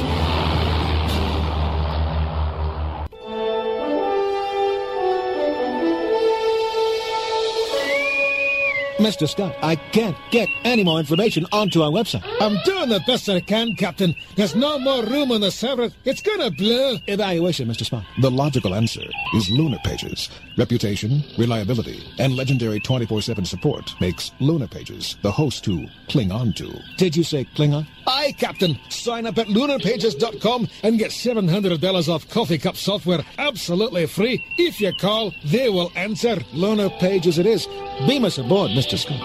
Mr. 8.97 9.29
Scott, 9.29 9.55
I 9.61 9.75
can't 9.75 10.17
get 10.31 10.49
any 10.63 10.83
more 10.83 10.99
information 10.99 11.45
onto 11.51 11.83
our 11.83 11.91
website. 11.91 12.23
I'm 12.41 12.57
doing 12.65 12.89
the 12.89 12.99
best 13.05 13.29
I 13.29 13.39
can, 13.41 13.75
Captain. 13.75 14.15
There's 14.35 14.55
no 14.55 14.79
more 14.79 15.03
room 15.03 15.31
on 15.31 15.41
the 15.41 15.51
server. 15.51 15.91
It's 16.03 16.21
gonna 16.21 16.49
blow. 16.49 16.97
Evaluation, 17.05 17.67
Mr. 17.67 17.87
Spock. 17.87 18.05
The 18.21 18.31
logical 18.31 18.73
answer 18.73 19.03
is 19.35 19.51
Lunar 19.51 19.77
Pages. 19.83 20.29
Reputation, 20.57 21.23
reliability, 21.37 22.03
and 22.17 22.35
legendary 22.35 22.79
24-7 22.79 23.45
support 23.45 23.93
makes 24.01 24.31
Lunar 24.39 24.67
Pages 24.67 25.15
the 25.21 25.31
host 25.31 25.63
to 25.65 25.87
cling 26.09 26.31
on 26.31 26.53
to. 26.53 26.73
Did 26.97 27.15
you 27.15 27.23
say 27.23 27.43
cling 27.55 27.75
on? 27.75 27.85
Aye, 28.07 28.33
Captain. 28.39 28.79
Sign 28.89 29.27
up 29.27 29.37
at 29.37 29.47
lunarpages.com 29.47 30.67
and 30.81 30.97
get 30.97 31.11
$700 31.11 32.09
off 32.09 32.27
coffee 32.29 32.57
cup 32.57 32.75
software 32.75 33.19
absolutely 33.37 34.07
free. 34.07 34.43
If 34.57 34.81
you 34.81 34.91
call, 34.93 35.33
they 35.45 35.69
will 35.69 35.91
answer. 35.95 36.37
Lunar 36.53 36.89
Pages 36.89 37.37
it 37.37 37.45
is. 37.45 37.67
Beam 38.05 38.25
us 38.25 38.37
aboard, 38.37 38.71
Mr. 38.71 38.97
Scott. 38.97 39.19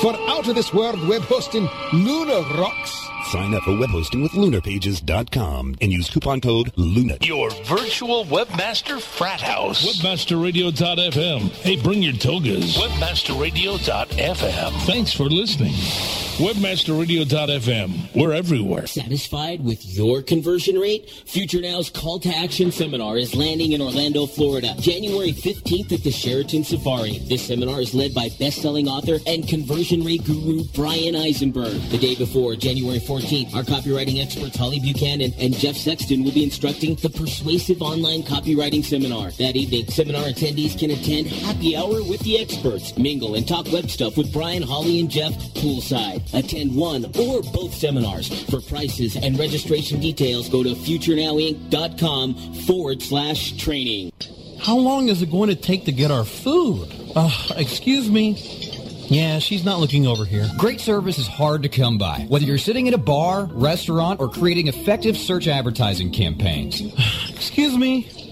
For 0.00 0.14
out 0.30 0.48
of 0.48 0.54
this 0.54 0.72
world 0.74 1.06
web 1.06 1.22
hosting, 1.22 1.68
Lunar 1.92 2.42
rocks. 2.58 3.08
Sign 3.30 3.54
up 3.54 3.62
for 3.62 3.78
web 3.78 3.90
hosting 3.90 4.22
with 4.22 4.32
lunarpages.com 4.32 5.76
and 5.80 5.92
use 5.92 6.10
coupon 6.10 6.40
code 6.40 6.72
LUNAT. 6.76 7.26
Your 7.26 7.50
virtual 7.64 8.24
webmaster 8.26 9.00
frat 9.00 9.40
house. 9.40 9.86
Webmasterradio.fm. 9.86 11.50
Hey, 11.62 11.76
bring 11.76 12.02
your 12.02 12.12
togas. 12.14 12.76
Webmasterradio.fm. 12.76 14.72
Thanks 14.82 15.12
for 15.12 15.24
listening. 15.24 15.72
Webmasterradio.fm. 16.38 18.12
We're 18.16 18.32
everywhere. 18.32 18.88
Satisfied 18.88 19.64
with 19.64 19.86
your 19.86 20.20
conversion 20.20 20.76
rate? 20.80 21.08
Future 21.26 21.60
Now's 21.60 21.90
Call 21.90 22.18
to 22.18 22.28
Action 22.28 22.72
seminar 22.72 23.16
is 23.18 23.36
landing 23.36 23.70
in 23.70 23.80
Orlando, 23.80 24.26
Florida, 24.26 24.74
January 24.80 25.30
15th 25.30 25.92
at 25.92 26.02
the 26.02 26.10
Sheraton 26.10 26.64
Safari. 26.64 27.18
This 27.28 27.46
seminar 27.46 27.80
is 27.80 27.94
led 27.94 28.14
by 28.14 28.30
best-selling 28.40 28.88
author 28.88 29.18
and 29.28 29.46
conversion 29.46 30.02
rate 30.02 30.24
guru 30.24 30.64
Bryan 30.74 31.14
Eisenberg. 31.14 31.80
The 31.92 31.98
day 31.98 32.16
before, 32.16 32.56
January 32.56 32.98
14th, 32.98 33.54
our 33.54 33.62
copywriting 33.62 34.20
experts 34.20 34.56
Holly 34.56 34.80
Buchanan 34.80 35.32
and 35.38 35.54
Jeff 35.54 35.76
Sexton 35.76 36.24
will 36.24 36.32
be 36.32 36.42
instructing 36.42 36.96
the 36.96 37.10
Persuasive 37.10 37.80
Online 37.80 38.24
Copywriting 38.24 38.84
Seminar. 38.84 39.30
That 39.38 39.54
evening, 39.54 39.86
seminar 39.86 40.24
attendees 40.24 40.76
can 40.76 40.90
attend 40.90 41.28
happy 41.28 41.76
hour 41.76 42.02
with 42.02 42.22
the 42.22 42.40
experts, 42.40 42.98
mingle 42.98 43.36
and 43.36 43.46
talk 43.46 43.70
web 43.70 43.88
stuff 43.88 44.16
with 44.16 44.32
Brian, 44.32 44.64
Holly, 44.64 44.98
and 44.98 45.08
Jeff 45.08 45.32
poolside. 45.54 46.23
Attend 46.32 46.74
one 46.74 47.04
or 47.04 47.42
both 47.42 47.74
seminars. 47.74 48.44
For 48.50 48.60
prices 48.60 49.16
and 49.16 49.38
registration 49.38 50.00
details, 50.00 50.48
go 50.48 50.62
to 50.62 50.70
futurenowinc.com 50.70 52.54
forward 52.66 53.02
slash 53.02 53.56
training. 53.56 54.12
How 54.60 54.76
long 54.76 55.08
is 55.08 55.20
it 55.20 55.30
going 55.30 55.50
to 55.50 55.56
take 55.56 55.84
to 55.84 55.92
get 55.92 56.10
our 56.10 56.24
food? 56.24 56.88
Uh, 57.14 57.30
excuse 57.56 58.10
me. 58.10 58.34
Yeah, 59.08 59.38
she's 59.38 59.64
not 59.64 59.80
looking 59.80 60.06
over 60.06 60.24
here. 60.24 60.48
Great 60.56 60.80
service 60.80 61.18
is 61.18 61.26
hard 61.26 61.62
to 61.64 61.68
come 61.68 61.98
by, 61.98 62.20
whether 62.28 62.46
you're 62.46 62.56
sitting 62.56 62.86
in 62.86 62.94
a 62.94 62.98
bar, 62.98 63.44
restaurant, 63.52 64.18
or 64.20 64.30
creating 64.30 64.68
effective 64.68 65.18
search 65.18 65.46
advertising 65.46 66.10
campaigns. 66.10 66.80
Excuse 67.28 67.76
me. 67.76 68.23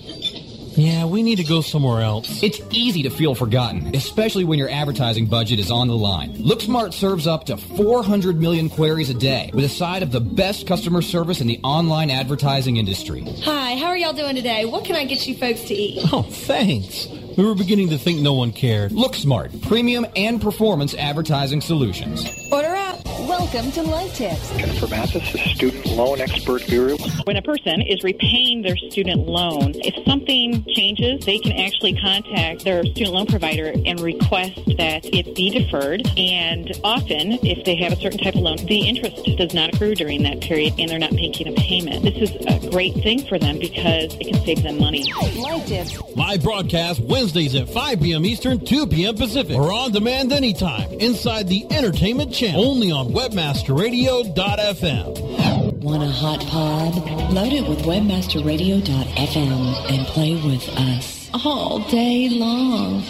Yeah, 0.74 1.04
we 1.04 1.22
need 1.22 1.36
to 1.36 1.44
go 1.44 1.60
somewhere 1.60 2.00
else. 2.00 2.42
It's 2.42 2.60
easy 2.70 3.02
to 3.02 3.10
feel 3.10 3.34
forgotten, 3.34 3.94
especially 3.94 4.44
when 4.44 4.58
your 4.58 4.70
advertising 4.70 5.26
budget 5.26 5.58
is 5.58 5.70
on 5.70 5.88
the 5.88 5.96
line. 5.96 6.34
LookSmart 6.36 6.94
serves 6.94 7.26
up 7.26 7.44
to 7.46 7.56
400 7.56 8.40
million 8.40 8.70
queries 8.70 9.10
a 9.10 9.14
day 9.14 9.50
with 9.52 9.64
a 9.64 9.68
side 9.68 10.02
of 10.02 10.12
the 10.12 10.20
best 10.20 10.66
customer 10.66 11.02
service 11.02 11.40
in 11.40 11.46
the 11.46 11.60
online 11.62 12.10
advertising 12.10 12.78
industry. 12.78 13.22
Hi, 13.42 13.76
how 13.76 13.88
are 13.88 13.98
y'all 13.98 14.14
doing 14.14 14.34
today? 14.34 14.64
What 14.64 14.84
can 14.84 14.96
I 14.96 15.04
get 15.04 15.26
you 15.26 15.34
folks 15.34 15.62
to 15.64 15.74
eat? 15.74 16.08
Oh, 16.12 16.22
thanks. 16.22 17.06
We 17.36 17.44
were 17.44 17.54
beginning 17.54 17.90
to 17.90 17.98
think 17.98 18.20
no 18.20 18.34
one 18.34 18.52
cared. 18.52 18.92
LookSmart, 18.92 19.62
premium 19.62 20.06
and 20.16 20.40
performance 20.40 20.94
advertising 20.94 21.60
solutions. 21.60 22.26
Order 22.50 22.74
up. 22.74 23.11
Welcome 23.42 23.72
to 23.72 23.82
Life 23.82 24.14
Tips. 24.14 24.56
Jennifer 24.56 24.86
Mathis, 24.86 25.32
the 25.32 25.38
student 25.38 25.84
loan 25.84 26.20
expert 26.20 26.64
guru. 26.68 26.96
When 27.24 27.36
a 27.36 27.42
person 27.42 27.82
is 27.82 28.04
repaying 28.04 28.62
their 28.62 28.76
student 28.76 29.26
loan, 29.26 29.72
if 29.74 29.96
something 30.06 30.64
changes, 30.68 31.26
they 31.26 31.38
can 31.38 31.50
actually 31.52 32.00
contact 32.00 32.64
their 32.64 32.84
student 32.84 33.12
loan 33.12 33.26
provider 33.26 33.72
and 33.84 33.98
request 33.98 34.54
that 34.78 35.04
it 35.04 35.34
be 35.34 35.50
deferred. 35.50 36.08
And 36.16 36.70
often, 36.84 37.32
if 37.42 37.64
they 37.64 37.74
have 37.76 37.92
a 37.92 37.96
certain 37.96 38.20
type 38.20 38.36
of 38.36 38.42
loan, 38.42 38.58
the 38.58 38.88
interest 38.88 39.24
does 39.36 39.52
not 39.52 39.74
accrue 39.74 39.96
during 39.96 40.22
that 40.22 40.40
period 40.40 40.74
and 40.78 40.88
they're 40.88 41.00
not 41.00 41.12
making 41.12 41.48
a 41.48 41.52
payment. 41.60 42.04
This 42.04 42.30
is 42.30 42.46
a 42.46 42.70
great 42.70 42.94
thing 42.94 43.26
for 43.26 43.40
them 43.40 43.58
because 43.58 44.14
it 44.20 44.32
can 44.32 44.40
save 44.46 44.62
them 44.62 44.78
money. 44.78 45.12
Life 45.36 45.66
Tips. 45.66 46.00
Live 46.14 46.44
broadcast 46.44 47.00
Wednesdays 47.00 47.56
at 47.56 47.68
5 47.68 48.00
p.m. 48.00 48.24
Eastern, 48.24 48.64
2 48.64 48.86
p.m. 48.86 49.16
Pacific, 49.16 49.56
or 49.56 49.72
on 49.72 49.90
demand 49.90 50.32
anytime 50.32 50.92
inside 50.92 51.48
the 51.48 51.66
entertainment 51.72 52.32
channel, 52.32 52.64
only 52.64 52.92
on 52.92 53.12
webmasterradio.fm. 53.32 55.82
Want 55.82 56.02
a 56.02 56.06
hot 56.06 56.40
pod? 56.46 56.94
Load 57.32 57.52
it 57.54 57.66
with 57.66 57.78
webmasterradio.fm 57.80 59.90
and 59.90 60.06
play 60.06 60.34
with 60.34 60.68
us 60.78 61.30
all 61.44 61.78
day 61.88 62.28
long. 62.28 63.00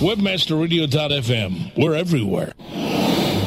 Webmasterradio.fm. 0.00 1.72
We're 1.78 1.94
everywhere. 1.94 2.52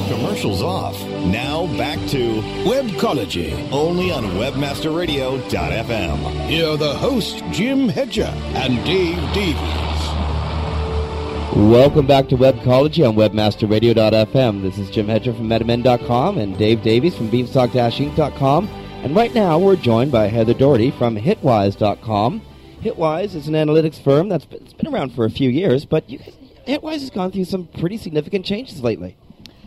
Commercials 0.10 0.62
off. 0.64 1.00
Now 1.26 1.68
back 1.78 2.00
to 2.10 2.42
Webcology. 2.66 3.54
Only 3.72 4.12
on 4.12 4.24
WebmasterRadio.fm. 4.24 6.48
Here 6.50 6.68
are 6.68 6.78
the 6.78 6.96
hosts, 6.96 7.42
Jim 7.52 7.88
Hedger 7.88 8.34
and 8.56 8.84
Dave 8.86 9.18
Davies. 9.34 9.91
Welcome 11.54 12.08
back 12.08 12.30
to 12.30 12.38
Webcology 12.38 13.06
on 13.06 13.16
WebmasterRadio.fm. 13.16 14.62
This 14.62 14.78
is 14.78 14.90
Jim 14.90 15.10
Hedger 15.10 15.34
from 15.34 15.50
MetaMen.com 15.50 16.38
and 16.38 16.58
Dave 16.58 16.82
Davies 16.82 17.14
from 17.14 17.30
Beanstalk-Inc.com. 17.30 18.68
And 19.04 19.14
right 19.14 19.34
now 19.34 19.60
we're 19.60 19.76
joined 19.76 20.14
by 20.14 20.28
Heather 20.28 20.54
Doherty 20.54 20.92
from 20.92 21.18
Hitwise.com. 21.18 22.42
Hitwise 22.82 23.36
is 23.36 23.50
an 23.50 23.56
analytics 23.56 24.02
firm 24.02 24.30
that's 24.30 24.46
been, 24.46 24.62
it's 24.64 24.72
been 24.72 24.94
around 24.94 25.14
for 25.14 25.26
a 25.26 25.30
few 25.30 25.50
years, 25.50 25.84
but 25.84 26.10
you, 26.10 26.20
Hitwise 26.66 27.02
has 27.02 27.10
gone 27.10 27.34
through 27.34 27.44
some 27.44 27.68
pretty 27.68 27.98
significant 27.98 28.46
changes 28.46 28.82
lately. 28.82 29.18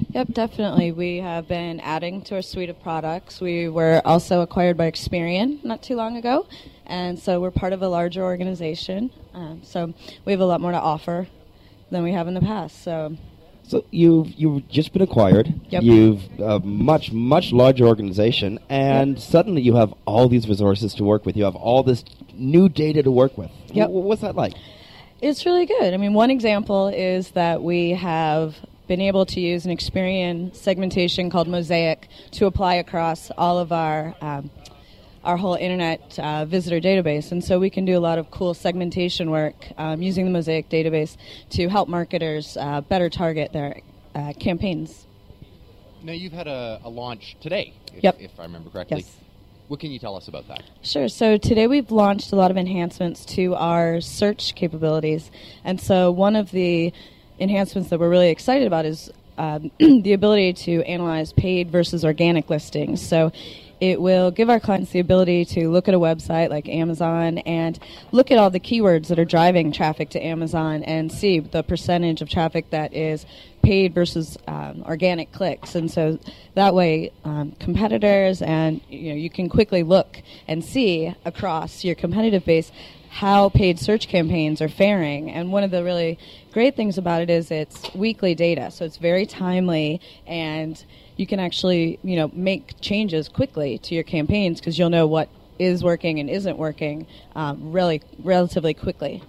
Yep, 0.09 0.29
definitely. 0.29 0.91
We 0.91 1.19
have 1.19 1.47
been 1.49 1.81
adding 1.81 2.23
to 2.23 2.37
our 2.37 2.43
suite 2.43 2.71
of 2.71 2.83
products. 2.83 3.43
We 3.43 3.69
were 3.69 4.01
also 4.07 4.41
acquired 4.41 4.79
by 4.79 4.91
Experian 4.91 5.63
not 5.63 5.83
too 5.83 5.97
long 5.97 6.17
ago, 6.17 6.47
and 6.87 7.19
so 7.19 7.43
we're 7.43 7.51
part 7.51 7.75
of 7.75 7.83
a 7.83 7.89
larger 7.89 8.23
organization. 8.23 9.11
Um, 9.35 9.61
so 9.63 9.93
we 10.25 10.33
have 10.33 10.41
a 10.41 10.47
lot 10.47 10.63
more 10.63 10.73
to 10.73 10.81
offer 10.81 11.29
than 11.95 12.03
we 12.05 12.13
have 12.13 12.29
in 12.29 12.35
the 12.35 12.41
past. 12.41 12.83
So 12.83 13.17
So 13.63 13.85
you've 13.91 14.29
you've 14.35 14.69
just 14.69 14.93
been 14.93 15.01
acquired. 15.03 15.47
Yep. 15.71 15.83
You've 15.83 16.23
a 16.41 16.61
much 16.61 17.13
much 17.13 17.53
larger 17.53 17.87
organization, 17.87 18.59
and 18.69 19.19
suddenly 19.19 19.63
you 19.63 19.75
have 19.77 19.95
all 20.05 20.29
these 20.29 20.47
resources 20.49 20.93
to 20.95 21.05
work 21.05 21.25
with. 21.25 21.37
You 21.37 21.45
have 21.45 21.57
all 21.57 21.83
this 21.83 22.05
new 22.35 22.69
data 22.69 23.03
to 23.03 23.11
work 23.11 23.39
with. 23.39 23.51
Yep. 23.73 23.89
Wh- 23.89 24.05
What's 24.09 24.21
that 24.23 24.35
like? 24.37 24.55
It's 25.23 25.47
really 25.47 25.65
good. 25.65 25.95
I 25.95 25.97
mean, 25.97 26.13
one 26.13 26.31
example 26.31 26.89
is 26.89 27.31
that 27.31 27.63
we 27.63 27.91
have 27.93 28.57
been 28.87 29.01
able 29.01 29.25
to 29.25 29.41
use 29.41 29.65
an 29.65 29.75
Experian 29.75 30.55
segmentation 30.55 31.31
called 31.31 31.49
Mosaic 31.49 32.09
to 32.33 32.45
apply 32.45 32.75
across 32.75 33.31
all 33.39 33.59
of 33.59 33.73
our 33.73 34.15
um, 34.21 34.51
our 35.25 35.37
whole 35.37 35.55
internet 35.55 36.19
uh, 36.19 36.45
visitor 36.45 36.81
database, 36.81 37.33
and 37.33 37.43
so 37.43 37.59
we 37.59 37.71
can 37.71 37.85
do 37.85 37.97
a 37.97 38.01
lot 38.01 38.19
of 38.19 38.31
cool 38.31 38.55
segmentation 38.55 39.31
work 39.31 39.55
um, 39.79 40.03
using 40.03 40.25
the 40.25 40.31
Mosaic 40.31 40.69
database 40.69 41.17
to 41.51 41.69
help 41.69 41.89
marketers 41.89 42.57
uh, 42.57 42.81
better 42.83 43.09
target 43.09 43.53
their 43.53 43.81
uh, 44.15 44.33
campaigns. 44.39 45.07
Now 46.03 46.13
you've 46.13 46.33
had 46.33 46.47
a, 46.47 46.81
a 46.85 46.91
launch 46.91 47.37
today, 47.41 47.73
if, 47.95 48.05
Yep. 48.05 48.17
if 48.21 48.39
I 48.39 48.43
remember 48.43 48.71
correctly. 48.71 48.99
Yes. 48.99 49.17
What 49.69 49.81
can 49.81 49.91
you 49.91 49.99
tell 49.99 50.15
us 50.15 50.29
about 50.29 50.47
that? 50.49 50.63
Sure. 50.83 51.09
So 51.09 51.39
today 51.39 51.67
we've 51.67 51.91
launched 51.91 52.33
a 52.33 52.37
lot 52.37 52.51
of 52.51 52.59
enhancements 52.59 53.25
to 53.37 53.55
our 53.55 54.03
search 54.03 54.55
capabilities. 54.55 55.31
And 55.65 55.81
so 55.81 56.11
one 56.11 56.37
of 56.37 56.51
the 56.51 56.93
enhancements 57.41 57.89
that 57.89 57.99
we're 57.99 58.11
really 58.11 58.29
excited 58.29 58.67
about 58.67 58.85
is 58.85 59.11
um, 59.39 59.71
the 59.79 60.13
ability 60.13 60.53
to 60.53 60.83
analyze 60.83 61.33
paid 61.33 61.71
versus 61.71 62.05
organic 62.05 62.51
listings. 62.51 63.01
So 63.01 63.33
it 63.81 64.01
will 64.01 64.31
give 64.31 64.51
our 64.51 64.61
clients 64.61 64.91
the 64.91 65.01
ability 65.01 65.45
to 65.45 65.69
look 65.71 65.89
at 65.89 65.95
a 65.95 65.99
website 65.99 66.51
like 66.51 66.69
Amazon 66.69 67.39
and 67.39 67.79
look 68.13 68.31
at 68.31 68.39
all 68.39 68.51
the 68.51 68.61
keywords 68.61 69.09
that 69.09 69.19
are 69.19 69.25
driving 69.25 69.73
traffic 69.73 70.11
to 70.11 70.25
Amazon 70.25 70.83
and 70.85 71.11
see 71.11 71.41
the 71.41 71.63
percentage 71.63 72.23
of 72.23 72.29
traffic 72.29 72.71
that 72.71 72.95
is 72.95 73.27
paid 73.63 73.95
versus 73.95 74.37
um, 74.47 74.85
organic 74.87 75.33
clicks. 75.33 75.75
And 75.75 75.91
so 75.91 76.19
that 76.55 76.75
way, 76.75 77.13
um, 77.25 77.53
competitors 77.53 78.43
and 78.43 78.81
you 78.89 79.11
know 79.11 79.17
you 79.17 79.31
can 79.31 79.49
quickly 79.49 79.83
look 79.83 80.23
and 80.47 80.65
see 80.65 81.15
across 81.25 81.85
your 81.85 81.95
competitive 81.95 82.45
base 82.45 82.71
how 83.15 83.49
paid 83.49 83.79
search 83.79 84.09
campaigns 84.09 84.61
are 84.61 84.69
faring. 84.69 85.31
And 85.31 85.53
one 85.53 85.63
of 85.63 85.71
the 85.71 85.85
really 85.85 86.19
great 86.53 86.75
things 86.75 86.99
about 86.99 87.23
it 87.23 87.31
is 87.31 87.51
it's 87.51 87.95
weekly 87.95 88.35
data, 88.35 88.73
so 88.73 88.85
it's 88.85 88.97
very 88.97 89.25
timely 89.25 90.01
and 90.27 90.85
you 91.17 91.27
can 91.27 91.41
actually, 91.41 91.99
you 92.03 92.17
know, 92.17 92.31
make 92.33 92.81
changes 92.81 93.29
quickly 93.29 93.79
to 93.79 93.95
your 93.95 94.05
campaigns 94.05 94.61
because 94.61 94.79
you'll 94.79 94.91
know 94.91 95.07
what 95.07 95.29
is 95.59 95.85
working 95.85 96.19
and 96.19 96.29
isn't 96.29 96.59
working 96.59 97.07
um, 97.37 97.73
really 97.73 98.03
relatively 98.19 98.75
quickly. 98.75 99.23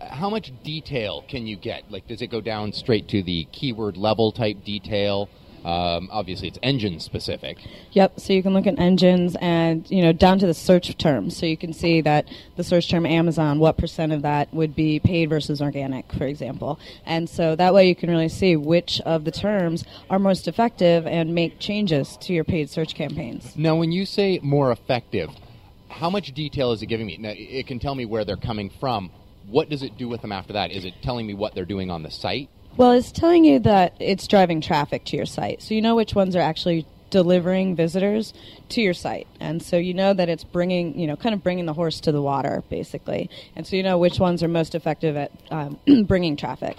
How 0.00 0.30
much 0.30 0.52
detail 0.62 1.24
can 1.28 1.46
you 1.46 1.56
get? 1.56 1.90
Like, 1.90 2.06
does 2.06 2.22
it 2.22 2.28
go 2.28 2.40
down 2.40 2.72
straight 2.72 3.08
to 3.08 3.22
the 3.22 3.44
keyword 3.52 3.96
level 3.96 4.32
type 4.32 4.64
detail? 4.64 5.28
Um, 5.64 6.08
obviously, 6.12 6.48
it's 6.48 6.58
engine 6.62 7.00
specific. 7.00 7.58
Yep. 7.92 8.20
So 8.20 8.32
you 8.32 8.42
can 8.42 8.54
look 8.54 8.66
at 8.66 8.78
engines 8.78 9.36
and 9.40 9.88
you 9.90 10.02
know 10.02 10.12
down 10.12 10.38
to 10.38 10.46
the 10.46 10.54
search 10.54 10.96
terms. 10.98 11.36
So 11.36 11.46
you 11.46 11.56
can 11.56 11.72
see 11.72 12.00
that 12.02 12.26
the 12.56 12.64
search 12.64 12.88
term 12.88 13.06
Amazon, 13.06 13.58
what 13.58 13.76
percent 13.76 14.12
of 14.12 14.22
that 14.22 14.52
would 14.54 14.74
be 14.74 14.98
paid 15.00 15.28
versus 15.28 15.60
organic, 15.60 16.12
for 16.12 16.24
example. 16.24 16.78
And 17.04 17.28
so 17.28 17.56
that 17.56 17.74
way 17.74 17.88
you 17.88 17.96
can 17.96 18.10
really 18.10 18.28
see 18.28 18.56
which 18.56 19.00
of 19.02 19.24
the 19.24 19.30
terms 19.30 19.84
are 20.10 20.18
most 20.18 20.48
effective 20.48 21.06
and 21.06 21.34
make 21.34 21.58
changes 21.58 22.16
to 22.18 22.32
your 22.32 22.44
paid 22.44 22.70
search 22.70 22.94
campaigns. 22.94 23.54
Now, 23.56 23.76
when 23.76 23.92
you 23.92 24.06
say 24.06 24.40
more 24.42 24.72
effective, 24.72 25.30
how 25.88 26.10
much 26.10 26.32
detail 26.34 26.72
is 26.72 26.82
it 26.82 26.86
giving 26.86 27.06
me? 27.06 27.16
Now, 27.18 27.32
it 27.34 27.66
can 27.66 27.78
tell 27.78 27.94
me 27.94 28.04
where 28.04 28.24
they're 28.24 28.36
coming 28.36 28.70
from. 28.80 29.10
What 29.46 29.68
does 29.68 29.82
it 29.82 29.96
do 29.96 30.08
with 30.08 30.20
them 30.20 30.32
after 30.32 30.52
that? 30.52 30.70
Is 30.70 30.84
it 30.84 30.94
telling 31.02 31.26
me 31.26 31.34
what 31.34 31.54
they're 31.54 31.64
doing 31.64 31.90
on 31.90 32.02
the 32.02 32.10
site? 32.10 32.50
Well, 32.78 32.92
it's 32.92 33.10
telling 33.10 33.44
you 33.44 33.58
that 33.60 33.94
it's 33.98 34.28
driving 34.28 34.60
traffic 34.60 35.04
to 35.06 35.16
your 35.16 35.26
site. 35.26 35.62
So 35.62 35.74
you 35.74 35.82
know 35.82 35.96
which 35.96 36.14
ones 36.14 36.36
are 36.36 36.40
actually 36.40 36.86
delivering 37.10 37.74
visitors 37.74 38.32
to 38.68 38.80
your 38.80 38.94
site. 38.94 39.26
And 39.40 39.60
so 39.60 39.76
you 39.76 39.94
know 39.94 40.14
that 40.14 40.28
it's 40.28 40.44
bringing, 40.44 40.96
you 40.96 41.08
know, 41.08 41.16
kind 41.16 41.34
of 41.34 41.42
bringing 41.42 41.66
the 41.66 41.72
horse 41.72 41.98
to 42.02 42.12
the 42.12 42.22
water, 42.22 42.62
basically. 42.70 43.30
And 43.56 43.66
so 43.66 43.74
you 43.74 43.82
know 43.82 43.98
which 43.98 44.20
ones 44.20 44.44
are 44.44 44.48
most 44.48 44.76
effective 44.76 45.16
at 45.16 45.32
um, 45.50 45.80
bringing 46.04 46.36
traffic. 46.36 46.76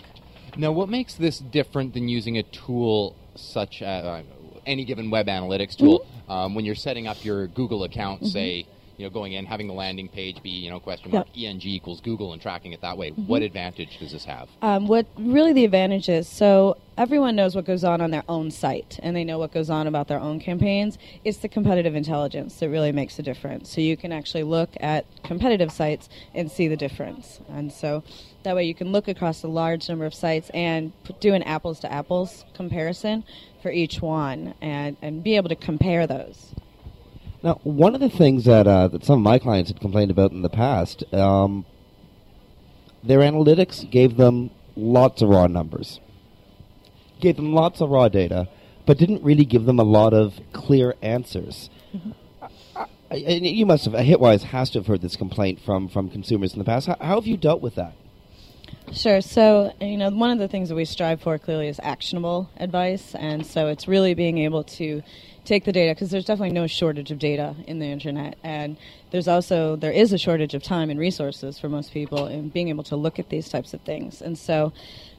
Now, 0.56 0.72
what 0.72 0.88
makes 0.88 1.16
this 1.16 1.38
different 1.38 1.94
than 1.94 2.08
using 2.08 2.38
a 2.38 2.44
tool 2.44 3.14
such 3.36 3.82
as 3.82 4.06
uh, 4.06 4.24
any 4.66 4.86
given 4.86 5.12
web 5.12 5.28
analytics 5.28 5.76
tool? 5.76 6.08
Um, 6.30 6.56
when 6.56 6.64
you're 6.64 6.76
setting 6.76 7.08
up 7.08 7.26
your 7.26 7.48
Google 7.48 7.84
account, 7.84 8.22
Mhm. 8.22 8.28
say, 8.32 8.66
you 9.00 9.06
know, 9.06 9.10
going 9.10 9.32
in, 9.32 9.46
having 9.46 9.68
the 9.68 9.74
landing 9.74 10.10
page 10.10 10.44
be, 10.44 10.50
you 10.50 10.70
know, 10.70 10.80
question 10.80 11.12
mark 11.12 11.28
eng 11.36 11.62
equals 11.64 12.02
Google 12.02 12.34
and 12.34 12.42
tracking 12.42 12.74
it 12.74 12.82
that 12.82 12.98
way. 12.98 13.12
Mhm. 13.12 13.28
What 13.28 13.42
advantage 13.42 13.98
does 13.98 14.12
this 14.12 14.26
have? 14.26 14.50
Um, 14.62 14.88
what 14.88 15.06
really 15.18 15.54
the 15.54 15.64
advantage 15.64 16.10
is 16.10 16.28
so 16.28 16.76
everyone 16.98 17.34
knows 17.34 17.56
what 17.56 17.64
goes 17.64 17.86
on 17.86 18.02
on 18.02 18.12
their 18.12 18.26
own 18.28 18.52
site 18.52 19.00
and 19.02 19.16
they 19.16 19.24
know 19.24 19.40
what 19.40 19.54
goes 19.54 19.70
on 19.70 19.88
about 19.88 20.10
their 20.10 20.20
own 20.20 20.42
campaigns. 20.42 20.98
It's 21.24 21.38
the 21.38 21.48
competitive 21.48 21.96
intelligence 21.96 22.60
that 22.60 22.68
really 22.68 22.92
makes 22.92 23.18
a 23.18 23.24
difference. 23.24 23.70
So 23.74 23.80
you 23.80 23.96
can 23.96 24.12
actually 24.12 24.44
look 24.44 24.72
at 24.82 25.06
competitive 25.24 25.72
sites 25.72 26.10
and 26.36 26.52
see 26.52 26.68
the 26.68 26.76
difference. 26.76 27.40
And 27.50 27.72
so 27.72 28.04
that 28.44 28.54
way 28.54 28.66
you 28.66 28.76
can 28.76 28.92
look 28.92 29.08
across 29.08 29.44
a 29.44 29.48
large 29.48 29.88
number 29.88 30.06
of 30.06 30.14
sites 30.14 30.50
and 30.54 30.92
do 31.22 31.34
an 31.34 31.44
apples 31.44 31.80
to 31.82 31.92
apples 31.92 32.44
comparison 32.54 33.24
for 33.62 33.72
each 33.72 34.02
one 34.02 34.56
and, 34.62 34.98
and 35.02 35.24
be 35.24 35.38
able 35.38 35.50
to 35.50 35.56
compare 35.56 36.06
those. 36.06 36.54
Now, 37.42 37.60
one 37.64 37.96
of 37.96 38.02
the 38.02 38.10
things 38.10 38.46
that 38.46 38.68
uh, 38.68 38.88
that 38.90 39.06
some 39.06 39.16
of 39.20 39.22
my 39.24 39.40
clients 39.40 39.70
had 39.70 39.80
complained 39.80 40.12
about 40.12 40.32
in 40.32 40.42
the 40.42 40.50
past, 40.50 41.04
um, 41.14 41.66
their 43.04 43.20
analytics 43.20 43.90
gave 43.90 44.18
them 44.18 44.50
lots 44.76 45.22
of 45.22 45.30
raw 45.30 45.48
numbers, 45.48 46.00
gave 47.22 47.38
them 47.38 47.54
lots 47.54 47.80
of 47.82 47.90
raw 47.90 48.10
data, 48.10 48.50
but 48.86 48.98
didn't 48.98 49.24
really 49.24 49.46
give 49.46 49.66
them 49.66 49.80
a 49.80 49.84
lot 49.84 50.14
of 50.14 50.40
clear 50.52 50.96
answers. 51.02 51.70
I- 53.12 53.16
And 53.18 53.46
you 53.46 53.66
must 53.66 53.86
have 53.86 53.94
Hitwise 53.94 54.44
has 54.44 54.70
to 54.72 54.80
have 54.80 54.88
heard 54.88 55.02
this 55.02 55.16
complaint 55.16 55.60
from 55.62 55.88
from 55.88 56.10
consumers 56.10 56.54
in 56.54 56.60
the 56.60 56.66
past. 56.66 56.88
How, 56.88 56.98
how 57.00 57.16
have 57.16 57.26
you 57.28 57.38
dealt 57.38 57.62
with 57.62 57.76
that? 57.76 57.94
Sure. 58.92 59.22
So, 59.22 59.72
you 59.82 59.98
know, 59.98 60.10
one 60.10 60.30
of 60.32 60.40
the 60.40 60.48
things 60.48 60.70
that 60.70 60.76
we 60.76 60.86
strive 60.86 61.22
for 61.22 61.38
clearly 61.40 61.68
is 61.68 61.80
actionable 61.82 62.50
advice. 62.58 63.16
And 63.16 63.46
so 63.46 63.68
it's 63.68 63.88
really 63.88 64.14
being 64.14 64.38
able 64.40 64.64
to 64.64 65.02
take 65.50 65.66
the 65.66 65.72
data 65.72 65.94
because 65.94 66.12
there's 66.12 66.26
definitely 66.26 66.54
no 66.54 66.68
shortage 66.68 67.10
of 67.12 67.18
data 67.18 67.56
in 67.66 67.80
the 67.80 67.88
internet. 67.88 68.38
And 68.44 68.78
there's 69.12 69.28
also, 69.28 69.76
there 69.76 69.92
is 69.92 70.14
a 70.14 70.18
shortage 70.18 70.54
of 70.54 70.62
time 70.62 70.92
and 70.92 71.00
resources 71.00 71.58
for 71.58 71.68
most 71.68 71.92
people 71.92 72.28
in 72.28 72.50
being 72.50 72.70
able 72.70 72.84
to 72.84 72.96
look 72.96 73.18
at 73.18 73.30
these 73.30 73.50
types 73.50 73.74
of 73.74 73.82
things. 73.82 74.22
And 74.22 74.38
so, 74.38 74.72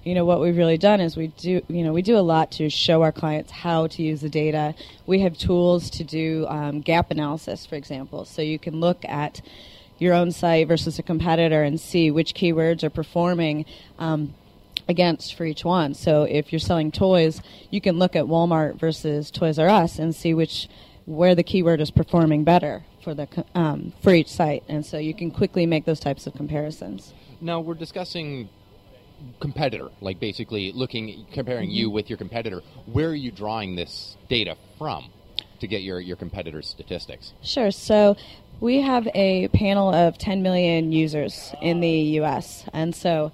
you 0.04 0.14
know, 0.14 0.24
what 0.24 0.40
we've 0.40 0.56
really 0.56 0.78
done 0.78 1.00
is 1.00 1.16
we 1.16 1.26
do, 1.26 1.60
you 1.68 1.82
know, 1.82 1.92
we 1.92 2.02
do 2.02 2.16
a 2.16 2.22
lot 2.22 2.52
to 2.52 2.70
show 2.70 3.02
our 3.02 3.10
clients 3.10 3.50
how 3.50 3.88
to 3.88 4.02
use 4.02 4.20
the 4.20 4.30
data. 4.30 4.74
We 5.04 5.18
have 5.20 5.36
tools 5.36 5.90
to 5.90 6.04
do 6.04 6.46
um, 6.48 6.80
gap 6.80 7.10
analysis, 7.10 7.66
for 7.66 7.74
example. 7.74 8.24
So 8.24 8.40
you 8.40 8.58
can 8.58 8.78
look 8.78 9.04
at 9.04 9.42
your 9.98 10.14
own 10.14 10.30
site 10.30 10.68
versus 10.68 10.98
a 10.98 11.02
competitor 11.02 11.62
and 11.62 11.78
see 11.78 12.10
which 12.10 12.34
keywords 12.34 12.84
are 12.84 12.90
performing 12.90 13.66
um, 13.98 14.32
against 14.94 15.34
for 15.34 15.44
each 15.46 15.64
one. 15.64 15.94
So 15.94 16.24
if 16.24 16.52
you're 16.52 16.58
selling 16.58 16.90
toys, 16.92 17.40
you 17.70 17.80
can 17.80 17.98
look 17.98 18.14
at 18.16 18.24
Walmart 18.24 18.78
versus 18.78 19.30
Toys 19.30 19.58
R 19.58 19.68
Us 19.68 19.98
and 19.98 20.14
see 20.14 20.34
which 20.34 20.68
where 21.06 21.34
the 21.34 21.42
keyword 21.42 21.80
is 21.80 21.90
performing 21.90 22.44
better 22.44 22.84
for 23.02 23.14
the 23.14 23.26
um, 23.54 23.92
for 24.02 24.12
each 24.12 24.28
site, 24.28 24.62
and 24.68 24.84
so 24.84 24.98
you 24.98 25.14
can 25.14 25.30
quickly 25.30 25.64
make 25.64 25.86
those 25.86 26.00
types 26.00 26.26
of 26.26 26.34
comparisons. 26.34 27.14
Now 27.40 27.60
we're 27.60 27.74
discussing 27.74 28.50
competitor, 29.38 29.88
like 30.00 30.18
basically 30.20 30.72
looking 30.72 31.26
comparing 31.32 31.70
you 31.70 31.88
Mhm. 31.88 31.92
with 31.92 32.10
your 32.10 32.16
competitor. 32.18 32.62
Where 32.86 33.08
are 33.08 33.14
you 33.14 33.30
drawing 33.30 33.76
this 33.76 34.16
data 34.28 34.56
from 34.78 35.06
to 35.60 35.66
get 35.66 35.82
your 35.82 36.00
your 36.00 36.16
competitor's 36.16 36.68
statistics? 36.68 37.32
Sure. 37.42 37.70
So 37.70 38.16
we 38.60 38.80
have 38.82 39.08
a 39.14 39.48
panel 39.48 39.92
of 39.92 40.18
10 40.18 40.42
million 40.42 40.92
users 40.92 41.54
in 41.62 41.80
the 41.80 41.96
U.S., 42.20 42.64
and 42.74 42.94
so 42.94 43.32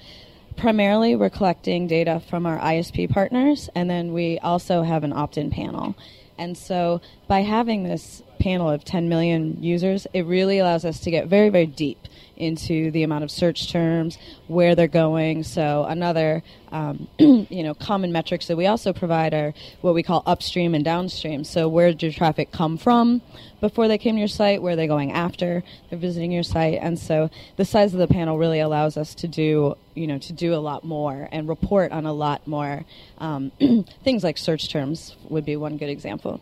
primarily, 0.57 1.17
we're 1.17 1.31
collecting 1.31 1.87
data 1.87 2.21
from 2.29 2.47
our 2.47 2.59
ISP 2.59 3.11
partners, 3.11 3.69
and 3.75 3.89
then 3.89 4.13
we 4.13 4.39
also 4.39 4.83
have 4.83 5.05
an 5.05 5.13
opt 5.13 5.39
in 5.39 5.51
panel. 5.51 5.95
And 6.39 6.57
so, 6.57 7.01
by 7.29 7.41
having 7.41 7.85
this 7.85 8.23
panel 8.47 8.71
of 8.71 8.85
10 8.85 9.09
million 9.09 9.61
users, 9.61 10.07
it 10.13 10.25
really 10.25 10.61
allows 10.61 10.85
us 10.85 11.01
to 11.01 11.11
get 11.11 11.27
very, 11.27 11.49
very 11.49 11.67
deep 11.67 11.99
into 12.37 12.93
the 12.93 13.03
amount 13.03 13.25
of 13.25 13.31
search 13.31 13.73
terms, 13.73 14.19
where 14.47 14.77
they're 14.77 14.87
going. 14.87 15.43
So 15.43 15.85
another, 15.89 16.45
um, 16.71 17.09
you 17.19 17.65
know, 17.65 17.75
common 17.75 18.13
metrics 18.13 18.47
that 18.47 18.57
we 18.57 18.69
also 18.69 18.93
provide 18.93 19.35
are 19.35 19.53
what 19.81 19.95
we 19.95 20.05
call 20.05 20.23
upstream 20.27 20.77
and 20.77 20.85
downstream. 20.85 21.43
So 21.43 21.69
where 21.69 21.91
did 21.91 22.05
your 22.05 22.13
traffic 22.13 22.53
come 22.53 22.79
from 22.79 23.21
before 23.61 23.89
they 23.89 23.99
came 23.99 24.15
to 24.15 24.21
your 24.21 24.29
site? 24.29 24.63
Where 24.63 24.75
are 24.75 24.77
they 24.77 24.87
going 24.87 25.11
after 25.11 25.65
they're 25.91 25.99
visiting 25.99 26.31
your 26.31 26.45
site? 26.45 26.79
And 26.81 27.01
so 27.01 27.31
the 27.57 27.65
size 27.65 27.95
of 27.95 27.99
the 27.99 28.07
panel 28.07 28.39
really 28.39 28.61
allows 28.61 28.97
us 28.97 29.13
to 29.17 29.27
do, 29.27 29.75
you 29.97 30.07
know, 30.07 30.19
to 30.19 30.33
do 30.33 30.55
a 30.55 30.63
lot 30.63 30.85
more 30.85 31.29
and 31.33 31.49
report 31.49 31.91
on 31.91 32.07
a 32.07 32.13
lot 32.13 32.47
more 32.47 32.85
um, 33.19 33.51
things 34.05 34.23
like 34.23 34.39
search 34.39 34.69
terms 34.69 35.17
would 35.29 35.45
be 35.45 35.57
one 35.57 35.79
good 35.79 35.91
example. 35.91 36.41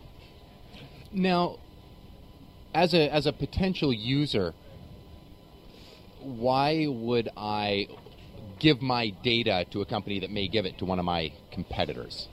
Now, 1.11 1.57
as 2.75 2.93
a 2.93 3.11
as 3.11 3.25
a 3.25 3.33
potential 3.33 3.91
user, 3.91 4.53
why 6.19 6.85
would 6.87 7.29
I 7.35 7.87
give 8.59 8.81
my 8.81 9.09
data 9.09 9.65
to 9.71 9.81
a 9.81 9.85
company 9.85 10.19
that 10.19 10.29
may 10.29 10.47
give 10.47 10.65
it 10.65 10.77
to 10.79 10.85
one 10.85 10.99
of 10.99 11.05
my 11.05 11.31
competitors? 11.51 12.27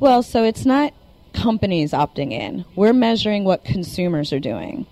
Well, 0.00 0.22
so 0.22 0.44
it's 0.44 0.66
not 0.66 0.92
companies 1.32 1.92
opting 1.92 2.32
in. 2.32 2.64
We're 2.74 2.92
measuring 2.92 3.44
what 3.44 3.64
consumers 3.64 4.32
are 4.32 4.40
doing. 4.40 4.86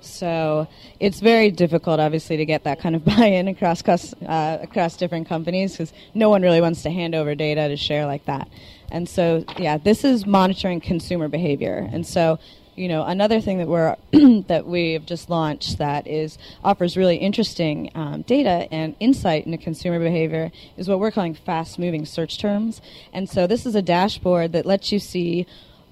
So 0.00 0.66
it's 0.98 1.20
very 1.20 1.50
difficult, 1.50 2.00
obviously, 2.00 2.36
to 2.38 2.46
get 2.46 2.64
that 2.64 2.80
kind 2.80 2.96
of 2.96 3.04
buy-in 3.10 3.48
across 3.48 3.82
uh, 3.88 4.58
across 4.60 4.96
different 4.96 5.28
companies 5.28 5.72
because 5.72 5.92
no 6.14 6.28
one 6.28 6.42
really 6.42 6.60
wants 6.60 6.82
to 6.82 6.90
hand 6.90 7.14
over 7.14 7.34
data 7.34 7.68
to 7.68 7.76
share 7.76 8.06
like 8.06 8.26
that. 8.26 8.48
And 8.92 9.08
so, 9.08 9.44
yeah, 9.56 9.78
this 9.78 10.04
is 10.04 10.26
monitoring 10.26 10.80
consumer 10.80 11.28
behavior. 11.28 11.88
And 11.92 12.06
so 12.06 12.38
you 12.80 12.88
know, 12.88 13.04
another 13.04 13.42
thing 13.42 13.58
that 13.58 13.68
we're 13.68 13.94
that 14.46 14.66
we've 14.66 15.04
just 15.04 15.28
launched 15.28 15.76
that 15.78 16.06
is 16.06 16.38
offers 16.64 16.96
really 16.96 17.16
interesting 17.16 17.90
um, 17.94 18.22
data 18.22 18.66
and 18.72 18.96
insight 19.00 19.44
into 19.44 19.58
consumer 19.58 19.98
behavior 19.98 20.50
is 20.78 20.88
what 20.88 20.98
we're 20.98 21.10
calling 21.10 21.34
fast-moving 21.34 22.06
search 22.06 22.38
terms. 22.38 22.80
And 23.12 23.28
so 23.28 23.46
this 23.46 23.66
is 23.66 23.74
a 23.74 23.82
dashboard 23.82 24.52
that 24.52 24.64
lets 24.64 24.92
you 24.92 24.98
see 24.98 25.46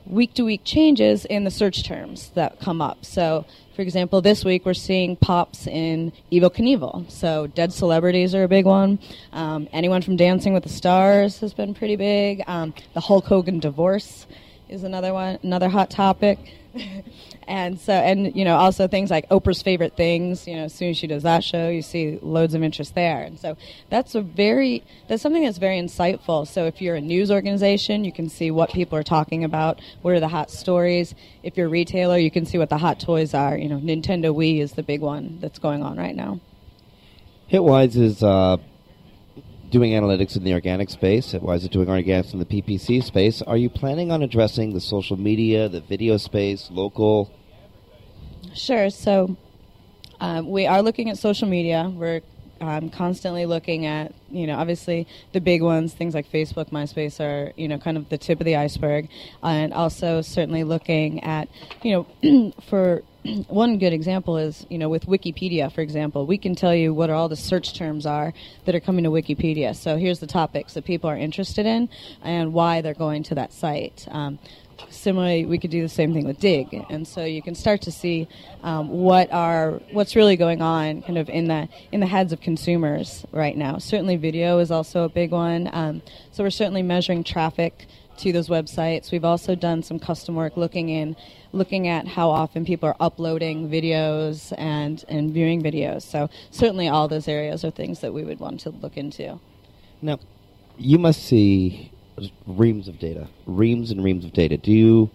week 0.07 0.33
to 0.33 0.45
week 0.45 0.63
changes 0.65 1.27
in 1.27 1.45
the 1.45 1.51
search 1.51 1.85
terms 1.85 2.31
that 2.31 2.59
come 2.59 2.81
up. 2.81 3.05
So, 3.05 3.45
for 3.77 3.83
example, 3.83 4.23
this 4.23 4.43
week 4.43 4.65
we're 4.65 4.73
seeing 4.73 5.15
pops 5.15 5.67
in 5.67 6.15
Evel 6.33 6.51
Knievel. 6.51 7.11
So, 7.11 7.49
dead 7.49 7.75
celebrities 7.75 8.35
are 8.35 8.45
a 8.45 8.49
big 8.49 8.65
one. 8.65 8.99
Um, 9.35 9.69
anyone 9.75 10.01
from 10.01 10.17
Dancing 10.17 10.55
with 10.55 10.63
the 10.63 10.71
Stars 10.71 11.41
has 11.41 11.53
been 11.53 11.75
pretty 11.75 11.97
big. 11.97 12.43
Um, 12.47 12.73
the 12.95 13.01
Hulk 13.01 13.27
Hogan 13.27 13.59
divorce 13.59 14.27
is 14.71 14.85
another 14.85 15.13
one, 15.13 15.39
another 15.43 15.69
hot 15.69 15.91
topic. 15.91 16.39
and 17.49 17.79
so, 17.81 17.93
and 17.93 18.35
you 18.37 18.45
know, 18.45 18.57
also 18.57 18.89
things 18.89 19.11
like 19.11 19.29
Oprah's 19.29 19.63
favorite 19.63 19.97
things. 19.97 20.47
You 20.47 20.57
know, 20.57 20.65
as 20.65 20.75
soon 20.75 20.91
as 20.91 20.97
she 20.97 21.07
does 21.07 21.23
that 21.23 21.43
show, 21.43 21.69
you 21.69 21.83
see 21.83 22.19
loads 22.21 22.55
of 22.55 22.63
interest 22.63 22.95
there. 22.95 23.23
And 23.23 23.39
so, 23.39 23.57
that's 23.91 24.15
a 24.15 24.21
very 24.21 24.85
that's 25.09 25.23
something 25.23 25.45
that's 25.45 25.59
very 25.59 25.79
insightful. 25.79 26.47
So, 26.47 26.67
if 26.67 26.81
you're 26.81 26.97
a 26.97 27.01
news 27.01 27.31
organization, 27.31 28.05
you 28.05 28.13
can 28.13 28.29
see 28.29 28.51
what 28.51 28.71
people 28.71 28.99
are 28.99 29.03
talking 29.03 29.45
about. 29.45 29.81
What 30.03 30.15
are 30.15 30.21
the 30.21 30.29
hot 30.29 30.51
stories? 30.51 31.15
If 31.43 31.57
you're 31.57 31.67
a 31.67 31.71
retailer, 31.71 32.19
you 32.19 32.31
can 32.31 32.47
see 32.47 32.59
what 32.59 32.71
the 32.71 32.79
hot 32.79 33.01
toys 33.01 33.35
are. 33.35 33.57
You 33.57 33.69
know, 33.69 33.79
Nintendo 33.79 34.35
Wii 34.35 34.61
is 34.61 34.73
the 34.73 34.83
big 34.83 35.01
one 35.01 35.39
that's 35.41 35.59
going 35.59 35.83
on 35.83 35.97
right 35.97 36.15
now. 36.15 36.41
Hitwise 37.51 37.97
is 37.97 38.23
uh, 38.23 38.59
doing 39.71 39.93
analytics 39.93 40.37
in 40.37 40.45
the 40.45 40.55
organic 40.55 40.91
space? 40.91 41.33
Why 41.33 41.55
is 41.55 41.65
it 41.65 41.73
doing 41.73 41.89
organics 41.89 42.33
in 42.33 42.39
the 42.39 42.45
PPC 42.45 43.03
space? 43.03 43.43
Are 43.43 43.57
you 43.57 43.69
planning 43.69 44.11
on 44.11 44.23
addressing 44.23 44.73
the 44.73 44.81
social 44.81 45.17
media, 45.17 45.69
the 45.69 45.81
video 45.81 46.17
space, 46.17 46.69
local? 46.71 47.31
Sure. 48.55 48.91
So 48.91 49.37
um, 50.21 50.51
we 50.51 50.67
are 50.67 50.83
looking 50.83 51.11
at 51.11 51.19
social 51.19 51.49
media. 51.49 51.91
We're 51.95 52.23
um, 52.61 52.91
constantly 52.91 53.47
looking 53.47 53.87
at, 53.87 54.13
you 54.31 54.47
know, 54.47 54.57
obviously 54.57 55.07
the 55.33 55.41
big 55.41 55.63
ones, 55.63 55.95
things 55.95 56.15
like 56.15 56.31
Facebook, 56.31 56.71
MySpace 56.71 57.21
are, 57.21 57.53
you 57.57 57.69
know, 57.69 57.79
kind 57.79 57.97
of 57.97 58.09
the 58.09 58.19
tip 58.19 58.41
of 58.41 58.47
the 58.47 58.57
iceberg. 58.57 59.09
And 59.43 59.73
also 59.73 60.23
certainly 60.23 60.65
looking 60.65 61.23
at, 61.23 61.49
you 61.83 62.07
know, 62.23 62.53
for 62.69 63.03
one 63.49 63.79
good 63.79 63.93
example 63.93 64.37
is, 64.37 64.67
you 64.69 64.79
know, 64.79 64.89
with 64.89 65.07
Wikipedia, 65.07 65.73
for 65.73 65.81
example, 65.81 66.27
we 66.27 66.39
can 66.39 66.55
tell 66.55 66.75
you 66.75 66.95
what 66.95 67.11
all 67.11 67.29
the 67.29 67.37
search 67.37 67.75
terms 67.75 68.07
are 68.07 68.33
that 68.65 68.75
are 68.75 68.81
coming 68.81 69.05
to 69.05 69.11
Wikipedia. 69.11 69.75
So 69.75 69.97
here's 69.97 70.21
the 70.21 70.27
topics 70.27 70.75
that 70.75 70.85
people 70.85 71.11
are 71.11 71.17
interested 71.17 71.67
in 71.67 71.89
and 72.23 72.53
why 72.53 72.81
they're 72.81 72.95
going 72.95 73.23
to 73.25 73.35
that 73.35 73.53
site. 73.53 74.07
Um, 74.11 74.39
similarly, 74.91 75.45
we 75.45 75.59
could 75.59 75.71
do 75.71 75.83
the 75.83 75.89
same 75.89 76.13
thing 76.13 76.27
with 76.27 76.39
Digg, 76.39 76.73
and 76.89 77.07
so 77.07 77.25
you 77.25 77.43
can 77.43 77.55
start 77.55 77.83
to 77.83 77.93
see 77.93 78.29
um, 78.63 78.89
what 78.89 79.33
are 79.33 79.81
what's 79.91 80.15
really 80.15 80.37
going 80.37 80.63
on, 80.63 81.03
kind 81.03 81.19
of 81.19 81.29
in 81.29 81.49
the 81.49 81.69
in 81.91 82.01
the 82.01 82.07
heads 82.07 82.33
of 82.33 82.41
consumers 82.41 83.27
right 83.33 83.57
now. 83.57 83.79
Certainly, 83.79 84.17
video 84.17 84.59
is 84.59 84.71
also 84.71 85.05
a 85.05 85.09
big 85.09 85.33
one. 85.33 85.69
Um, 85.73 86.03
so 86.31 86.45
we're 86.45 86.51
certainly 86.51 86.83
measuring 86.83 87.25
traffic 87.25 87.87
to 88.19 88.33
those 88.33 88.49
websites. 88.49 89.11
We've 89.11 89.25
also 89.25 89.55
done 89.55 89.83
some 89.83 89.99
custom 89.99 90.35
work 90.35 90.57
looking 90.57 90.89
in 90.89 91.17
looking 91.53 91.89
at 91.89 92.07
how 92.07 92.31
often 92.31 92.65
people 92.65 92.89
are 92.89 92.97
uploading 93.01 93.69
videos 93.69 94.53
and, 94.59 95.05
and 95.09 95.33
viewing 95.33 95.63
videos. 95.63 96.03
So 96.03 96.29
certainly 96.51 96.89
all 96.89 97.09
those 97.09 97.29
areas 97.29 97.65
are 97.65 97.71
things 97.71 98.01
that 98.01 98.13
we 98.13 98.25
would 98.25 98.41
want 98.41 98.61
to 98.61 98.71
look 98.71 98.97
into. 98.97 99.41
Now, 100.03 100.19
you 100.77 100.99
must 100.99 101.25
see 101.25 101.93
reams 102.47 102.89
of 102.89 102.99
data, 102.99 103.29
reams 103.47 103.91
and 103.91 104.03
reams 104.03 104.25
of 104.25 104.33
data. 104.33 104.57
Do 104.57 104.73
you 104.73 105.11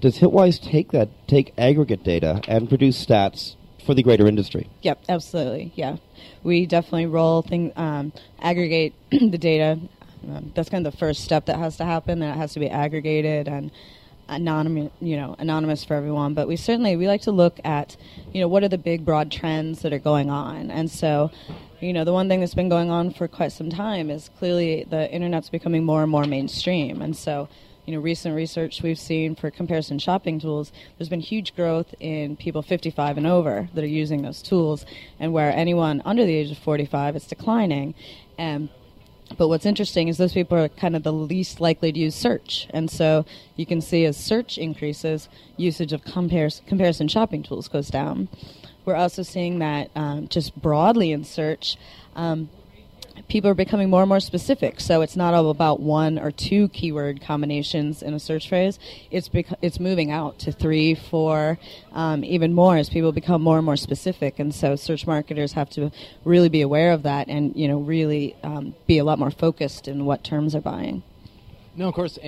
does 0.00 0.18
Hitwise 0.18 0.62
take 0.62 0.92
that 0.92 1.08
take 1.26 1.52
aggregate 1.58 2.04
data 2.04 2.40
and 2.46 2.68
produce 2.68 3.04
stats 3.04 3.56
for 3.84 3.94
the 3.94 4.02
greater 4.02 4.26
industry? 4.26 4.68
Yep, 4.82 5.04
absolutely. 5.08 5.72
Yeah, 5.74 5.96
we 6.42 6.66
definitely 6.66 7.06
roll 7.06 7.42
thing 7.42 7.72
um, 7.76 8.12
aggregate 8.40 8.94
the 9.10 9.38
data. 9.38 9.80
Um, 10.24 10.52
that's 10.54 10.68
kind 10.68 10.86
of 10.86 10.92
the 10.92 10.98
first 10.98 11.24
step 11.24 11.46
that 11.46 11.58
has 11.58 11.76
to 11.78 11.84
happen. 11.84 12.20
That 12.20 12.36
it 12.36 12.38
has 12.38 12.52
to 12.54 12.60
be 12.60 12.68
aggregated 12.68 13.48
and 13.48 13.70
anonymous, 14.28 14.92
you 15.00 15.16
know, 15.16 15.34
anonymous 15.38 15.84
for 15.84 15.94
everyone. 15.94 16.34
But 16.34 16.48
we 16.48 16.56
certainly 16.56 16.96
we 16.96 17.06
like 17.06 17.22
to 17.22 17.32
look 17.32 17.60
at, 17.64 17.96
you 18.32 18.40
know, 18.40 18.48
what 18.48 18.62
are 18.62 18.68
the 18.68 18.78
big 18.78 19.04
broad 19.04 19.30
trends 19.30 19.82
that 19.82 19.92
are 19.92 19.98
going 19.98 20.30
on. 20.30 20.70
And 20.70 20.90
so, 20.90 21.30
you 21.80 21.92
know, 21.92 22.04
the 22.04 22.12
one 22.12 22.28
thing 22.28 22.40
that's 22.40 22.54
been 22.54 22.68
going 22.68 22.90
on 22.90 23.12
for 23.12 23.28
quite 23.28 23.52
some 23.52 23.70
time 23.70 24.10
is 24.10 24.30
clearly 24.38 24.84
the 24.84 25.10
internet's 25.10 25.48
becoming 25.48 25.84
more 25.84 26.02
and 26.02 26.10
more 26.10 26.24
mainstream. 26.24 27.00
And 27.02 27.16
so, 27.16 27.48
you 27.86 27.94
know, 27.94 28.00
recent 28.00 28.34
research 28.34 28.82
we've 28.82 28.98
seen 28.98 29.34
for 29.34 29.50
comparison 29.50 29.98
shopping 29.98 30.38
tools, 30.38 30.72
there's 30.98 31.08
been 31.08 31.20
huge 31.20 31.56
growth 31.56 31.94
in 32.00 32.36
people 32.36 32.60
55 32.60 33.16
and 33.16 33.26
over 33.26 33.68
that 33.72 33.82
are 33.82 33.86
using 33.86 34.20
those 34.20 34.42
tools, 34.42 34.84
and 35.18 35.32
where 35.32 35.50
anyone 35.50 36.02
under 36.04 36.26
the 36.26 36.34
age 36.34 36.50
of 36.50 36.58
45, 36.58 37.16
is 37.16 37.26
declining. 37.26 37.94
And 38.36 38.68
but 39.36 39.48
what's 39.48 39.66
interesting 39.66 40.08
is 40.08 40.16
those 40.16 40.32
people 40.32 40.56
are 40.58 40.68
kind 40.68 40.96
of 40.96 41.02
the 41.02 41.12
least 41.12 41.60
likely 41.60 41.92
to 41.92 41.98
use 41.98 42.14
search. 42.14 42.66
And 42.70 42.90
so 42.90 43.24
you 43.56 43.66
can 43.66 43.80
see 43.80 44.04
as 44.04 44.16
search 44.16 44.58
increases, 44.58 45.28
usage 45.56 45.92
of 45.92 46.04
compares, 46.04 46.62
comparison 46.66 47.08
shopping 47.08 47.42
tools 47.42 47.68
goes 47.68 47.88
down. 47.88 48.28
We're 48.84 48.96
also 48.96 49.22
seeing 49.22 49.58
that 49.58 49.90
um, 49.94 50.28
just 50.28 50.56
broadly 50.60 51.12
in 51.12 51.24
search, 51.24 51.76
um, 52.16 52.48
people 53.28 53.50
are 53.50 53.54
becoming 53.54 53.90
more 53.90 54.02
and 54.02 54.08
more 54.08 54.20
specific. 54.20 54.80
So 54.80 55.02
it's 55.02 55.16
not 55.16 55.34
all 55.34 55.50
about 55.50 55.80
one 55.80 56.18
or 56.18 56.30
two 56.30 56.68
keyword 56.68 57.20
combinations 57.20 58.02
in 58.02 58.14
a 58.14 58.18
search 58.18 58.48
phrase. 58.48 58.78
It's 59.10 59.28
bec- 59.28 59.58
it's 59.62 59.78
moving 59.78 60.10
out 60.10 60.38
to 60.40 60.52
three, 60.52 60.94
four, 60.94 61.58
um, 61.92 62.24
even 62.24 62.54
more 62.54 62.76
as 62.76 62.88
people 62.88 63.12
become 63.12 63.42
more 63.42 63.56
and 63.58 63.64
more 63.66 63.76
specific. 63.76 64.38
And 64.38 64.54
so 64.54 64.76
search 64.76 65.06
marketers 65.06 65.52
have 65.52 65.70
to 65.70 65.92
really 66.24 66.48
be 66.48 66.62
aware 66.62 66.92
of 66.92 67.02
that 67.04 67.28
and 67.28 67.54
you 67.54 67.68
know 67.68 67.78
really 67.78 68.34
um, 68.42 68.74
be 68.86 68.98
a 68.98 69.04
lot 69.04 69.18
more 69.18 69.30
focused 69.30 69.88
in 69.88 70.04
what 70.04 70.24
terms 70.24 70.52
they're 70.52 70.62
buying. 70.62 71.02
No, 71.76 71.88
of 71.88 71.94
course, 71.94 72.18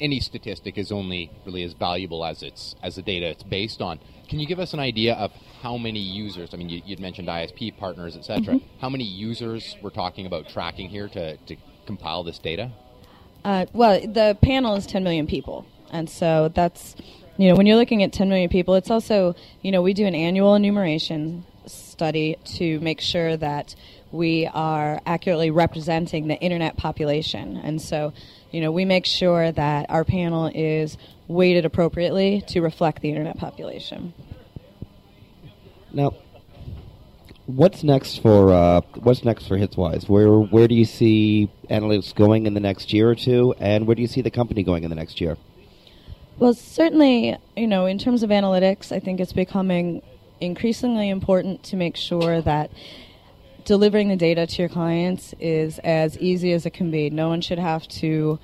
any 0.00 0.20
statistic 0.20 0.78
is 0.78 0.90
only 0.90 1.30
really 1.44 1.62
as 1.62 1.72
valuable 1.72 2.24
as 2.24 2.42
it's 2.42 2.74
as 2.82 2.96
the 2.96 3.02
data 3.02 3.26
it's 3.26 3.42
based 3.42 3.80
on. 3.80 4.00
Can 4.28 4.38
you 4.38 4.46
give 4.46 4.60
us 4.60 4.72
an 4.72 4.80
idea 4.80 5.14
of 5.14 5.32
how 5.62 5.76
many 5.76 5.98
users? 5.98 6.54
I 6.54 6.56
mean, 6.56 6.68
you, 6.68 6.82
would 6.88 7.00
mentioned 7.00 7.28
ISP 7.28 7.76
partners, 7.76 8.16
etc. 8.16 8.54
Mm-hmm. 8.54 8.66
How 8.80 8.88
many 8.88 9.04
users 9.04 9.76
we're 9.82 9.90
talking 9.90 10.26
about 10.26 10.48
tracking 10.48 10.88
here 10.88 11.08
to, 11.08 11.36
to 11.36 11.56
compile 11.86 12.22
this 12.22 12.38
data? 12.38 12.70
Uh, 13.44 13.66
well, 13.72 14.00
the 14.00 14.38
panel 14.42 14.76
is 14.76 14.86
10 14.86 15.02
million 15.02 15.26
people, 15.26 15.66
and 15.90 16.08
so 16.08 16.50
that's 16.54 16.94
you 17.36 17.48
know 17.48 17.54
when 17.56 17.66
you're 17.66 17.76
looking 17.76 18.02
at 18.02 18.12
10 18.12 18.28
million 18.28 18.48
people, 18.48 18.74
it's 18.74 18.90
also 18.90 19.34
you 19.62 19.72
know 19.72 19.82
we 19.82 19.94
do 19.94 20.06
an 20.06 20.14
annual 20.14 20.54
enumeration 20.54 21.44
study 21.66 22.36
to 22.44 22.80
make 22.80 23.00
sure 23.00 23.36
that 23.36 23.74
we 24.12 24.46
are 24.52 25.00
accurately 25.06 25.50
representing 25.50 26.28
the 26.28 26.36
internet 26.36 26.76
population, 26.76 27.56
and 27.56 27.80
so 27.80 28.12
you 28.50 28.60
know 28.60 28.72
we 28.72 28.84
make 28.84 29.06
sure 29.06 29.52
that 29.52 29.86
our 29.88 30.04
panel 30.04 30.50
is 30.54 30.96
weighted 31.28 31.64
appropriately 31.64 32.42
to 32.48 32.60
reflect 32.60 33.02
the 33.02 33.08
internet 33.08 33.38
population. 33.38 34.12
Now, 35.92 36.14
what's 37.46 37.82
next 37.82 38.18
for 38.18 38.52
uh, 38.52 38.80
what's 38.94 39.24
next 39.24 39.46
for 39.46 39.56
Hitwise? 39.56 40.08
Where 40.08 40.28
where 40.28 40.68
do 40.68 40.74
you 40.74 40.84
see 40.84 41.50
analytics 41.68 42.14
going 42.14 42.46
in 42.46 42.54
the 42.54 42.60
next 42.60 42.92
year 42.92 43.10
or 43.10 43.14
two, 43.14 43.54
and 43.58 43.86
where 43.86 43.94
do 43.94 44.02
you 44.02 44.08
see 44.08 44.22
the 44.22 44.30
company 44.30 44.62
going 44.62 44.84
in 44.84 44.90
the 44.90 44.96
next 44.96 45.20
year? 45.20 45.36
Well, 46.38 46.54
certainly, 46.54 47.36
you 47.54 47.66
know, 47.66 47.84
in 47.84 47.98
terms 47.98 48.22
of 48.22 48.30
analytics, 48.30 48.92
I 48.92 48.98
think 48.98 49.20
it's 49.20 49.34
becoming 49.34 50.00
increasingly 50.40 51.10
important 51.10 51.62
to 51.64 51.76
make 51.76 51.96
sure 51.96 52.40
that 52.40 52.70
delivering 53.64 54.08
the 54.08 54.16
data 54.16 54.46
to 54.46 54.62
your 54.62 54.68
clients 54.68 55.34
is 55.40 55.78
as 55.80 56.18
easy 56.18 56.52
as 56.52 56.66
it 56.66 56.70
can 56.70 56.90
be. 56.90 57.10
No 57.10 57.28
one 57.28 57.40
should 57.40 57.58
have 57.58 57.86
to 57.88 58.38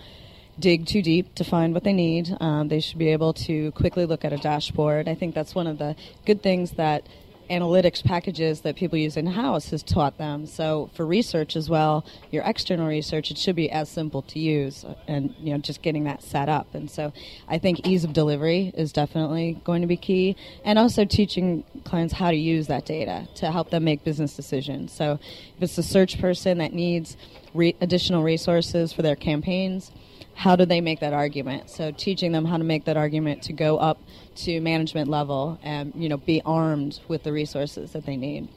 dig 0.59 0.87
too 0.87 1.03
deep 1.03 1.35
to 1.35 1.45
find 1.45 1.75
what 1.75 1.85
they 1.85 1.93
need. 1.93 2.35
Um, 2.41 2.69
they 2.69 2.81
should 2.81 2.99
be 2.99 3.09
able 3.09 3.33
to 3.35 3.73
quickly 3.73 4.07
look 4.07 4.25
at 4.25 4.33
a 4.33 4.39
dashboard. 4.39 5.09
I 5.09 5.15
think 5.15 5.35
that's 5.35 5.55
one 5.55 5.67
of 5.67 5.79
the 5.79 5.97
good 6.25 6.43
things 6.43 6.73
that 6.73 7.07
analytics 7.49 8.03
packages 8.03 8.63
that 8.63 8.77
people 8.77 8.99
use 8.99 9.17
in 9.17 9.27
house 9.27 9.71
has 9.71 9.83
taught 9.83 10.19
them. 10.19 10.47
So 10.47 10.91
for 10.95 11.07
research 11.07 11.57
as 11.57 11.69
well, 11.69 12.05
your 12.31 12.43
external 12.45 12.87
research, 12.87 13.31
it 13.31 13.39
should 13.39 13.57
be 13.57 13.71
as 13.71 13.89
simple 13.89 14.23
to 14.23 14.39
use, 14.39 14.85
and 15.07 15.35
you 15.39 15.53
know 15.53 15.59
just 15.59 15.83
getting 15.83 16.05
that 16.05 16.23
set 16.23 16.49
up. 16.49 16.75
And 16.75 16.91
so 16.91 17.13
I 17.49 17.59
think 17.59 17.87
ease 17.87 18.05
of 18.05 18.13
delivery 18.13 18.73
is 18.77 18.93
definitely 18.93 19.61
going 19.65 19.83
to 19.83 19.89
be 19.89 19.97
key, 19.97 20.37
and 20.65 20.79
also 20.79 21.05
teaching 21.05 21.65
clients 21.85 22.15
how 22.15 22.31
to 22.31 22.37
use 22.37 22.67
that 22.67 22.87
data 22.87 23.29
to 23.37 23.51
help 23.51 23.71
them 23.71 23.85
make 23.85 24.05
business 24.05 24.35
decisions. 24.35 24.93
So 24.93 25.19
if 25.57 25.63
it's 25.63 25.79
a 25.79 25.83
search 25.83 26.21
person 26.21 26.59
that 26.59 26.73
needs 26.73 27.17
re- 27.55 27.77
additional 27.81 28.23
resources 28.23 28.93
for 28.93 29.03
their 29.03 29.17
campaigns 29.17 29.91
how 30.37 30.55
do 30.55 30.67
they 30.67 30.83
make 30.83 31.01
that 31.01 31.15
argument? 31.15 31.71
So 31.71 31.91
teaching 31.91 32.31
them 32.31 32.45
how 32.45 32.59
to 32.59 32.65
make 32.65 32.85
that 32.85 32.97
argument 32.97 33.43
to 33.45 33.55
go 33.55 33.79
up 33.79 33.99
to 34.37 34.61
management 34.61 35.09
level 35.09 35.59
and 35.63 35.93
you 35.97 36.09
know 36.09 36.19
be 36.19 36.43
armed 36.45 37.01
with 37.09 37.23
the 37.23 37.33
resources 37.33 37.93
that 37.93 38.05
they 38.05 38.17
need. 38.17 38.49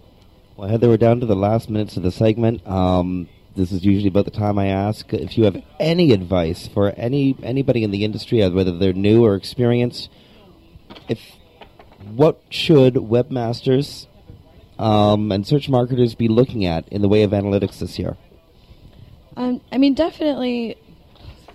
Well, 0.57 0.67
Heather, 0.67 0.89
we're 0.89 0.97
down 0.97 1.21
to 1.21 1.25
the 1.25 1.37
last 1.37 1.69
minutes 1.69 1.95
of 1.95 2.03
the 2.03 2.11
segment. 2.11 2.67
Um, 2.67 3.29
this 3.55 3.71
is 3.71 3.85
usually 3.85 4.09
about 4.09 4.25
the 4.25 4.31
time 4.31 4.59
I 4.59 4.67
ask 4.67 5.13
if 5.13 5.37
you 5.37 5.45
have 5.45 5.63
any 5.79 6.11
advice 6.11 6.67
for 6.67 6.93
any 6.97 7.37
anybody 7.41 7.85
in 7.85 7.91
the 7.91 8.03
industry, 8.03 8.43
uh, 8.43 8.49
whether 8.49 8.77
they're 8.77 8.91
new 8.91 9.23
or 9.23 9.35
experienced. 9.35 10.09
If 11.07 11.19
what 12.13 12.41
should 12.49 12.95
webmasters 12.95 14.07
um, 14.77 15.31
and 15.31 15.47
search 15.47 15.69
marketers 15.69 16.13
be 16.13 16.27
looking 16.27 16.65
at 16.65 16.89
in 16.89 17.01
the 17.01 17.07
way 17.07 17.23
of 17.23 17.31
analytics 17.31 17.79
this 17.79 17.97
year? 17.97 18.17
Um, 19.37 19.61
I 19.71 19.77
mean, 19.77 19.93
definitely 19.93 20.75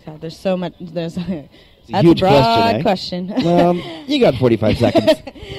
God, 0.05 0.21
there's 0.21 0.39
so 0.39 0.57
much. 0.57 0.75
There's 0.81 1.17
a 1.19 1.49
that's 1.89 2.05
huge 2.05 2.23
a 2.23 2.25
broad 2.25 2.83
question, 2.83 3.29
question. 3.29 3.47
eh? 3.47 3.63
Um, 3.63 3.83
you 4.07 4.21
got 4.21 4.35
45 4.37 4.79
seconds. 4.79 5.13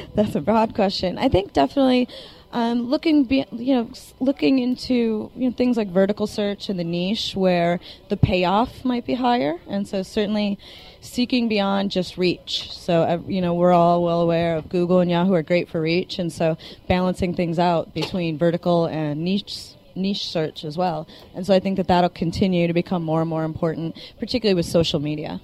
that's 0.15 0.35
a 0.35 0.41
broad 0.41 0.73
question. 0.73 1.17
I 1.17 1.29
think 1.29 1.53
definitely 1.53 2.07
um, 2.51 2.83
looking, 2.89 3.25
be, 3.25 3.45
you 3.51 3.75
know, 3.75 3.91
looking 4.19 4.59
into 4.59 5.31
you 5.35 5.49
know 5.49 5.51
things 5.51 5.77
like 5.77 5.89
vertical 5.89 6.25
search 6.25 6.69
and 6.69 6.79
the 6.79 6.83
niche 6.83 7.35
where 7.35 7.79
the 8.09 8.17
payoff 8.17 8.85
might 8.85 9.05
be 9.05 9.13
higher, 9.13 9.59
and 9.67 9.87
so 9.87 10.03
certainly 10.03 10.57
seeking 11.01 11.47
beyond 11.47 11.91
just 11.91 12.17
reach. 12.17 12.71
So 12.71 13.03
uh, 13.03 13.19
you 13.27 13.41
know, 13.41 13.53
we're 13.53 13.73
all 13.73 14.03
well 14.03 14.21
aware 14.21 14.55
of 14.55 14.69
Google 14.69 14.99
and 14.99 15.11
Yahoo 15.11 15.33
are 15.33 15.43
great 15.43 15.69
for 15.69 15.81
reach, 15.81 16.17
and 16.17 16.31
so 16.31 16.57
balancing 16.87 17.35
things 17.35 17.59
out 17.59 17.93
between 17.93 18.37
vertical 18.37 18.85
and 18.85 19.23
niche 19.23 19.74
niche 19.95 20.27
search 20.27 20.63
as 20.63 20.77
well. 20.77 21.07
And 21.33 21.45
so 21.45 21.53
I 21.53 21.59
think 21.59 21.77
that 21.77 21.87
that'll 21.87 22.09
continue 22.09 22.67
to 22.67 22.73
become 22.73 23.03
more 23.03 23.21
and 23.21 23.29
more 23.29 23.43
important, 23.43 23.97
particularly 24.19 24.55
with 24.55 24.65
social 24.65 24.99
media. 24.99 25.41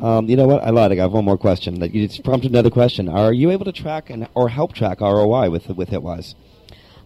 Um, 0.00 0.28
you 0.28 0.36
know 0.36 0.46
what? 0.46 0.62
I 0.62 0.70
lied. 0.70 0.92
I 0.92 0.94
got 0.94 1.12
one 1.12 1.24
more 1.24 1.36
question. 1.36 1.80
That 1.80 1.92
you 1.92 2.08
just 2.08 2.24
prompted 2.24 2.50
another 2.52 2.70
question. 2.70 3.08
Are 3.08 3.32
you 3.32 3.50
able 3.50 3.66
to 3.66 3.72
track 3.72 4.08
and 4.08 4.28
or 4.34 4.48
help 4.48 4.72
track 4.72 5.00
ROI 5.00 5.50
with 5.50 5.68
with 5.68 5.90
Hitwise? 5.90 6.34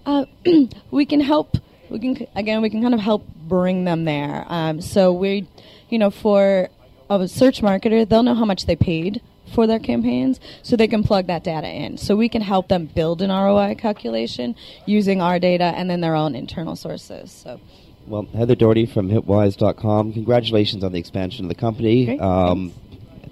Uh, 0.07 0.27
we 0.91 1.05
can 1.05 1.21
help. 1.21 1.57
We 1.91 1.99
can 1.99 2.27
again. 2.37 2.63
We 2.63 2.71
can 2.71 2.83
kind 2.83 2.95
of 2.95 3.01
help 3.01 3.27
bring 3.35 3.85
them 3.85 4.05
there. 4.05 4.45
Um, 4.49 4.81
so 4.81 5.13
we, 5.13 5.49
you 5.89 5.99
know, 5.99 6.11
for 6.11 6.69
a 7.11 7.27
search 7.27 7.63
marketer, 7.63 8.09
they'll 8.09 8.23
know 8.23 8.35
how 8.35 8.45
much 8.45 8.67
they 8.67 8.77
paid 8.77 9.21
for 9.55 9.67
their 9.67 9.79
campaigns, 9.79 10.41
so 10.63 10.77
they 10.77 10.89
can 10.89 11.03
plug 11.03 11.27
that 11.29 11.45
data 11.45 11.69
in. 11.69 11.97
So 11.97 12.17
we 12.17 12.29
can 12.29 12.43
help 12.43 12.69
them 12.69 12.87
build 12.87 13.23
an 13.23 13.31
ROI 13.31 13.77
calculation 13.77 14.55
using 14.87 15.21
our 15.21 15.39
data 15.39 15.65
and 15.65 15.89
then 15.89 16.01
their 16.01 16.15
own 16.15 16.35
internal 16.35 16.77
sources. 16.77 17.31
So. 17.31 17.61
Well, 18.07 18.27
Heather 18.37 18.55
Dougherty 18.55 18.87
from 18.87 19.09
Hitwise.com. 19.09 20.13
Congratulations 20.13 20.85
on 20.85 20.93
the 20.93 20.99
expansion 20.99 21.47
of 21.47 21.49
the 21.49 21.55
company. 21.55 22.05
Great. 22.05 22.21
Um, 22.21 22.73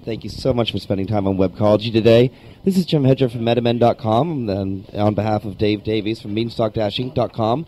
thank 0.04 0.24
you 0.24 0.30
so 0.30 0.54
much 0.54 0.72
for 0.72 0.78
spending 0.78 1.06
time 1.06 1.26
on 1.26 1.36
Webcology 1.36 1.92
today. 1.92 2.30
This 2.64 2.78
is 2.78 2.86
Jim 2.86 3.04
Hedger 3.04 3.28
from 3.28 3.40
Metamend.com, 3.42 4.48
and 4.48 4.88
on 4.94 5.14
behalf 5.14 5.44
of 5.44 5.58
Dave 5.58 5.84
Davies 5.84 6.22
from 6.22 6.34
Beanstalk-Inc.com. 6.34 7.66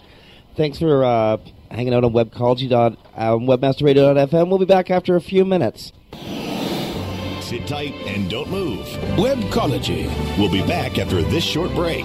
Thanks 0.56 0.78
for 0.78 1.04
uh, 1.04 1.36
hanging 1.70 1.92
out 1.92 2.04
on 2.04 2.12
Webcology. 2.12 2.72
Um, 2.72 3.40
WebmasterRadio.fm. 3.40 4.48
We'll 4.48 4.58
be 4.58 4.64
back 4.64 4.90
after 4.90 5.16
a 5.16 5.20
few 5.20 5.44
minutes. 5.44 5.92
Sit 7.54 7.68
tight 7.68 7.94
and 8.08 8.28
don't 8.28 8.50
move. 8.50 8.84
Webcology. 9.14 10.10
We'll 10.36 10.50
be 10.50 10.66
back 10.66 10.98
after 10.98 11.22
this 11.22 11.44
short 11.44 11.72
break. 11.72 12.04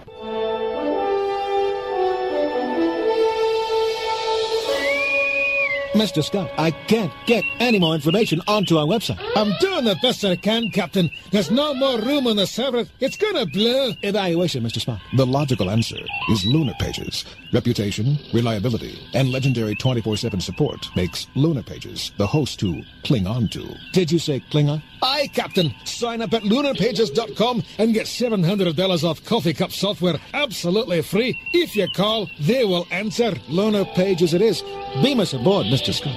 Mr. 5.93 6.23
Scott, 6.23 6.49
I 6.57 6.71
can't 6.71 7.11
get 7.25 7.43
any 7.59 7.77
more 7.77 7.93
information 7.93 8.41
onto 8.47 8.77
our 8.77 8.85
website. 8.85 9.19
I'm 9.35 9.51
doing 9.59 9.83
the 9.83 9.97
best 10.01 10.23
I 10.23 10.37
can, 10.37 10.69
Captain. 10.69 11.09
There's 11.31 11.51
no 11.51 11.73
more 11.73 11.99
room 11.99 12.27
on 12.27 12.37
the 12.37 12.47
server. 12.47 12.85
It's 13.01 13.17
gonna 13.17 13.45
blow. 13.45 13.91
Evaluation, 14.01 14.63
Mr. 14.63 14.79
Spock. 14.83 15.01
The 15.17 15.25
logical 15.25 15.69
answer 15.69 15.99
is 16.29 16.45
Lunar 16.45 16.73
Pages. 16.79 17.25
Reputation, 17.51 18.17
reliability, 18.33 18.97
and 19.13 19.29
legendary 19.31 19.75
24-7 19.75 20.41
support 20.41 20.87
makes 20.95 21.27
Lunar 21.35 21.61
Pages 21.63 22.13
the 22.17 22.27
host 22.27 22.59
to 22.61 22.81
cling 23.03 23.27
on 23.27 23.49
to. 23.49 23.75
Did 23.91 24.11
you 24.11 24.19
say 24.19 24.39
Klingon? 24.49 24.81
Aye, 25.03 25.29
Captain. 25.33 25.73
Sign 25.83 26.21
up 26.21 26.33
at 26.33 26.43
lunarpages.com 26.43 27.63
and 27.79 27.93
get 27.93 28.05
$700 28.05 29.03
off 29.03 29.25
coffee 29.25 29.53
cup 29.53 29.71
software 29.71 30.19
absolutely 30.33 31.01
free. 31.01 31.37
If 31.53 31.75
you 31.75 31.87
call, 31.95 32.29
they 32.39 32.63
will 32.63 32.87
answer. 32.91 33.33
Lunar 33.49 33.83
Pages 33.83 34.33
it 34.33 34.41
is. 34.41 34.61
Beam 35.01 35.19
us 35.19 35.33
aboard, 35.33 35.65
Mr. 35.67 35.80
Scott. 35.89 36.15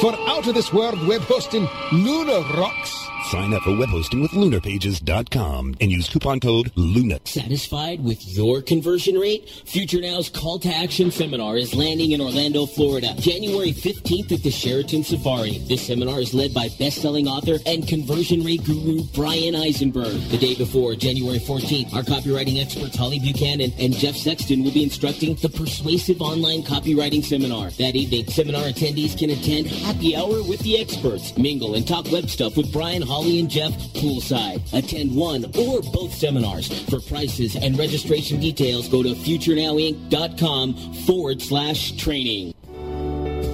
For 0.00 0.12
out 0.28 0.48
of 0.48 0.54
this 0.54 0.72
world 0.72 1.00
web 1.06 1.22
hosting, 1.22 1.68
Lunar 1.92 2.40
rocks. 2.58 3.11
Sign 3.32 3.54
up 3.54 3.62
for 3.62 3.74
web 3.74 3.88
hosting 3.88 4.20
with 4.20 4.32
lunarpages.com 4.32 5.76
and 5.80 5.90
use 5.90 6.06
coupon 6.06 6.38
code 6.38 6.70
LUNA. 6.76 7.20
Satisfied 7.24 8.04
with 8.04 8.22
your 8.28 8.60
conversion 8.60 9.14
rate? 9.14 9.48
Future 9.64 10.02
Now's 10.02 10.28
Call 10.28 10.58
to 10.58 10.68
Action 10.68 11.10
seminar 11.10 11.56
is 11.56 11.74
landing 11.74 12.10
in 12.10 12.20
Orlando, 12.20 12.66
Florida, 12.66 13.14
January 13.16 13.72
15th 13.72 14.32
at 14.32 14.42
the 14.42 14.50
Sheraton 14.50 15.02
Safari. 15.02 15.60
This 15.60 15.86
seminar 15.86 16.20
is 16.20 16.34
led 16.34 16.52
by 16.52 16.68
best-selling 16.78 17.26
author 17.26 17.56
and 17.64 17.88
conversion 17.88 18.44
rate 18.44 18.66
guru 18.66 19.02
Bryan 19.14 19.56
Eisenberg. 19.56 20.12
The 20.28 20.36
day 20.36 20.54
before, 20.54 20.94
January 20.94 21.38
14th, 21.38 21.94
our 21.94 22.02
copywriting 22.02 22.60
experts 22.60 22.96
Holly 22.96 23.18
Buchanan 23.18 23.72
and 23.78 23.94
Jeff 23.94 24.14
Sexton 24.14 24.62
will 24.62 24.72
be 24.72 24.82
instructing 24.82 25.36
the 25.36 25.48
Persuasive 25.48 26.20
Online 26.20 26.62
Copywriting 26.62 27.24
Seminar. 27.24 27.70
That 27.70 27.96
evening, 27.96 28.26
seminar 28.26 28.64
attendees 28.64 29.18
can 29.18 29.30
attend 29.30 29.68
happy 29.68 30.14
hour 30.14 30.42
with 30.42 30.60
the 30.60 30.78
experts, 30.78 31.34
mingle 31.38 31.76
and 31.76 31.88
talk 31.88 32.12
web 32.12 32.28
stuff 32.28 32.58
with 32.58 32.70
Bryan, 32.70 33.00
Holly, 33.00 33.21
and 33.22 33.48
Jeff 33.48 33.72
poolside. 33.94 34.60
Attend 34.72 35.14
one 35.14 35.44
or 35.56 35.80
both 35.92 36.12
seminars. 36.12 36.68
For 36.88 37.00
prices 37.00 37.56
and 37.56 37.78
registration 37.78 38.40
details, 38.40 38.88
go 38.88 39.02
to 39.02 39.10
futurenowinc.com 39.10 40.74
forward 41.06 41.40
slash 41.40 41.92
training. 41.96 42.54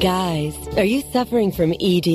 Guys, 0.00 0.54
are 0.76 0.84
you 0.84 1.02
suffering 1.12 1.50
from 1.50 1.72
ED? 1.80 2.06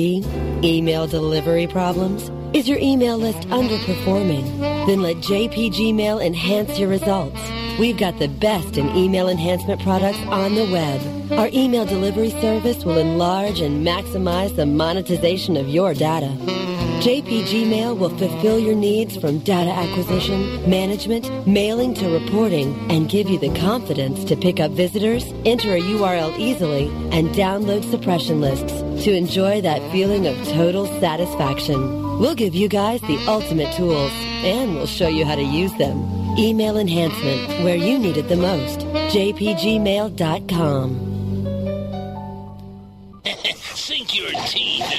Email 0.64 1.06
delivery 1.06 1.66
problems? 1.66 2.30
Is 2.56 2.68
your 2.68 2.78
email 2.78 3.18
list 3.18 3.48
underperforming? 3.48 4.58
Then 4.86 5.02
let 5.02 5.16
JPG 5.16 5.94
Mail 5.94 6.18
enhance 6.18 6.78
your 6.78 6.88
results. 6.88 7.40
We've 7.78 7.98
got 7.98 8.18
the 8.18 8.28
best 8.28 8.78
in 8.78 8.88
email 8.96 9.28
enhancement 9.28 9.82
products 9.82 10.20
on 10.28 10.54
the 10.54 10.64
web. 10.70 11.32
Our 11.32 11.48
email 11.52 11.84
delivery 11.84 12.30
service 12.30 12.84
will 12.84 12.96
enlarge 12.96 13.60
and 13.60 13.84
maximize 13.84 14.54
the 14.54 14.66
monetization 14.66 15.56
of 15.56 15.68
your 15.68 15.92
data. 15.92 16.63
JPG 17.00 17.68
Mail 17.68 17.94
will 17.94 18.16
fulfill 18.16 18.58
your 18.58 18.74
needs 18.74 19.16
from 19.16 19.38
data 19.40 19.70
acquisition, 19.70 20.68
management, 20.68 21.46
mailing 21.46 21.92
to 21.94 22.08
reporting, 22.08 22.74
and 22.90 23.08
give 23.08 23.28
you 23.28 23.38
the 23.38 23.52
confidence 23.60 24.24
to 24.24 24.36
pick 24.36 24.60
up 24.60 24.70
visitors, 24.70 25.24
enter 25.44 25.74
a 25.74 25.80
URL 25.80 26.36
easily, 26.38 26.86
and 27.10 27.28
download 27.30 27.88
suppression 27.90 28.40
lists 28.40 28.72
to 29.04 29.12
enjoy 29.12 29.60
that 29.60 29.82
feeling 29.92 30.26
of 30.26 30.36
total 30.48 30.86
satisfaction. 31.00 31.78
We'll 32.18 32.34
give 32.34 32.54
you 32.54 32.68
guys 32.68 33.00
the 33.02 33.18
ultimate 33.26 33.74
tools, 33.74 34.12
and 34.44 34.74
we'll 34.74 34.86
show 34.86 35.08
you 35.08 35.26
how 35.26 35.34
to 35.34 35.42
use 35.42 35.74
them. 35.74 35.98
Email 36.38 36.78
enhancement 36.78 37.64
where 37.64 37.76
you 37.76 37.98
need 37.98 38.16
it 38.16 38.28
the 38.28 38.36
most. 38.36 38.80
jpgmail.com. 39.14 41.13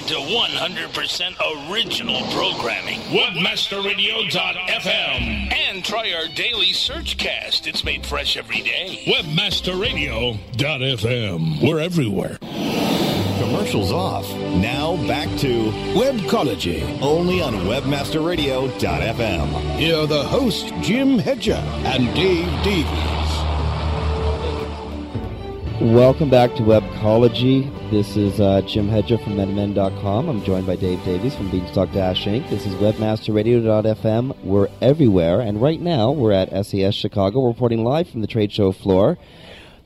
teeth 0.05 0.17
into 0.17 0.33
100% 0.33 1.71
original 1.71 2.21
programming. 2.31 2.99
Webmasterradio.fm. 3.01 5.53
And 5.53 5.83
try 5.83 6.13
our 6.13 6.27
daily 6.33 6.71
search 6.73 7.17
cast. 7.17 7.65
It's 7.67 7.83
made 7.83 8.05
fresh 8.05 8.37
every 8.37 8.61
day. 8.61 9.03
Webmasterradio.fm. 9.07 11.67
We're 11.67 11.79
everywhere. 11.79 12.37
Commercials 13.39 13.91
off. 13.91 14.29
Now 14.55 14.95
back 15.07 15.27
to 15.39 15.71
Webcology. 15.95 16.83
only 17.01 17.41
on 17.41 17.53
WebmasterRadio.fm. 17.53 19.77
Here 19.77 19.97
are 19.97 20.07
the 20.07 20.23
hosts, 20.23 20.71
Jim 20.81 21.19
Hedger 21.19 21.61
and 21.85 22.13
Dave 22.15 22.47
Davies. 22.63 23.14
Welcome 25.81 26.29
back 26.29 26.55
to 26.55 26.63
Webcology. 26.63 27.69
This 27.91 28.15
is 28.15 28.39
uh, 28.39 28.61
Jim 28.61 28.87
Hedger 28.87 29.17
from 29.17 29.35
Metamend.com. 29.35 30.29
I'm 30.29 30.41
joined 30.45 30.65
by 30.65 30.77
Dave 30.77 31.03
Davies 31.03 31.35
from 31.35 31.51
Beanstalk 31.51 31.91
Dash 31.91 32.25
Inc. 32.25 32.49
This 32.49 32.65
is 32.65 32.73
WebmasterRadio.fm. 32.75 34.41
We're 34.45 34.69
everywhere, 34.81 35.41
and 35.41 35.61
right 35.61 35.81
now 35.81 36.11
we're 36.11 36.31
at 36.31 36.65
SES 36.65 36.95
Chicago. 36.95 37.45
Reporting 37.45 37.83
live 37.83 38.09
from 38.09 38.21
the 38.21 38.27
trade 38.27 38.53
show 38.53 38.71
floor. 38.71 39.17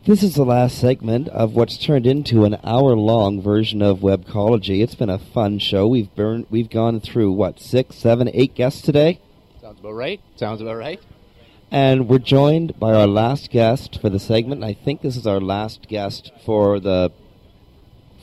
This 0.05 0.21
is 0.21 0.35
the 0.35 0.45
last 0.45 0.77
segment 0.77 1.27
of 1.29 1.55
what's 1.55 1.75
turned 1.75 2.05
into 2.05 2.45
an 2.45 2.59
hour-long 2.63 3.41
version 3.41 3.81
of 3.81 3.99
Webcology. 3.99 4.83
It's 4.83 4.95
been 4.95 5.09
a 5.09 5.17
fun 5.17 5.57
show. 5.57 5.87
We've 5.87 6.13
burned, 6.15 6.45
we've 6.51 6.69
gone 6.69 6.99
through 6.99 7.31
what 7.31 7.59
six, 7.59 7.95
seven, 7.95 8.29
eight 8.35 8.53
guests 8.53 8.83
today. 8.83 9.19
Sounds 9.59 9.79
about 9.79 9.93
right. 9.93 10.21
Sounds 10.35 10.61
about 10.61 10.77
right. 10.77 11.01
And 11.71 12.09
we're 12.09 12.17
joined 12.17 12.79
by 12.79 12.95
our 12.95 13.05
last 13.05 13.51
guest 13.51 14.01
for 14.01 14.09
the 14.09 14.19
segment. 14.19 14.63
I 14.63 14.73
think 14.73 15.01
this 15.01 15.15
is 15.15 15.27
our 15.27 15.39
last 15.39 15.87
guest 15.87 16.31
for 16.43 16.79
the 16.79 17.11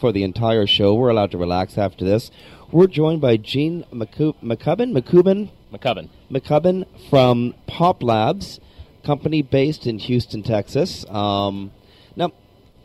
for 0.00 0.10
the 0.10 0.24
entire 0.24 0.66
show. 0.66 0.94
We're 0.94 1.10
allowed 1.10 1.30
to 1.30 1.38
relax 1.38 1.78
after 1.78 2.04
this. 2.04 2.32
We're 2.72 2.88
joined 2.88 3.20
by 3.20 3.36
Gene 3.36 3.84
McCubbin, 3.92 4.34
McCubbin, 4.42 5.50
McCubbin. 5.72 6.08
McCubbin 6.28 6.86
from 7.08 7.54
Pop 7.68 8.02
Labs, 8.02 8.58
company 9.04 9.42
based 9.42 9.86
in 9.86 10.00
Houston, 10.00 10.42
Texas. 10.42 11.08
Um, 11.08 11.70
now, 12.16 12.32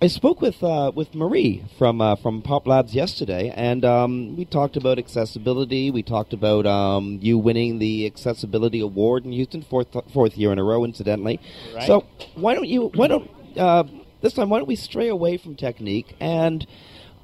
I 0.04 0.08
spoke 0.08 0.41
with 0.41 0.64
uh, 0.64 0.91
with 0.95 1.14
Marie 1.14 1.64
from 1.78 2.02
uh, 2.02 2.16
from 2.16 2.41
Pop 2.41 2.66
Labs 2.66 2.95
yesterday, 2.95 3.54
and 3.56 3.86
um, 3.86 4.36
we 4.36 4.45
talked 4.45 4.76
about 4.76 4.97
accessibility. 4.97 5.91
We 5.91 6.02
talked 6.02 6.34
about 6.34 6.66
um, 6.66 7.20
you 7.22 7.38
winning 7.38 7.78
the 7.78 8.08
accessibility 8.08 8.80
award 8.80 9.26
in 9.26 9.32
Houston, 9.32 9.62
fourth 9.62 9.95
fourth 10.12 10.39
year 10.39 10.52
in 10.52 10.58
a 10.58 10.64
row, 10.64 10.84
incidentally. 10.84 11.39
Right. 11.76 11.86
So 11.86 12.08
why 12.34 12.56
don't 12.56 12.68
you 12.68 12.88
why 12.95 13.10
don't 13.10 13.30
uh, 13.56 13.84
this 14.22 14.34
time 14.34 14.49
why 14.49 14.58
don't 14.58 14.68
we 14.68 14.76
stray 14.76 15.08
away 15.08 15.38
from 15.38 15.56
technique 15.56 16.16
and 16.20 16.66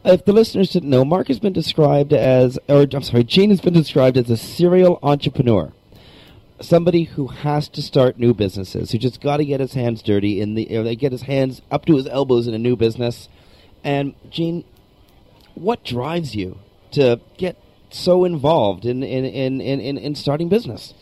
if 0.05 0.23
the 0.23 0.31
listeners 0.31 0.69
didn't 0.69 0.91
know, 0.91 1.03
Mark 1.03 1.27
has 1.27 1.39
been 1.39 1.51
described 1.53 2.13
as, 2.13 2.57
or 2.69 2.85
I'm 2.93 3.01
sorry, 3.01 3.25
Gene 3.25 3.49
has 3.49 3.59
been 3.59 3.73
described 3.73 4.15
as 4.15 4.29
a 4.29 4.37
serial 4.37 4.99
entrepreneur 5.03 5.73
somebody 6.59 7.03
who 7.03 7.27
has 7.27 7.67
to 7.69 7.81
start 7.81 8.17
new 8.17 8.33
businesses, 8.33 8.91
who 8.91 8.97
just 8.97 9.21
got 9.21 9.37
to 9.37 9.45
get 9.45 9.59
his 9.59 9.73
hands 9.73 10.01
dirty 10.01 10.41
in 10.41 10.55
the, 10.55 10.65
know, 10.65 10.95
get 10.95 11.11
his 11.11 11.23
hands 11.23 11.61
up 11.71 11.85
to 11.85 11.95
his 11.95 12.07
elbows 12.07 12.47
in 12.47 12.53
a 12.53 12.57
new 12.57 12.75
business. 12.75 13.29
And 13.83 14.15
Gene, 14.29 14.63
what 15.55 15.83
drives 15.83 16.35
you 16.35 16.59
to 16.91 17.19
get 17.37 17.57
so 17.89 18.25
involved 18.25 18.85
in 18.85 19.03
in 19.03 19.25
in 19.25 19.61
in, 19.61 19.79
in, 19.79 19.97
in 19.97 20.15
starting 20.15 20.49
business? 20.49 20.93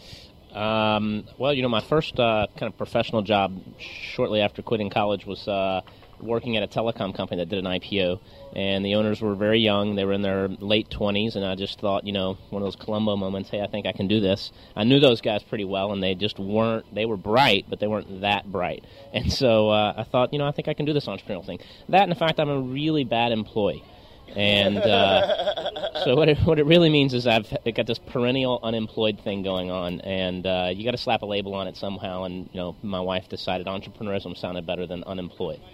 Um, 0.54 1.26
well, 1.38 1.54
you 1.54 1.62
know, 1.62 1.70
my 1.70 1.82
first 1.82 2.18
uh, 2.18 2.48
kind 2.58 2.72
of 2.72 2.78
professional 2.78 3.22
job 3.22 3.62
shortly 3.78 4.40
after 4.40 4.62
quitting 4.62 4.90
college 4.90 5.26
was 5.26 5.48
uh, 5.48 5.82
working 6.22 6.56
at 6.56 6.64
a 6.64 6.68
telecom 6.68 7.16
company 7.16 7.42
that 7.42 7.50
did 7.50 7.60
an 7.60 7.66
IPO. 7.66 8.20
And 8.56 8.86
the 8.86 8.96
owners 8.96 9.22
were 9.22 9.36
very 9.36 9.60
young; 9.60 9.96
they 9.96 10.06
were 10.06 10.14
in 10.14 10.22
their 10.22 10.48
late 10.48 10.90
twenties, 10.90 11.36
and 11.36 11.46
I 11.46 11.56
just 11.56 11.80
thought, 11.80 12.06
you 12.08 12.14
know, 12.14 12.38
one 12.52 12.62
of 12.62 12.66
those 12.66 12.78
Columbo 12.78 13.18
moments. 13.18 13.50
Hey, 13.50 13.62
I 13.62 13.68
think 13.68 13.86
I 13.86 13.92
can 13.92 14.08
do 14.08 14.22
this. 14.22 14.52
I 14.76 14.86
knew 14.86 15.00
those 15.00 15.20
guys 15.20 15.44
pretty 15.44 15.66
well, 15.66 15.92
and 15.92 16.02
they 16.02 16.16
just 16.16 16.40
weren't. 16.40 16.94
They 16.96 17.06
were 17.06 17.18
bright, 17.18 17.66
but 17.70 17.80
they 17.80 17.88
weren't 17.88 18.22
that 18.22 18.52
bright. 18.52 18.84
And 19.16 19.32
so 19.32 19.70
uh, 19.70 19.94
I 19.96 20.04
thought, 20.04 20.34
you 20.34 20.40
know, 20.40 20.46
I 20.46 20.52
think 20.52 20.68
I 20.68 20.74
can 20.74 20.86
do 20.86 20.92
this 20.92 21.06
entrepreneurial 21.06 21.46
thing. 21.46 21.60
That, 21.88 22.04
and 22.04 22.12
the 22.12 22.16
fact 22.16 22.38
I'm 22.38 22.50
a 22.50 22.60
really 22.60 23.06
bad 23.06 23.32
employee. 23.32 23.82
And 24.36 24.78
uh, 24.78 25.94
so 26.04 26.16
what 26.16 26.30
it, 26.30 26.38
what 26.40 26.60
it 26.60 26.66
really 26.66 26.90
means 26.90 27.14
is 27.14 27.28
I've 27.28 27.48
got 27.76 27.88
this 27.88 28.00
perennial 28.00 28.60
unemployed 28.64 29.20
thing 29.24 29.44
going 29.44 29.72
on, 29.72 30.02
and 30.02 30.46
uh, 30.46 30.72
you 30.74 30.84
got 30.84 30.92
to 30.92 30.98
slap 30.98 31.22
a 31.22 31.26
label 31.26 31.54
on 31.54 31.68
it 31.68 31.78
somehow. 31.78 32.24
And 32.24 32.50
you 32.52 32.60
know, 32.60 32.76
my 32.82 33.00
wife 33.00 33.30
decided 33.30 33.68
entrepreneurism 33.68 34.36
sounded 34.38 34.66
better 34.66 34.86
than 34.86 35.04
unemployed. 35.04 35.62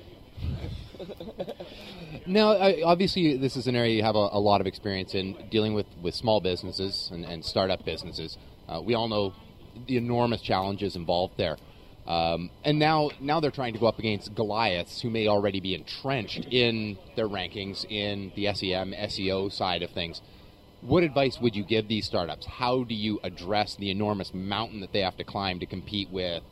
Now, 2.28 2.56
obviously, 2.86 3.38
this 3.38 3.56
is 3.56 3.68
an 3.68 3.76
area 3.76 3.96
you 3.96 4.04
have 4.04 4.16
a, 4.16 4.30
a 4.32 4.40
lot 4.40 4.62
of 4.62 4.68
experience 4.68 5.16
in 5.16 5.36
dealing 5.50 5.74
with, 5.74 5.88
with 6.02 6.14
small 6.14 6.40
businesses 6.40 7.10
and, 7.12 7.26
and 7.26 7.44
startup 7.44 7.84
businesses. 7.84 8.38
Uh, 8.68 8.82
we 8.82 8.94
all 8.94 9.08
know 9.08 9.34
the 9.88 9.98
enormous 9.98 10.42
challenges 10.42 10.96
involved 10.96 11.36
there. 11.38 11.58
Um, 12.06 12.50
and 12.64 12.78
now, 12.78 13.12
now 13.20 13.40
they're 13.40 13.52
trying 13.52 13.74
to 13.74 13.80
go 13.80 13.88
up 13.88 14.00
against 14.00 14.36
Goliaths 14.36 15.02
who 15.02 15.10
may 15.10 15.28
already 15.28 15.60
be 15.60 15.74
entrenched 15.74 16.46
in 16.52 16.98
their 17.16 17.28
rankings 17.28 17.86
in 17.90 18.32
the 18.36 18.54
SEM, 18.54 18.94
SEO 18.94 19.52
side 19.52 19.82
of 19.82 19.92
things. 19.92 20.22
What 20.82 21.04
advice 21.04 21.40
would 21.40 21.56
you 21.56 21.64
give 21.64 21.88
these 21.88 22.06
startups? 22.06 22.46
How 22.46 22.84
do 22.84 22.96
you 22.96 23.20
address 23.24 23.76
the 23.76 23.92
enormous 23.92 24.34
mountain 24.34 24.82
that 24.82 24.94
they 24.94 25.02
have 25.02 25.18
to 25.18 25.24
climb 25.24 25.60
to 25.60 25.66
compete 25.66 26.10
with 26.12 26.44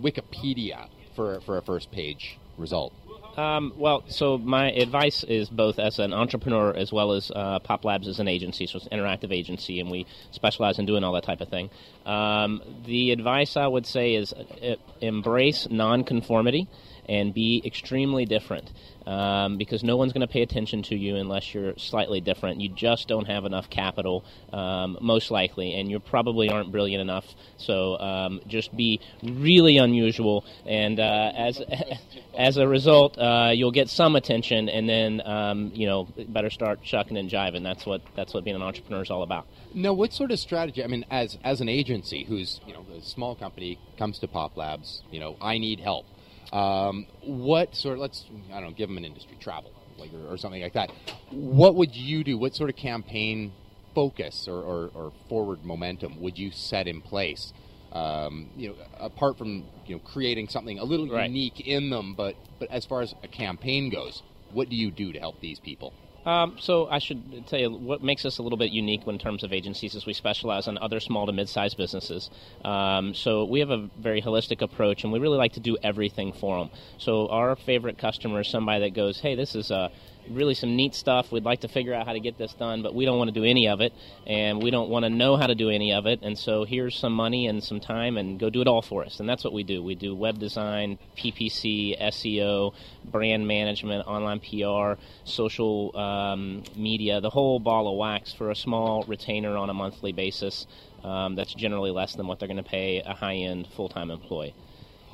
Wikipedia 0.00 0.88
for, 1.14 1.40
for 1.42 1.58
a 1.58 1.62
first 1.62 1.90
page 1.92 2.38
result? 2.56 2.92
Um, 3.38 3.72
well, 3.76 4.02
so 4.08 4.36
my 4.36 4.72
advice 4.72 5.22
is 5.22 5.48
both 5.48 5.78
as 5.78 6.00
an 6.00 6.12
entrepreneur 6.12 6.74
as 6.74 6.92
well 6.92 7.12
as 7.12 7.30
uh, 7.30 7.60
Pop 7.60 7.84
Labs 7.84 8.08
as 8.08 8.18
an 8.18 8.26
agency, 8.26 8.66
so 8.66 8.78
it's 8.78 8.88
an 8.88 8.98
interactive 8.98 9.32
agency, 9.32 9.78
and 9.78 9.92
we 9.92 10.06
specialize 10.32 10.80
in 10.80 10.86
doing 10.86 11.04
all 11.04 11.12
that 11.12 11.22
type 11.22 11.40
of 11.40 11.48
thing. 11.48 11.70
Um, 12.04 12.60
the 12.84 13.12
advice 13.12 13.56
I 13.56 13.68
would 13.68 13.86
say 13.86 14.16
is 14.16 14.32
uh, 14.32 14.74
embrace 15.00 15.68
nonconformity 15.70 16.66
and 17.08 17.32
be 17.32 17.62
extremely 17.64 18.24
different 18.24 18.70
um, 19.08 19.56
because 19.56 19.82
no 19.82 19.96
one's 19.96 20.12
going 20.12 20.26
to 20.26 20.32
pay 20.32 20.42
attention 20.42 20.82
to 20.82 20.94
you 20.94 21.16
unless 21.16 21.54
you're 21.54 21.76
slightly 21.78 22.20
different. 22.20 22.60
You 22.60 22.68
just 22.68 23.08
don't 23.08 23.26
have 23.26 23.46
enough 23.46 23.70
capital, 23.70 24.22
um, 24.52 24.98
most 25.00 25.30
likely, 25.30 25.74
and 25.74 25.90
you 25.90 25.98
probably 25.98 26.50
aren't 26.50 26.70
brilliant 26.70 27.00
enough. 27.00 27.24
So 27.56 27.98
um, 27.98 28.40
just 28.46 28.76
be 28.76 29.00
really 29.22 29.78
unusual, 29.78 30.44
and 30.66 31.00
uh, 31.00 31.32
as 31.34 31.62
as 32.38 32.58
a 32.58 32.68
result, 32.68 33.16
uh, 33.18 33.50
you'll 33.54 33.72
get 33.72 33.88
some 33.88 34.14
attention, 34.14 34.68
and 34.68 34.86
then 34.86 35.22
um, 35.26 35.72
you 35.74 35.86
know 35.86 36.08
better 36.28 36.50
start 36.50 36.80
shucking 36.82 37.16
and 37.16 37.30
jiving. 37.30 37.62
That's 37.62 37.86
what 37.86 38.02
that's 38.14 38.34
what 38.34 38.44
being 38.44 38.56
an 38.56 38.62
entrepreneur 38.62 39.02
is 39.02 39.10
all 39.10 39.22
about. 39.22 39.46
Now, 39.72 39.94
what 39.94 40.12
sort 40.12 40.32
of 40.32 40.38
strategy? 40.38 40.84
I 40.84 40.86
mean, 40.86 41.06
as 41.10 41.38
as 41.42 41.62
an 41.62 41.68
agency 41.70 42.24
who's 42.24 42.60
you 42.66 42.74
know 42.74 42.84
a 42.94 43.00
small 43.00 43.34
company 43.34 43.78
comes 43.96 44.18
to 44.18 44.28
Pop 44.28 44.56
Labs, 44.56 45.02
you 45.10 45.18
know, 45.18 45.36
I 45.40 45.56
need 45.56 45.80
help. 45.80 46.04
Um, 46.52 47.06
what 47.22 47.74
sort? 47.74 47.98
Let's 47.98 48.24
I 48.50 48.60
don't 48.60 48.70
know, 48.70 48.74
give 48.76 48.88
them 48.88 48.96
an 48.96 49.04
industry 49.04 49.36
travel 49.40 49.72
like 49.98 50.10
or, 50.12 50.34
or, 50.34 50.38
something 50.38 50.62
like 50.62 50.74
that. 50.74 50.90
What 51.30 51.74
would 51.74 51.94
you 51.94 52.24
do? 52.24 52.38
What 52.38 52.54
sort 52.54 52.70
of 52.70 52.76
campaign 52.76 53.52
focus 53.94 54.46
or, 54.48 54.62
or, 54.62 54.90
or 54.94 55.12
forward 55.28 55.64
momentum 55.64 56.20
would 56.20 56.38
you 56.38 56.50
set 56.52 56.86
in 56.86 57.02
place? 57.02 57.52
Um, 57.92 58.50
you 58.56 58.68
know, 58.68 58.74
apart 58.98 59.38
from 59.38 59.64
you 59.86 59.96
know 59.96 60.00
creating 60.00 60.48
something 60.48 60.78
a 60.78 60.84
little 60.84 61.08
right. 61.08 61.28
unique 61.28 61.66
in 61.66 61.90
them, 61.90 62.14
but 62.14 62.36
but 62.58 62.70
as 62.70 62.84
far 62.84 63.02
as 63.02 63.14
a 63.22 63.28
campaign 63.28 63.90
goes, 63.90 64.22
what 64.52 64.68
do 64.68 64.76
you 64.76 64.90
do 64.90 65.12
to 65.12 65.18
help 65.18 65.40
these 65.40 65.58
people? 65.58 65.92
Um, 66.26 66.56
so 66.58 66.88
I 66.88 66.98
should 66.98 67.46
tell 67.46 67.58
you 67.58 67.70
what 67.70 68.02
makes 68.02 68.24
us 68.24 68.38
a 68.38 68.42
little 68.42 68.58
bit 68.58 68.70
unique 68.70 69.06
in 69.06 69.18
terms 69.18 69.42
of 69.44 69.52
agencies 69.52 69.94
is 69.94 70.04
we 70.04 70.12
specialize 70.12 70.68
in 70.68 70.76
other 70.78 71.00
small 71.00 71.26
to 71.26 71.32
mid-sized 71.32 71.76
businesses. 71.76 72.30
Um, 72.64 73.14
so 73.14 73.44
we 73.44 73.60
have 73.60 73.70
a 73.70 73.88
very 73.98 74.20
holistic 74.20 74.60
approach, 74.60 75.04
and 75.04 75.12
we 75.12 75.18
really 75.18 75.38
like 75.38 75.52
to 75.54 75.60
do 75.60 75.78
everything 75.82 76.32
for 76.32 76.58
them. 76.58 76.70
So 76.98 77.28
our 77.28 77.56
favorite 77.56 77.98
customer 77.98 78.40
is 78.40 78.48
somebody 78.48 78.80
that 78.80 78.94
goes, 78.94 79.20
"Hey, 79.20 79.34
this 79.34 79.54
is 79.54 79.70
a 79.70 79.90
really 80.30 80.54
some 80.54 80.76
neat 80.76 80.94
stuff. 80.94 81.30
We'd 81.32 81.44
like 81.44 81.60
to 81.60 81.68
figure 81.68 81.94
out 81.94 82.06
how 82.06 82.12
to 82.12 82.20
get 82.20 82.38
this 82.38 82.52
done, 82.54 82.82
but 82.82 82.94
we 82.94 83.04
don't 83.04 83.18
want 83.18 83.28
to 83.28 83.34
do 83.34 83.44
any 83.44 83.68
of 83.68 83.80
it, 83.80 83.92
and 84.26 84.62
we 84.62 84.70
don't 84.70 84.88
want 84.88 85.04
to 85.04 85.10
know 85.10 85.36
how 85.36 85.46
to 85.46 85.54
do 85.54 85.70
any 85.70 85.92
of 85.92 86.06
it. 86.06 86.20
And 86.22 86.38
so 86.38 86.64
here's 86.64 86.96
some 86.96 87.12
money 87.12 87.46
and 87.46 87.62
some 87.62 87.80
time, 87.80 88.16
and 88.16 88.38
go 88.38 88.50
do 88.50 88.60
it 88.60 88.68
all 88.68 88.82
for 88.82 89.04
us. 89.04 89.20
And 89.20 89.28
that's 89.28 89.44
what 89.44 89.52
we 89.52 89.62
do. 89.62 89.82
We 89.82 89.94
do 89.94 90.14
web 90.14 90.38
design, 90.38 90.98
PPC, 91.16 92.00
SEO, 92.00 92.74
brand 93.04 93.46
management, 93.46 94.06
online 94.06 94.40
PR, 94.40 95.00
social 95.24 95.96
um, 95.96 96.62
media, 96.76 97.20
the 97.20 97.30
whole 97.30 97.58
ball 97.58 97.88
of 97.90 97.96
wax 97.96 98.32
for 98.32 98.50
a 98.50 98.56
small 98.56 99.04
retainer 99.06 99.56
on 99.56 99.70
a 99.70 99.74
monthly 99.74 100.12
basis. 100.12 100.66
Um, 101.02 101.36
that's 101.36 101.54
generally 101.54 101.92
less 101.92 102.14
than 102.16 102.26
what 102.26 102.38
they're 102.38 102.48
going 102.48 102.62
to 102.62 102.68
pay 102.68 103.00
a 103.00 103.14
high-end 103.14 103.68
full-time 103.76 104.10
employee. 104.10 104.54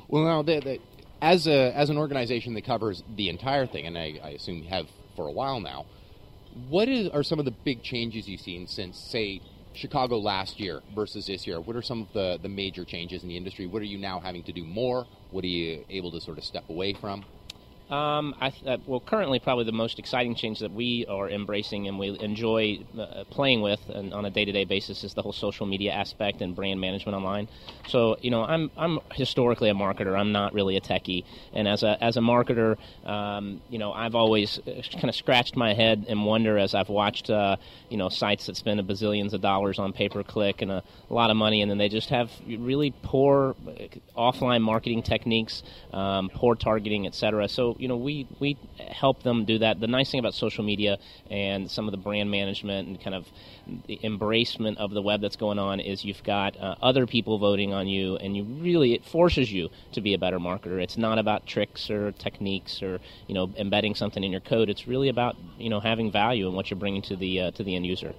Well, 0.07 0.23
now, 0.23 0.41
the, 0.41 0.79
as 1.21 1.47
a 1.47 1.71
as 1.75 1.89
an 1.89 1.97
organization 1.97 2.53
that 2.53 2.65
covers 2.65 3.03
the 3.15 3.29
entire 3.29 3.65
thing, 3.65 3.87
and 3.87 3.97
I, 3.97 4.19
I 4.23 4.29
assume 4.29 4.63
you 4.63 4.69
have 4.69 4.87
for 5.15 5.27
a 5.27 5.31
while 5.31 5.59
now, 5.59 5.85
what 6.69 6.87
is, 6.87 7.09
are 7.09 7.23
some 7.23 7.39
of 7.39 7.45
the 7.45 7.51
big 7.51 7.83
changes 7.83 8.27
you've 8.27 8.41
seen 8.41 8.67
since, 8.67 8.97
say, 8.97 9.41
Chicago 9.73 10.17
last 10.17 10.59
year 10.59 10.81
versus 10.93 11.27
this 11.27 11.45
year? 11.45 11.59
What 11.59 11.75
are 11.75 11.81
some 11.81 12.03
of 12.03 12.07
the, 12.13 12.39
the 12.41 12.47
major 12.47 12.85
changes 12.85 13.23
in 13.23 13.29
the 13.29 13.35
industry? 13.35 13.67
What 13.67 13.81
are 13.81 13.85
you 13.85 13.97
now 13.97 14.19
having 14.19 14.43
to 14.43 14.53
do 14.53 14.63
more? 14.63 15.05
What 15.31 15.43
are 15.43 15.47
you 15.47 15.83
able 15.89 16.11
to 16.11 16.21
sort 16.21 16.37
of 16.37 16.45
step 16.45 16.69
away 16.69 16.93
from? 16.93 17.25
Um, 17.89 18.33
I, 18.41 18.51
uh, 18.65 18.77
well, 18.87 18.99
currently, 18.99 19.39
probably 19.39 19.65
the 19.65 19.71
most 19.71 19.99
exciting 19.99 20.33
change 20.33 20.59
that 20.59 20.71
we 20.71 21.05
are 21.07 21.29
embracing 21.29 21.87
and 21.87 21.99
we 21.99 22.17
enjoy 22.19 22.79
uh, 22.99 23.25
playing 23.29 23.61
with 23.61 23.79
and 23.89 24.11
on 24.11 24.25
a 24.25 24.31
day-to-day 24.31 24.65
basis 24.65 25.03
is 25.03 25.13
the 25.13 25.21
whole 25.21 25.33
social 25.33 25.67
media 25.67 25.91
aspect 25.91 26.41
and 26.41 26.55
brand 26.55 26.81
management 26.81 27.15
online. 27.15 27.47
So, 27.87 28.17
you 28.21 28.31
know, 28.31 28.43
I'm 28.43 28.71
I'm 28.75 28.99
historically 29.13 29.69
a 29.69 29.75
marketer. 29.75 30.17
I'm 30.17 30.31
not 30.31 30.53
really 30.53 30.77
a 30.77 30.81
techie, 30.81 31.25
and 31.53 31.67
as 31.67 31.83
a 31.83 32.03
as 32.03 32.17
a 32.17 32.21
marketer, 32.21 32.77
um, 33.05 33.61
you 33.69 33.77
know, 33.77 33.93
I've 33.93 34.15
always 34.15 34.57
uh, 34.59 34.81
kind 34.93 35.09
of 35.09 35.15
scratched 35.15 35.55
my 35.55 35.75
head 35.75 36.05
and 36.09 36.25
wonder 36.25 36.57
as 36.57 36.73
I've 36.73 36.89
watched, 36.89 37.29
uh, 37.29 37.57
you 37.89 37.97
know, 37.97 38.09
sites 38.09 38.47
that 38.47 38.57
spend 38.57 38.79
bazillions 38.81 39.33
of 39.33 39.41
dollars 39.41 39.79
on 39.79 39.93
pay-per-click 39.93 40.61
and 40.61 40.71
a, 40.71 40.83
a 41.09 41.13
lot 41.13 41.29
of 41.29 41.37
money, 41.37 41.61
and 41.61 41.69
then 41.69 41.77
they 41.77 41.89
just 41.89 42.09
have 42.09 42.31
really 42.47 42.93
poor 43.03 43.55
uh, 43.67 43.71
offline 44.17 44.61
marketing 44.61 45.03
techniques, 45.03 45.61
um, 45.93 46.29
poor 46.33 46.55
targeting, 46.55 47.05
etc. 47.05 47.47
So 47.47 47.74
you 47.77 47.87
know, 47.87 47.97
we 47.97 48.27
we 48.39 48.57
help 48.79 49.23
them 49.23 49.45
do 49.45 49.59
that. 49.59 49.79
The 49.79 49.87
nice 49.87 50.11
thing 50.11 50.19
about 50.19 50.33
social 50.33 50.63
media 50.63 50.97
and 51.29 51.69
some 51.69 51.87
of 51.87 51.91
the 51.91 51.97
brand 51.97 52.31
management 52.31 52.87
and 52.87 53.01
kind 53.01 53.15
of 53.15 53.27
the 53.87 53.99
embracement 54.03 54.77
of 54.77 54.91
the 54.91 55.01
web 55.01 55.21
that's 55.21 55.35
going 55.35 55.59
on 55.59 55.79
is 55.79 56.05
you've 56.05 56.23
got 56.23 56.57
uh, 56.57 56.75
other 56.81 57.05
people 57.05 57.37
voting 57.37 57.73
on 57.73 57.87
you, 57.87 58.17
and 58.17 58.35
you 58.35 58.43
really 58.43 58.93
it 58.93 59.05
forces 59.05 59.51
you 59.51 59.69
to 59.93 60.01
be 60.01 60.13
a 60.13 60.17
better 60.17 60.39
marketer. 60.39 60.81
It's 60.81 60.97
not 60.97 61.19
about 61.19 61.45
tricks 61.45 61.89
or 61.89 62.11
techniques 62.13 62.81
or 62.81 62.99
you 63.27 63.35
know 63.35 63.51
embedding 63.57 63.95
something 63.95 64.23
in 64.23 64.31
your 64.31 64.41
code. 64.41 64.69
It's 64.69 64.87
really 64.87 65.09
about 65.09 65.35
you 65.57 65.69
know 65.69 65.79
having 65.79 66.11
value 66.11 66.47
and 66.47 66.55
what 66.55 66.69
you're 66.69 66.79
bringing 66.79 67.01
to 67.03 67.15
the 67.15 67.41
uh, 67.41 67.51
to 67.51 67.63
the 67.63 67.75
end 67.75 67.85
user. 67.85 68.13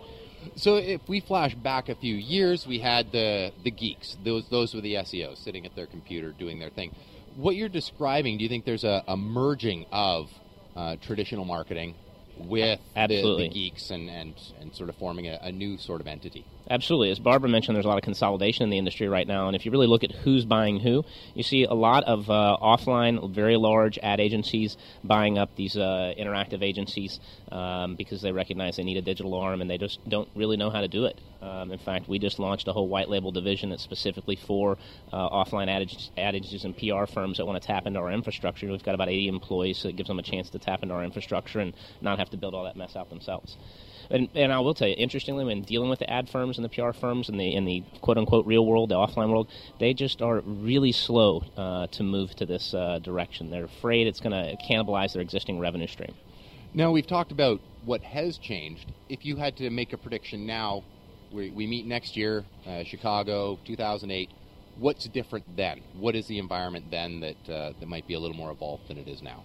So 0.55 0.77
if 0.77 1.01
we 1.09 1.19
flash 1.21 1.57
back 1.57 1.89
a 1.89 1.97
few 1.97 2.15
years, 2.15 2.67
we 2.67 2.79
had 2.79 3.11
the 3.13 3.53
the 3.65 3.71
geeks. 3.71 4.17
Those 4.23 4.49
those 4.49 4.75
were 4.75 4.81
the 4.81 4.95
SEOs 4.95 5.39
sitting 5.39 5.67
at 5.67 5.75
their 5.75 5.87
computer 5.87 6.33
doing 6.33 6.59
their 6.59 6.71
thing 6.71 6.95
what 7.37 7.55
you're 7.55 7.69
describing, 7.69 8.39
do 8.39 8.45
you 8.45 8.49
think 8.49 8.65
there's 8.65 8.85
a, 8.85 9.05
a 9.07 9.17
merging 9.17 9.87
of 9.93 10.31
uh, 10.75 10.97
traditional 11.01 11.45
marketing 11.45 11.95
with 12.39 12.81
the, 12.95 13.23
the, 13.23 13.49
geeks 13.49 13.91
and, 13.91 14.09
and, 14.11 14.35
and 14.61 14.75
sort 14.75 14.89
of 14.89 14.97
forming 14.97 15.27
a, 15.29 15.39
a 15.43 15.53
new 15.53 15.79
sort 15.79 16.01
of 16.01 16.07
entity? 16.07 16.45
Absolutely. 16.69 17.11
As 17.11 17.21
Barbara 17.21 17.49
mentioned, 17.49 17.77
there's 17.77 17.85
a 17.85 17.89
lot 17.89 17.99
of 17.99 18.03
consolidation 18.03 18.65
in 18.65 18.71
the 18.71 18.79
industry 18.79 19.09
right 19.09 19.27
now. 19.27 19.47
And 19.47 19.55
if 19.55 19.65
you 19.65 19.71
really 19.71 19.87
look 19.87 20.03
at 20.03 20.11
who's 20.11 20.45
buying 20.45 20.81
who, 20.81 21.05
you 21.35 21.45
see 21.45 21.65
a 21.65 21.75
lot 21.75 22.03
of 22.05 22.29
uh, 22.29 22.57
offline, 22.61 23.31
very 23.31 23.57
large 23.57 23.99
ad 24.03 24.19
agencies 24.19 24.77
buying 25.05 25.39
up 25.39 25.55
these 25.55 25.77
uh, 25.77 26.13
interactive 26.19 26.63
agencies 26.63 27.21
um, 27.53 27.95
because 27.95 28.21
they 28.21 28.33
recognize 28.33 28.77
they 28.77 28.83
need 28.83 28.97
a 28.97 29.03
digital 29.03 29.35
arm 29.35 29.61
and 29.61 29.71
they 29.71 29.79
just 29.79 30.01
don't 30.09 30.29
really 30.35 30.57
know 30.57 30.71
how 30.71 30.81
to 30.81 30.89
do 30.89 31.05
it. 31.05 31.21
Um, 31.41 31.71
in 31.71 31.79
fact, 31.79 32.09
we 32.09 32.19
just 32.19 32.41
launched 32.41 32.67
a 32.67 32.73
whole 32.73 32.89
white 32.89 33.09
label 33.09 33.31
division 33.31 33.71
that's 33.71 33.85
specifically 33.85 34.37
for 34.37 34.77
uh, 35.13 35.29
offline 35.29 35.69
ad, 35.69 35.89
ad 36.19 36.35
agencies 36.35 36.65
and 36.65 36.77
PR 36.77 37.07
firms 37.07 37.37
that 37.37 37.47
want 37.47 37.63
to 37.63 37.67
tap 37.67 37.87
into 37.87 38.01
our 38.01 38.11
infrastructure. 38.11 38.67
We've 38.67 38.83
got 38.83 38.97
about 38.97 39.09
80 39.09 39.29
employees, 39.29 39.79
so 39.79 39.89
it 39.89 39.95
gives 39.95 40.09
them 40.09 40.19
a 40.19 40.23
chance 40.23 40.51
to 40.51 40.59
tap 40.59 40.83
into 40.83 40.97
our 40.97 41.05
infrastructure 41.05 41.61
and 41.61 41.75
not 42.01 42.19
have 42.19 42.31
to 42.31 42.37
build 42.37 42.55
all 42.55 42.65
that 42.65 42.77
mess 42.77 42.97
out 42.97 43.09
themselves. 43.09 43.57
And, 44.11 44.29
and 44.35 44.53
I 44.53 44.61
will 44.61 44.75
tell 44.75 44.89
you, 44.89 44.95
interestingly, 44.97 45.45
when 45.45 45.63
dealing 45.63 45.89
with 45.89 45.99
the 45.99 46.11
ad 46.11 46.29
firms 46.29 46.59
and 46.59 46.65
the 46.65 46.69
PR 46.69 46.93
firms 46.93 47.29
and 47.29 47.39
the 47.39 47.55
in 47.55 47.65
the 47.65 47.83
quote 48.01 48.19
unquote 48.19 48.47
real 48.47 48.65
world, 48.65 48.91
the 48.91 48.95
offline 48.95 49.31
world, 49.31 49.49
they 49.79 49.95
just 49.95 50.23
are 50.23 50.41
really 50.41 50.93
slow 50.93 51.45
uh, 51.57 51.87
to 51.89 52.03
move 52.03 52.35
to 52.37 52.47
this 52.47 52.75
uh, 52.75 52.99
direction. 53.01 53.51
They're 53.51 53.65
afraid 53.65 54.07
it's 54.07 54.21
going 54.21 54.33
to 54.33 54.57
cannibalize 54.65 55.13
their 55.13 55.23
existing 55.23 55.59
revenue 55.59 55.87
stream. 55.87 56.15
Now 56.75 56.91
we've 56.91 57.07
talked 57.07 57.33
about 57.33 57.61
what 57.85 58.03
has 58.03 58.39
changed. 58.39 58.93
If 59.09 59.25
you 59.25 59.37
had 59.37 59.57
to 59.57 59.71
make 59.71 59.93
a 59.93 59.97
prediction 59.97 60.47
now, 60.47 60.85
we, 61.33 61.51
we 61.51 61.67
meet 61.67 61.87
next 61.87 62.17
year, 62.17 62.45
uh, 62.67 62.85
Chicago, 62.85 63.59
2008. 63.65 64.31
What's 64.79 65.09
different 65.09 65.57
then? 65.57 65.81
What 65.99 66.15
is 66.15 66.27
the 66.27 66.39
environment 66.39 66.91
then 66.91 67.21
that 67.21 67.49
uh, 67.49 67.73
that 67.81 67.89
might 67.89 68.07
be 68.07 68.15
a 68.15 68.21
little 68.21 68.37
more 68.37 68.51
evolved 68.51 68.89
than 68.89 68.99
it 68.99 69.09
is 69.09 69.23
now? 69.23 69.43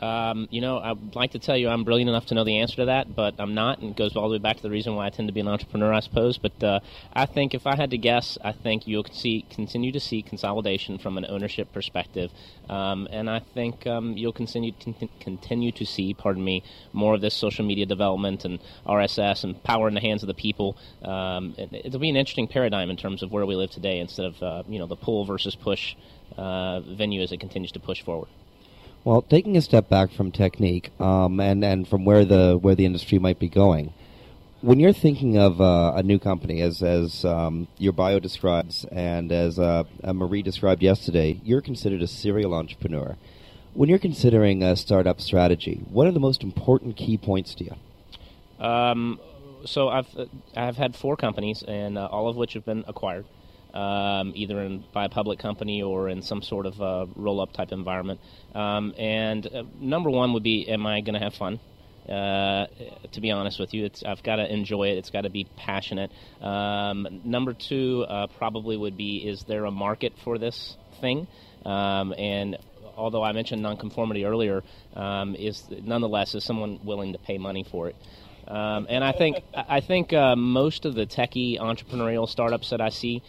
Um, 0.00 0.48
you 0.50 0.60
know, 0.60 0.78
I'd 0.78 1.14
like 1.14 1.32
to 1.32 1.38
tell 1.38 1.56
you 1.56 1.68
I'm 1.68 1.84
brilliant 1.84 2.08
enough 2.08 2.26
to 2.26 2.34
know 2.34 2.44
the 2.44 2.58
answer 2.58 2.76
to 2.76 2.84
that, 2.86 3.14
but 3.14 3.34
I'm 3.38 3.54
not, 3.54 3.80
and 3.80 3.90
it 3.90 3.96
goes 3.96 4.16
all 4.16 4.28
the 4.28 4.32
way 4.34 4.38
back 4.38 4.56
to 4.56 4.62
the 4.62 4.70
reason 4.70 4.94
why 4.94 5.06
I 5.06 5.10
tend 5.10 5.28
to 5.28 5.32
be 5.32 5.40
an 5.40 5.48
entrepreneur, 5.48 5.92
I 5.92 6.00
suppose. 6.00 6.38
But 6.38 6.62
uh, 6.62 6.80
I 7.12 7.26
think 7.26 7.54
if 7.54 7.66
I 7.66 7.76
had 7.76 7.90
to 7.90 7.98
guess, 7.98 8.38
I 8.42 8.52
think 8.52 8.86
you'll 8.86 9.04
see 9.12 9.44
continue 9.50 9.92
to 9.92 10.00
see 10.00 10.22
consolidation 10.22 10.98
from 10.98 11.18
an 11.18 11.26
ownership 11.28 11.72
perspective, 11.72 12.30
um, 12.70 13.08
and 13.10 13.28
I 13.28 13.40
think 13.40 13.86
um, 13.86 14.16
you'll 14.16 14.32
continue 14.32 14.72
to, 14.72 15.08
continue 15.20 15.72
to 15.72 15.84
see, 15.84 16.14
pardon 16.14 16.42
me, 16.42 16.62
more 16.92 17.14
of 17.14 17.20
this 17.20 17.34
social 17.34 17.64
media 17.64 17.84
development 17.84 18.44
and 18.44 18.58
RSS 18.86 19.44
and 19.44 19.62
power 19.62 19.86
in 19.86 19.94
the 19.94 20.00
hands 20.00 20.22
of 20.22 20.28
the 20.28 20.34
people. 20.34 20.78
Um, 21.02 21.54
it'll 21.58 22.00
be 22.00 22.10
an 22.10 22.16
interesting 22.16 22.48
paradigm 22.48 22.88
in 22.88 22.96
terms 22.96 23.22
of 23.22 23.30
where 23.30 23.44
we 23.44 23.54
live 23.54 23.70
today, 23.70 23.98
instead 23.98 24.26
of 24.26 24.42
uh, 24.42 24.62
you 24.66 24.78
know 24.78 24.86
the 24.86 24.96
pull 24.96 25.26
versus 25.26 25.54
push 25.54 25.94
uh, 26.38 26.80
venue 26.80 27.20
as 27.20 27.32
it 27.32 27.40
continues 27.40 27.72
to 27.72 27.80
push 27.80 28.02
forward. 28.02 28.28
Well, 29.02 29.22
taking 29.22 29.56
a 29.56 29.62
step 29.62 29.88
back 29.88 30.12
from 30.12 30.30
technique 30.30 30.90
um, 31.00 31.40
and 31.40 31.64
and 31.64 31.88
from 31.88 32.04
where 32.04 32.26
the 32.26 32.58
where 32.60 32.74
the 32.74 32.84
industry 32.84 33.18
might 33.18 33.38
be 33.38 33.48
going, 33.48 33.94
when 34.60 34.78
you're 34.78 34.92
thinking 34.92 35.38
of 35.38 35.58
uh, 35.58 35.92
a 35.96 36.02
new 36.02 36.18
company, 36.18 36.60
as 36.60 36.82
as 36.82 37.24
um, 37.24 37.66
your 37.78 37.92
bio 37.92 38.18
describes, 38.18 38.84
and 38.92 39.32
as 39.32 39.58
uh, 39.58 39.84
Marie 40.04 40.42
described 40.42 40.82
yesterday, 40.82 41.40
you're 41.42 41.62
considered 41.62 42.02
a 42.02 42.06
serial 42.06 42.52
entrepreneur. 42.52 43.16
When 43.72 43.88
you're 43.88 43.98
considering 43.98 44.62
a 44.62 44.76
startup 44.76 45.20
strategy, 45.20 45.80
what 45.90 46.06
are 46.06 46.12
the 46.12 46.20
most 46.20 46.42
important 46.42 46.96
key 46.96 47.16
points 47.16 47.54
to 47.54 47.64
you? 47.64 48.64
Um, 48.64 49.18
so 49.64 49.88
I've 49.88 50.08
I've 50.54 50.76
had 50.76 50.94
four 50.94 51.16
companies, 51.16 51.62
and 51.66 51.96
uh, 51.96 52.04
all 52.06 52.28
of 52.28 52.36
which 52.36 52.52
have 52.52 52.66
been 52.66 52.84
acquired 52.86 53.24
um, 53.74 54.32
either 54.34 54.60
in, 54.60 54.84
by 54.92 55.04
a 55.04 55.08
public 55.08 55.38
company 55.38 55.82
or 55.82 56.08
in 56.08 56.22
some 56.22 56.42
sort 56.42 56.66
of 56.66 56.80
uh, 56.80 57.06
roll 57.16 57.40
up 57.40 57.52
type 57.52 57.72
environment. 57.72 58.20
Um, 58.54 58.94
and 58.98 59.46
uh, 59.46 59.62
number 59.80 60.10
one 60.10 60.32
would 60.32 60.42
be, 60.42 60.68
am 60.68 60.86
I 60.86 61.00
going 61.00 61.14
to 61.14 61.20
have 61.20 61.34
fun? 61.34 61.60
Uh, 62.08 62.66
to 63.12 63.20
be 63.20 63.30
honest 63.30 63.60
with 63.60 63.72
you, 63.72 63.88
I've 64.04 64.22
got 64.22 64.36
to 64.36 64.52
enjoy 64.52 64.88
it. 64.88 64.98
It's 64.98 65.10
got 65.10 65.22
to 65.22 65.30
be 65.30 65.46
passionate. 65.56 66.10
Um, 66.40 67.20
number 67.24 67.52
two 67.52 68.04
uh, 68.08 68.26
probably 68.26 68.76
would 68.76 68.96
be, 68.96 69.18
is 69.18 69.44
there 69.44 69.64
a 69.64 69.70
market 69.70 70.14
for 70.24 70.38
this 70.38 70.76
thing? 71.00 71.28
Um, 71.64 72.12
and 72.16 72.56
although 72.96 73.22
I 73.22 73.32
mentioned 73.32 73.62
nonconformity 73.62 74.24
earlier, 74.24 74.62
um, 74.94 75.34
is 75.34 75.64
nonetheless 75.70 76.34
is 76.34 76.44
someone 76.44 76.80
willing 76.84 77.12
to 77.12 77.18
pay 77.18 77.38
money 77.38 77.64
for 77.64 77.88
it? 77.88 77.96
Um, 78.48 78.86
and 78.88 79.04
I 79.04 79.12
think 79.12 79.44
I 79.54 79.80
think 79.80 80.12
uh, 80.12 80.34
most 80.34 80.84
of 80.84 80.94
the 80.96 81.06
techie 81.06 81.60
entrepreneurial 81.60 82.28
startups 82.28 82.70
that 82.70 82.80
I 82.80 82.88
see 82.88 83.22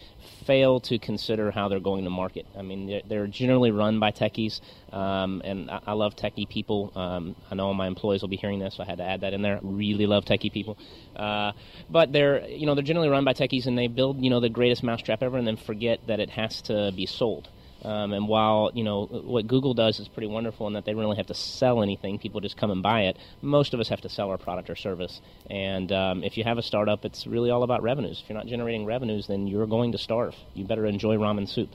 fail 0.45 0.79
to 0.81 0.97
consider 0.97 1.51
how 1.51 1.67
they're 1.67 1.79
going 1.79 2.03
to 2.03 2.09
market. 2.09 2.45
I 2.57 2.61
mean, 2.61 2.87
they're, 2.87 3.01
they're 3.07 3.27
generally 3.27 3.71
run 3.71 3.99
by 3.99 4.11
techies, 4.11 4.61
um, 4.91 5.41
and 5.45 5.69
I, 5.69 5.79
I, 5.87 5.93
love 5.93 6.15
techie 6.15 6.47
people. 6.47 6.91
Um, 6.95 7.35
I 7.49 7.55
know 7.55 7.67
all 7.67 7.73
my 7.73 7.87
employees 7.87 8.21
will 8.21 8.29
be 8.29 8.37
hearing 8.37 8.59
this, 8.59 8.75
so 8.75 8.83
I 8.83 8.85
had 8.85 8.97
to 8.97 9.03
add 9.03 9.21
that 9.21 9.33
in 9.33 9.41
there. 9.41 9.59
Really 9.61 10.05
love 10.05 10.25
techie 10.25 10.51
people, 10.51 10.77
uh, 11.15 11.51
but 11.89 12.11
they're 12.11 12.47
you 12.47 12.65
know 12.65 12.75
they're 12.75 12.83
generally 12.83 13.09
run 13.09 13.23
by 13.23 13.33
techies, 13.33 13.67
and 13.67 13.77
they 13.77 13.87
build 13.87 14.21
you 14.23 14.29
know 14.29 14.39
the 14.39 14.49
greatest 14.49 14.83
mousetrap 14.83 15.23
ever, 15.23 15.37
and 15.37 15.47
then 15.47 15.57
forget 15.57 15.99
that 16.07 16.19
it 16.19 16.29
has 16.31 16.61
to 16.63 16.91
be 16.95 17.05
sold. 17.05 17.49
Um, 17.83 18.13
and 18.13 18.27
while 18.27 18.71
you 18.73 18.83
know 18.83 19.05
what 19.05 19.47
Google 19.47 19.73
does 19.73 19.99
is 19.99 20.07
pretty 20.07 20.27
wonderful 20.27 20.67
in 20.67 20.73
that 20.73 20.85
they 20.85 20.91
don't 20.91 21.01
really 21.01 21.17
have 21.17 21.27
to 21.27 21.33
sell 21.33 21.81
anything, 21.81 22.19
people 22.19 22.39
just 22.39 22.57
come 22.57 22.71
and 22.71 22.83
buy 22.83 23.01
it. 23.01 23.17
Most 23.41 23.73
of 23.73 23.79
us 23.79 23.89
have 23.89 24.01
to 24.01 24.09
sell 24.09 24.29
our 24.29 24.37
product 24.37 24.69
or 24.69 24.75
service. 24.75 25.21
And 25.49 25.91
um, 25.91 26.23
if 26.23 26.37
you 26.37 26.43
have 26.43 26.57
a 26.57 26.61
startup, 26.61 27.05
it's 27.05 27.25
really 27.25 27.49
all 27.49 27.63
about 27.63 27.81
revenues. 27.81 28.21
If 28.23 28.29
you're 28.29 28.37
not 28.37 28.47
generating 28.47 28.85
revenues, 28.85 29.27
then 29.27 29.47
you're 29.47 29.67
going 29.67 29.93
to 29.93 29.97
starve. 29.97 30.35
You 30.53 30.65
better 30.65 30.85
enjoy 30.85 31.15
ramen 31.15 31.49
soup. 31.49 31.69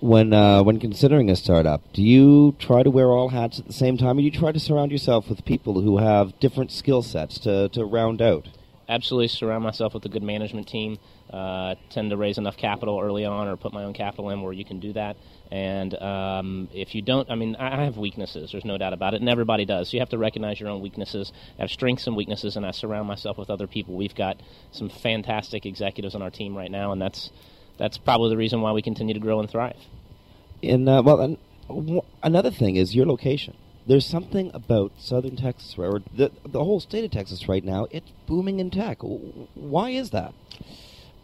When 0.00 0.32
uh, 0.32 0.62
when 0.62 0.80
considering 0.80 1.28
a 1.28 1.36
startup, 1.36 1.82
do 1.92 2.02
you 2.02 2.56
try 2.58 2.82
to 2.82 2.90
wear 2.90 3.08
all 3.08 3.28
hats 3.28 3.58
at 3.58 3.66
the 3.66 3.74
same 3.74 3.98
time, 3.98 4.16
or 4.16 4.20
do 4.20 4.24
you 4.24 4.30
try 4.30 4.50
to 4.50 4.60
surround 4.60 4.92
yourself 4.92 5.28
with 5.28 5.44
people 5.44 5.82
who 5.82 5.98
have 5.98 6.38
different 6.40 6.72
skill 6.72 7.02
sets 7.02 7.38
to, 7.40 7.68
to 7.70 7.84
round 7.84 8.22
out? 8.22 8.48
Absolutely, 8.88 9.28
surround 9.28 9.62
myself 9.62 9.92
with 9.92 10.04
a 10.06 10.08
good 10.08 10.22
management 10.22 10.66
team 10.66 10.98
uh, 11.32 11.76
tend 11.90 12.10
to 12.10 12.16
raise 12.16 12.38
enough 12.38 12.56
capital 12.56 12.98
early 13.00 13.24
on 13.24 13.46
or 13.46 13.56
put 13.56 13.72
my 13.72 13.84
own 13.84 13.92
capital 13.92 14.30
in 14.30 14.42
where 14.42 14.52
you 14.52 14.64
can 14.64 14.80
do 14.80 14.92
that. 14.94 15.16
And 15.50 15.94
um, 16.00 16.68
if 16.72 16.94
you 16.94 17.02
don't, 17.02 17.28
I 17.28 17.34
mean, 17.34 17.56
I 17.56 17.84
have 17.84 17.96
weaknesses. 17.96 18.52
There's 18.52 18.64
no 18.64 18.78
doubt 18.78 18.92
about 18.92 19.14
it, 19.14 19.20
and 19.20 19.28
everybody 19.28 19.64
does. 19.64 19.88
So 19.88 19.96
you 19.96 20.00
have 20.00 20.10
to 20.10 20.18
recognize 20.18 20.60
your 20.60 20.68
own 20.68 20.80
weaknesses. 20.80 21.32
I 21.58 21.62
have 21.62 21.70
strengths 21.70 22.06
and 22.06 22.16
weaknesses, 22.16 22.56
and 22.56 22.64
I 22.64 22.70
surround 22.70 23.08
myself 23.08 23.36
with 23.36 23.50
other 23.50 23.66
people. 23.66 23.94
We've 23.94 24.14
got 24.14 24.40
some 24.70 24.88
fantastic 24.88 25.66
executives 25.66 26.14
on 26.14 26.22
our 26.22 26.30
team 26.30 26.56
right 26.56 26.70
now, 26.70 26.92
and 26.92 27.02
that's 27.02 27.30
that's 27.78 27.98
probably 27.98 28.30
the 28.30 28.36
reason 28.36 28.60
why 28.60 28.72
we 28.72 28.82
continue 28.82 29.14
to 29.14 29.20
grow 29.20 29.40
and 29.40 29.50
thrive. 29.50 29.78
And 30.62 30.88
uh, 30.88 31.02
well, 31.04 31.20
and 31.20 31.38
w- 31.68 32.02
another 32.22 32.50
thing 32.52 32.76
is 32.76 32.94
your 32.94 33.06
location. 33.06 33.56
There's 33.86 34.06
something 34.06 34.52
about 34.54 34.92
Southern 34.98 35.34
Texas, 35.34 35.74
or 35.76 36.00
the 36.14 36.30
the 36.44 36.62
whole 36.62 36.78
state 36.78 37.04
of 37.04 37.10
Texas 37.10 37.48
right 37.48 37.64
now. 37.64 37.88
It's 37.90 38.12
booming 38.26 38.60
in 38.60 38.70
tech. 38.70 38.98
Why 39.00 39.90
is 39.90 40.10
that? 40.10 40.32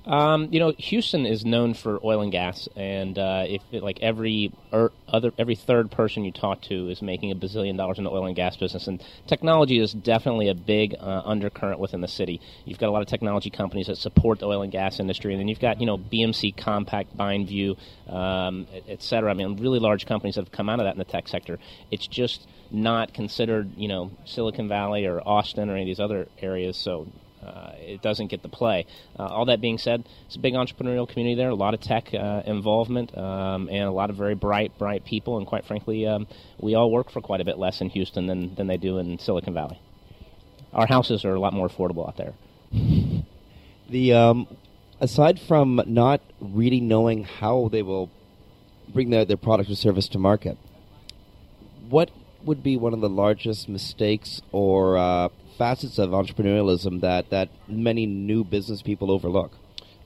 Um, 0.07 0.49
you 0.53 0.61
know, 0.61 0.73
Houston 0.79 1.27
is 1.27 1.45
known 1.45 1.75
for 1.75 1.99
oil 2.05 2.21
and 2.21 2.31
gas, 2.31 2.69
and 2.77 3.19
uh, 3.19 3.45
if 3.49 3.63
like 3.73 3.99
every 4.01 4.53
er, 4.73 4.93
other 5.09 5.33
every 5.37 5.57
third 5.57 5.91
person 5.91 6.25
you 6.25 6.31
talk 6.31 6.63
to 6.63 6.89
is 6.91 7.03
making 7.03 7.33
a 7.33 7.35
bazillion 7.35 7.77
dollars 7.77 7.99
in 7.99 8.05
the 8.05 8.11
oil 8.11 8.27
and 8.27 8.37
gas 8.37 8.57
business, 8.57 8.87
and 8.87 9.03
technology 9.27 9.81
is 9.81 9.93
definitely 9.93 10.49
a 10.49 10.55
big 10.55 10.95
uh, 11.01 11.23
undercurrent 11.25 11.81
within 11.81 12.03
the 12.03 12.09
city. 12.09 12.41
You've 12.65 12.79
got 12.79 12.89
a 12.89 12.93
lot 12.93 13.03
of 13.03 13.09
technology 13.09 13.51
companies 13.51 13.89
that 13.89 13.97
support 13.97 14.39
the 14.39 14.47
oil 14.47 14.63
and 14.63 14.71
gas 14.71 15.01
industry, 15.01 15.33
and 15.33 15.41
then 15.41 15.49
you've 15.49 15.59
got 15.59 15.81
you 15.81 15.87
know 15.87 15.99
BMC, 15.99 16.55
Compaq, 16.55 17.07
BindView, 17.17 17.77
um, 18.09 18.69
et, 18.73 18.85
et 18.89 19.03
cetera. 19.03 19.33
I 19.33 19.35
mean, 19.35 19.57
really 19.57 19.81
large 19.81 20.07
companies 20.07 20.37
that 20.37 20.43
have 20.43 20.53
come 20.53 20.69
out 20.69 20.79
of 20.79 20.87
that 20.87 20.93
in 20.93 20.99
the 20.99 21.05
tech 21.05 21.27
sector. 21.27 21.59
It's 21.91 22.07
just 22.07 22.47
not 22.71 23.13
considered, 23.13 23.73
you 23.77 23.89
know, 23.89 24.13
Silicon 24.25 24.69
Valley 24.69 25.07
or 25.07 25.21
Austin 25.27 25.69
or 25.69 25.73
any 25.73 25.83
of 25.83 25.87
these 25.87 26.01
other 26.01 26.29
areas. 26.41 26.77
So 26.77 27.09
uh, 27.47 27.73
it 27.79 28.03
doesn't 28.03 28.27
get 28.27 28.43
the 28.43 28.49
play. 28.49 28.87
Uh, 29.19 29.27
all 29.27 29.45
that 29.47 29.61
being 29.61 29.79
said, 29.79 30.05
it's 30.27 30.37
a 30.37 30.39
big 30.39 30.55
entrepreneurial 30.55 31.09
community 31.09 31.35
there, 31.35 31.51
a 31.51 31.55
lot 31.55 31.75
of 31.75 31.81
tech 31.81 32.13
uh, 32.13 32.43
involvement, 32.47 33.17
um, 33.17 33.69
and 33.69 33.85
a 33.85 33.91
lot 33.91 34.11
of 34.11 34.17
very 34.17 34.35
bright, 34.35 34.77
bright 34.79 35.05
people. 35.05 35.39
And 35.39 35.47
quite 35.47 35.65
frankly, 35.65 36.07
um, 36.07 36.27
we 36.61 36.75
all 36.75 36.91
work 36.91 37.11
for 37.11 37.21
quite 37.21 37.41
a 37.41 37.45
bit 37.45 37.59
less 37.59 37.81
in 37.81 37.91
Houston 37.91 38.27
than, 38.27 38.55
than 38.55 38.67
they 38.67 38.77
do 38.77 38.99
in 38.99 39.19
Silicon 39.19 39.55
Valley. 39.55 39.81
Our 40.73 40.87
houses 40.87 41.25
are 41.25 41.35
a 41.35 41.41
lot 41.41 41.53
more 41.53 41.69
affordable 41.69 42.07
out 42.07 42.17
there. 42.17 42.35
The 43.89 44.15
um, 44.15 44.49
aside 45.01 45.39
from 45.39 45.81
not 45.87 46.21
really 46.41 46.81
knowing 46.81 47.23
how 47.23 47.69
they 47.71 47.83
will 47.83 48.11
bring 48.93 49.11
their, 49.11 49.25
their 49.25 49.37
product 49.37 49.71
or 49.71 49.77
service 49.77 50.09
to 50.09 50.19
market, 50.19 50.59
what 51.89 52.11
would 52.45 52.63
be 52.63 52.77
one 52.77 52.95
of 52.95 53.01
the 53.01 53.09
largest 53.09 53.69
mistakes 53.69 54.41
or 54.53 54.97
uh, 54.97 55.29
facets 55.57 55.99
of 55.99 56.11
entrepreneurialism 56.11 57.01
that, 57.01 57.31
that 57.31 57.49
many 57.69 58.07
new 58.07 58.45
business 58.45 58.83
people 58.83 59.11
overlook? 59.11 59.53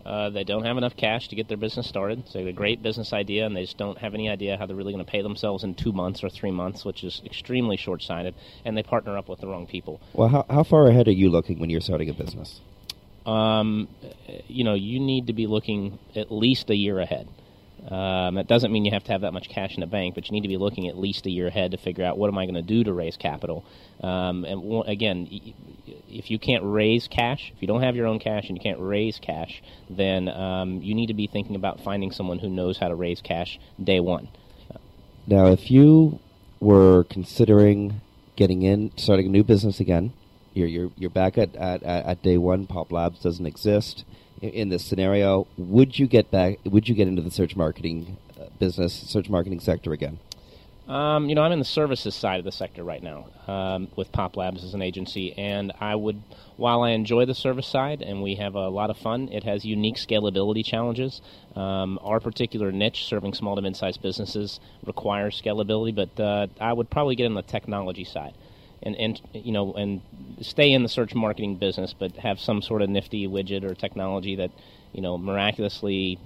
Uh, 0.05 0.31
they 0.31 0.45
don't 0.45 0.65
have 0.65 0.79
enough 0.79 0.97
cash 0.97 1.29
to 1.29 1.37
get 1.37 1.47
their 1.49 1.59
business 1.59 1.87
started. 1.87 2.27
So 2.27 2.35
they 2.35 2.39
have 2.41 2.49
a 2.49 2.53
great 2.53 2.83
business 2.83 3.13
idea, 3.13 3.45
and 3.45 3.55
they 3.55 3.65
just 3.65 3.77
don't 3.77 3.99
have 3.99 4.15
any 4.15 4.31
idea 4.31 4.57
how 4.57 4.65
they're 4.65 4.75
really 4.75 4.95
going 4.95 5.05
to 5.05 5.11
pay 5.11 5.23
themselves 5.23 5.63
in 5.63 5.75
two 5.75 5.93
months 5.93 6.25
or 6.25 6.31
three 6.31 6.51
months, 6.51 6.85
which 6.85 7.05
is 7.05 7.21
extremely 7.25 7.77
short-sighted. 7.77 8.35
And 8.65 8.77
they 8.77 8.83
partner 8.83 9.19
up 9.19 9.29
with 9.29 9.41
the 9.41 9.47
wrong 9.47 9.67
people. 9.67 10.01
Well, 10.15 10.29
how, 10.29 10.47
how 10.49 10.63
far 10.63 10.89
ahead 10.89 11.07
are 11.09 11.13
you 11.13 11.29
looking 11.29 11.59
when 11.59 11.69
you're 11.69 11.83
starting 11.83 12.09
a 12.09 12.15
business? 12.15 12.61
Um, 13.27 13.89
you 14.47 14.65
know, 14.65 14.75
you 14.75 14.99
need 14.99 15.27
to 15.27 15.35
be 15.35 15.47
looking 15.47 15.99
at 16.17 16.33
least 16.33 16.71
a 16.71 16.75
year 16.75 16.99
ahead. 16.99 17.29
Um, 17.91 18.39
it 18.39 18.47
doesn't 18.47 18.71
mean 18.71 18.85
you 18.85 18.93
have 18.93 19.03
to 19.05 19.13
have 19.13 19.23
that 19.23 19.33
much 19.33 19.49
cash 19.49 19.75
in 19.75 19.81
the 19.81 19.87
bank, 19.87 20.15
but 20.15 20.27
you 20.27 20.33
need 20.33 20.43
to 20.43 20.49
be 20.49 20.57
looking 20.57 20.89
at 20.89 20.97
least 20.97 21.27
a 21.27 21.31
year 21.31 21.49
ahead 21.49 21.73
to 21.73 21.77
figure 21.77 22.05
out 22.05 22.17
what 22.17 22.29
am 22.29 22.39
I 22.39 22.45
going 22.45 22.55
to 22.55 22.63
do 22.63 22.85
to 22.85 22.93
raise 22.93 23.17
capital. 23.17 23.65
Um, 24.01 24.45
and 24.45 24.63
w- 24.63 24.83
again, 24.83 25.29
if 26.09 26.31
you 26.31 26.39
can't 26.39 26.63
raise 26.65 27.09
cash, 27.09 27.53
if 27.55 27.61
you 27.61 27.67
don't 27.67 27.83
have 27.83 27.97
your 27.97 28.07
own 28.07 28.21
cash 28.21 28.49
and 28.49 28.57
you 28.57 28.63
can't 28.63 28.79
raise 28.79 29.19
cash, 29.19 29.61
then 29.89 30.29
um, 30.29 30.81
you 30.83 30.95
need 30.95 31.09
to 31.09 31.15
be 31.15 31.27
thinking 31.27 31.57
about 31.57 31.81
finding 31.81 32.13
someone 32.13 32.39
who 32.39 32.49
knows 32.49 32.79
how 32.79 32.89
to 32.89 32.95
raise 32.95 33.21
cash 33.21 33.59
day 33.83 33.99
one. 33.99 34.29
Now, 35.27 35.47
if 35.47 35.71
you 35.71 36.21
were 36.61 37.05
considering 37.05 38.01
getting 38.37 38.63
in, 38.63 38.93
starting 38.97 39.27
a 39.27 39.31
new 39.31 39.43
business 39.43 39.81
again, 39.81 40.13
you're 40.55 40.69
you're, 40.69 40.91
you're 40.97 41.11
back 41.11 41.39
at, 41.39 41.55
at, 41.57 41.83
at 41.83 42.23
day 42.23 42.37
one. 42.37 42.67
Pop 42.67 42.93
Labs 42.93 43.21
doesn't 43.21 43.47
exist 43.47 44.05
in, 44.41 44.69
this 44.69 44.85
scenario. 44.85 45.47
Would 45.57 45.99
you 45.99 46.07
get 46.07 46.31
back? 46.31 46.59
Would 46.65 46.89
you 46.89 46.95
get 46.95 47.09
into 47.09 47.23
the 47.23 47.31
search 47.31 47.57
marketing 47.57 48.17
uh, 48.39 48.45
business, 48.59 48.93
search 48.93 49.29
marketing 49.29 49.61
sector 49.61 49.93
again? 49.93 50.19
Um, 50.89 51.29
you 51.29 51.37
know, 51.37 51.43
I'm 51.43 51.53
in 51.53 51.61
the 51.61 51.65
services 51.65 52.17
side 52.17 52.41
of 52.41 52.45
the 52.45 52.51
sector 52.51 52.83
right 52.83 53.01
now 53.01 53.29
um, 53.47 53.87
with 53.95 54.11
Pop 54.11 54.37
Labs 54.37 54.65
as 54.65 54.75
an 54.75 54.83
agency, 54.83 55.33
and 55.39 55.71
I 55.81 55.95
would, 55.95 56.21
while 56.57 56.83
I 56.83 56.91
enjoy 56.91 57.27
the 57.27 57.35
service 57.35 57.69
side 57.69 58.03
and 58.03 58.25
we 58.25 58.35
have 58.37 58.57
a 58.57 58.69
lot 58.69 58.91
of 58.91 58.97
fun, 58.97 59.29
it 59.29 59.45
has 59.45 59.65
unique 59.65 59.97
scalability 59.97 60.65
challenges. 60.65 61.21
Um, 61.55 62.01
our 62.03 62.19
particular 62.19 62.73
niche, 62.73 63.05
serving 63.05 63.35
small 63.35 63.55
to 63.55 63.63
mid-sized 63.63 64.03
businesses, 64.03 64.59
requires 64.85 65.41
scalability, 65.41 65.95
but 65.95 66.21
uh, 66.21 66.49
I 66.61 66.73
would 66.73 66.91
probably 66.91 67.15
get 67.15 67.27
in 67.27 67.35
the 67.35 67.43
technology 67.43 68.05
side. 68.05 68.35
And, 68.83 68.97
and 68.97 69.21
you 69.35 69.53
know 69.53 69.75
and 69.75 70.01
stay 70.41 70.73
in 70.73 70.83
the 70.83 70.89
search 70.89 71.15
marketing 71.15 71.57
business, 71.57 71.95
but 71.99 72.13
have 72.17 72.41
some 72.41 72.63
sort 72.63 72.81
of 72.81 72.89
nifty 72.89 73.29
widget 73.29 73.63
or 73.63 73.75
technology 73.75 74.37
that 74.37 74.51
you 74.93 75.03
know 75.03 75.19
miraculously 75.19 76.19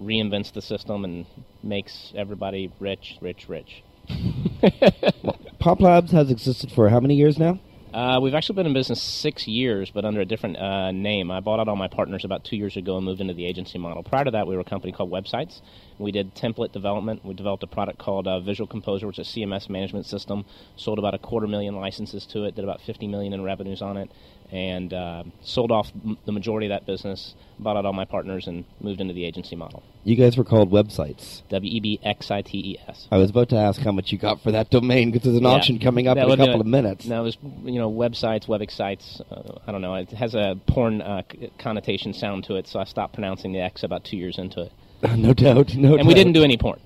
reinvents 0.00 0.52
the 0.52 0.62
system 0.62 1.04
and 1.04 1.26
makes 1.62 2.12
everybody 2.16 2.72
rich, 2.78 3.16
rich, 3.20 3.48
rich. 3.48 3.82
Pop 5.58 5.80
Labs 5.80 6.12
has 6.12 6.30
existed 6.30 6.72
for 6.72 6.88
how 6.88 7.00
many 7.00 7.14
years 7.14 7.38
now? 7.38 7.58
Uh, 7.92 8.20
we've 8.22 8.34
actually 8.34 8.54
been 8.54 8.66
in 8.66 8.72
business 8.72 9.02
six 9.02 9.48
years, 9.48 9.90
but 9.90 10.04
under 10.04 10.20
a 10.20 10.24
different 10.24 10.56
uh, 10.56 10.92
name. 10.92 11.30
I 11.30 11.40
bought 11.40 11.58
out 11.58 11.66
all 11.66 11.76
my 11.76 11.88
partners 11.88 12.24
about 12.24 12.44
two 12.44 12.56
years 12.56 12.76
ago 12.76 12.96
and 12.96 13.04
moved 13.04 13.20
into 13.20 13.34
the 13.34 13.44
agency 13.44 13.78
model. 13.78 14.02
Prior 14.04 14.24
to 14.24 14.30
that, 14.30 14.46
we 14.46 14.54
were 14.54 14.60
a 14.60 14.64
company 14.64 14.92
called 14.92 15.10
Websites. 15.10 15.60
We 16.00 16.12
did 16.12 16.34
template 16.34 16.72
development. 16.72 17.24
We 17.26 17.34
developed 17.34 17.62
a 17.62 17.66
product 17.66 17.98
called 17.98 18.26
uh, 18.26 18.40
Visual 18.40 18.66
Composer, 18.66 19.06
which 19.06 19.18
is 19.18 19.28
a 19.28 19.30
CMS 19.38 19.68
management 19.68 20.06
system. 20.06 20.46
Sold 20.76 20.98
about 20.98 21.12
a 21.14 21.18
quarter 21.18 21.46
million 21.46 21.76
licenses 21.76 22.24
to 22.32 22.44
it. 22.44 22.54
Did 22.54 22.64
about 22.64 22.80
50 22.80 23.06
million 23.06 23.34
in 23.34 23.42
revenues 23.42 23.82
on 23.82 23.98
it, 23.98 24.10
and 24.50 24.94
uh, 24.94 25.24
sold 25.42 25.70
off 25.70 25.92
m- 26.02 26.16
the 26.24 26.32
majority 26.32 26.66
of 26.66 26.70
that 26.70 26.86
business. 26.86 27.34
Bought 27.58 27.76
out 27.76 27.84
all 27.84 27.92
my 27.92 28.06
partners 28.06 28.46
and 28.46 28.64
moved 28.80 29.02
into 29.02 29.12
the 29.12 29.26
agency 29.26 29.54
model. 29.56 29.82
You 30.02 30.16
guys 30.16 30.38
were 30.38 30.44
called 30.44 30.70
websites. 30.72 31.42
W 31.50 31.70
e 31.70 31.80
b 31.80 32.00
x 32.02 32.30
i 32.30 32.40
t 32.40 32.56
e 32.58 32.78
s. 32.88 33.06
I 33.12 33.18
was 33.18 33.28
about 33.28 33.50
to 33.50 33.56
ask 33.56 33.78
how 33.82 33.92
much 33.92 34.10
you 34.10 34.16
got 34.16 34.40
for 34.40 34.50
that 34.52 34.70
domain 34.70 35.10
because 35.10 35.24
there's 35.24 35.36
an 35.36 35.42
Yeah. 35.42 35.50
auction 35.50 35.78
coming 35.78 36.08
up 36.08 36.16
That 36.16 36.24
in 36.28 36.32
a 36.32 36.36
couple 36.38 36.62
of 36.62 36.66
minutes. 36.66 37.04
No, 37.06 37.24
there's 37.24 37.36
you 37.64 37.78
know 37.78 37.92
websites, 37.92 38.48
web 38.48 38.62
sites. 38.70 39.20
Uh, 39.30 39.58
I 39.66 39.72
don't 39.72 39.82
know. 39.82 39.96
It 39.96 40.08
has 40.12 40.34
a 40.34 40.58
porn 40.66 41.02
uh, 41.02 41.24
connotation 41.58 42.14
sound 42.14 42.44
to 42.44 42.56
it, 42.56 42.66
so 42.66 42.80
I 42.80 42.84
stopped 42.84 43.12
pronouncing 43.12 43.52
the 43.52 43.60
X 43.60 43.82
about 43.82 44.04
two 44.04 44.16
years 44.16 44.38
into 44.38 44.62
it. 44.62 44.72
no 45.16 45.32
doubt, 45.32 45.74
no 45.74 45.96
and 45.96 46.06
we 46.06 46.14
didn't 46.14 46.32
do 46.34 46.44
any 46.44 46.56
porn. 46.56 46.78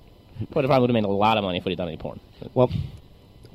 Would 0.53 0.63
have 0.63 0.69
probably 0.69 0.81
would 0.81 0.89
have 0.89 0.93
made 0.93 1.05
a 1.05 1.07
lot 1.07 1.37
of 1.37 1.43
money 1.43 1.57
if 1.59 1.65
we'd 1.65 1.77
done 1.77 1.87
any 1.87 1.97
porn. 1.97 2.19
Well, 2.53 2.69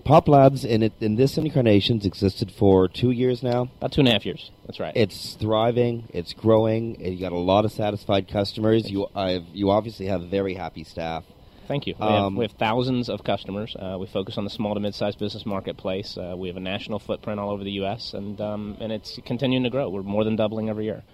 Pop 0.05 0.29
Labs 0.29 0.65
in 0.65 0.83
it 0.83 0.93
in 1.01 1.17
this 1.17 1.37
incarnations 1.37 2.07
existed 2.07 2.51
for 2.51 2.89
two 2.89 3.11
years 3.11 3.43
now. 3.43 3.69
About 3.79 3.93
two 3.93 4.01
and 4.01 4.09
a 4.09 4.13
half 4.13 4.25
years. 4.25 4.51
That's 4.67 4.81
right. 4.81 4.93
It's 4.97 5.35
thriving. 5.35 6.09
It's 6.13 6.33
growing. 6.33 7.01
You 7.01 7.21
got 7.21 7.33
a 7.33 7.39
lot 7.39 7.65
of 7.65 7.73
satisfied 7.73 8.29
customers. 8.29 8.91
You 8.91 9.07
I've, 9.15 9.45
you 9.53 9.71
obviously 9.71 10.07
have 10.07 10.23
very 10.23 10.55
happy 10.55 10.85
staff. 10.85 11.25
Thank 11.69 11.87
you. 11.87 11.95
We, 12.01 12.07
Um, 12.07 12.33
have, 12.33 12.39
we 12.39 12.45
have 12.47 12.53
thousands 12.53 13.09
of 13.09 13.23
customers. 13.23 13.77
Uh, 13.79 13.97
we 14.01 14.07
focus 14.09 14.37
on 14.37 14.43
the 14.43 14.51
small 14.51 14.75
to 14.75 14.81
mid-sized 14.81 15.21
business 15.21 15.47
marketplace. 15.47 16.19
Uh, 16.19 16.35
we 16.37 16.49
have 16.49 16.57
a 16.57 16.61
national 16.61 16.99
footprint 16.99 17.39
all 17.39 17.51
over 17.51 17.63
the 17.63 17.71
U.S. 17.73 18.13
and 18.13 18.41
um, 18.41 18.77
and 18.81 18.91
it's 18.91 19.19
continuing 19.25 19.63
to 19.65 19.71
grow. 19.71 19.89
We're 19.89 20.03
more 20.03 20.25
than 20.25 20.35
doubling 20.35 20.69
every 20.69 20.87
year. 20.87 21.05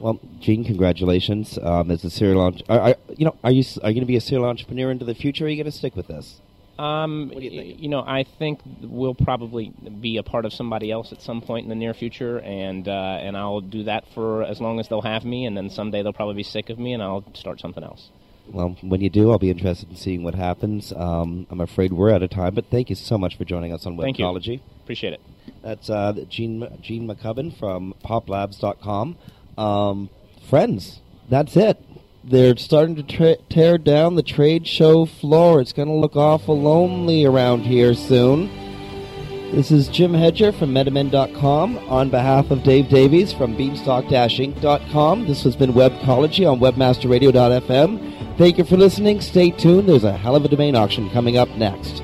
Well, 0.00 0.18
Gene, 0.40 0.64
congratulations 0.64 1.58
um, 1.62 1.90
as 1.90 2.02
a 2.04 2.10
serial 2.10 2.40
entre- 2.40 2.64
are, 2.70 2.80
are, 2.80 2.94
You 3.16 3.26
know, 3.26 3.36
are 3.44 3.50
you 3.50 3.62
are 3.82 3.90
you 3.90 3.94
going 3.94 4.00
to 4.00 4.06
be 4.06 4.16
a 4.16 4.20
serial 4.20 4.46
entrepreneur 4.46 4.90
into 4.90 5.04
the 5.04 5.14
future? 5.14 5.44
Or 5.44 5.46
are 5.46 5.50
you 5.50 5.56
going 5.56 5.70
to 5.70 5.78
stick 5.78 5.94
with 5.94 6.08
this? 6.08 6.40
Um, 6.78 7.30
you, 7.36 7.90
know, 7.90 8.00
I 8.00 8.24
think 8.38 8.60
we'll 8.80 9.14
probably 9.14 9.70
be 10.00 10.16
a 10.16 10.22
part 10.22 10.46
of 10.46 10.54
somebody 10.54 10.90
else 10.90 11.12
at 11.12 11.20
some 11.20 11.42
point 11.42 11.64
in 11.64 11.68
the 11.68 11.74
near 11.74 11.92
future, 11.92 12.38
and 12.38 12.88
uh, 12.88 13.18
and 13.20 13.36
I'll 13.36 13.60
do 13.60 13.84
that 13.84 14.04
for 14.14 14.44
as 14.44 14.62
long 14.62 14.80
as 14.80 14.88
they'll 14.88 15.02
have 15.02 15.26
me, 15.26 15.44
and 15.44 15.54
then 15.54 15.68
someday 15.68 16.02
they'll 16.02 16.14
probably 16.14 16.36
be 16.36 16.42
sick 16.42 16.70
of 16.70 16.78
me, 16.78 16.94
and 16.94 17.02
I'll 17.02 17.22
start 17.34 17.60
something 17.60 17.84
else. 17.84 18.08
Well, 18.50 18.76
when 18.80 19.02
you 19.02 19.10
do, 19.10 19.30
I'll 19.30 19.38
be 19.38 19.50
interested 19.50 19.90
in 19.90 19.96
seeing 19.96 20.22
what 20.22 20.34
happens. 20.34 20.92
Um, 20.96 21.46
I'm 21.50 21.60
afraid 21.60 21.92
we're 21.92 22.12
out 22.14 22.22
of 22.22 22.30
time, 22.30 22.54
but 22.54 22.64
thank 22.70 22.88
you 22.88 22.96
so 22.96 23.18
much 23.18 23.36
for 23.36 23.44
joining 23.44 23.74
us 23.74 23.84
on 23.84 23.98
Thank 23.98 24.18
you. 24.18 24.24
Appreciate 24.82 25.12
it. 25.12 25.20
That's 25.62 25.90
uh, 25.90 26.14
Gene 26.30 26.66
Gene 26.80 27.06
McCubbin 27.06 27.56
from 27.58 27.94
PopLabs.com. 28.02 29.16
Um, 29.60 30.08
friends, 30.48 31.00
that's 31.28 31.54
it. 31.56 31.84
They're 32.24 32.56
starting 32.56 32.96
to 32.96 33.02
tra- 33.02 33.36
tear 33.50 33.76
down 33.76 34.14
the 34.14 34.22
trade 34.22 34.66
show 34.66 35.04
floor. 35.04 35.60
It's 35.60 35.74
going 35.74 35.88
to 35.88 35.94
look 35.94 36.16
awful 36.16 36.58
lonely 36.58 37.26
around 37.26 37.62
here 37.62 37.94
soon. 37.94 38.50
This 39.52 39.70
is 39.70 39.88
Jim 39.88 40.14
Hedger 40.14 40.52
from 40.52 40.72
Metamend.com 40.72 41.78
on 41.90 42.08
behalf 42.08 42.50
of 42.50 42.62
Dave 42.62 42.88
Davies 42.88 43.32
from 43.32 43.56
Beanstalk-Inc.com. 43.56 45.26
This 45.26 45.42
has 45.42 45.56
been 45.56 45.72
Webcology 45.72 46.50
on 46.50 46.60
WebmasterRadio.fm. 46.60 48.38
Thank 48.38 48.58
you 48.58 48.64
for 48.64 48.76
listening. 48.76 49.20
Stay 49.20 49.50
tuned. 49.50 49.88
There's 49.88 50.04
a 50.04 50.16
hell 50.16 50.36
of 50.36 50.44
a 50.44 50.48
domain 50.48 50.76
auction 50.76 51.10
coming 51.10 51.36
up 51.36 51.48
next. 51.50 52.00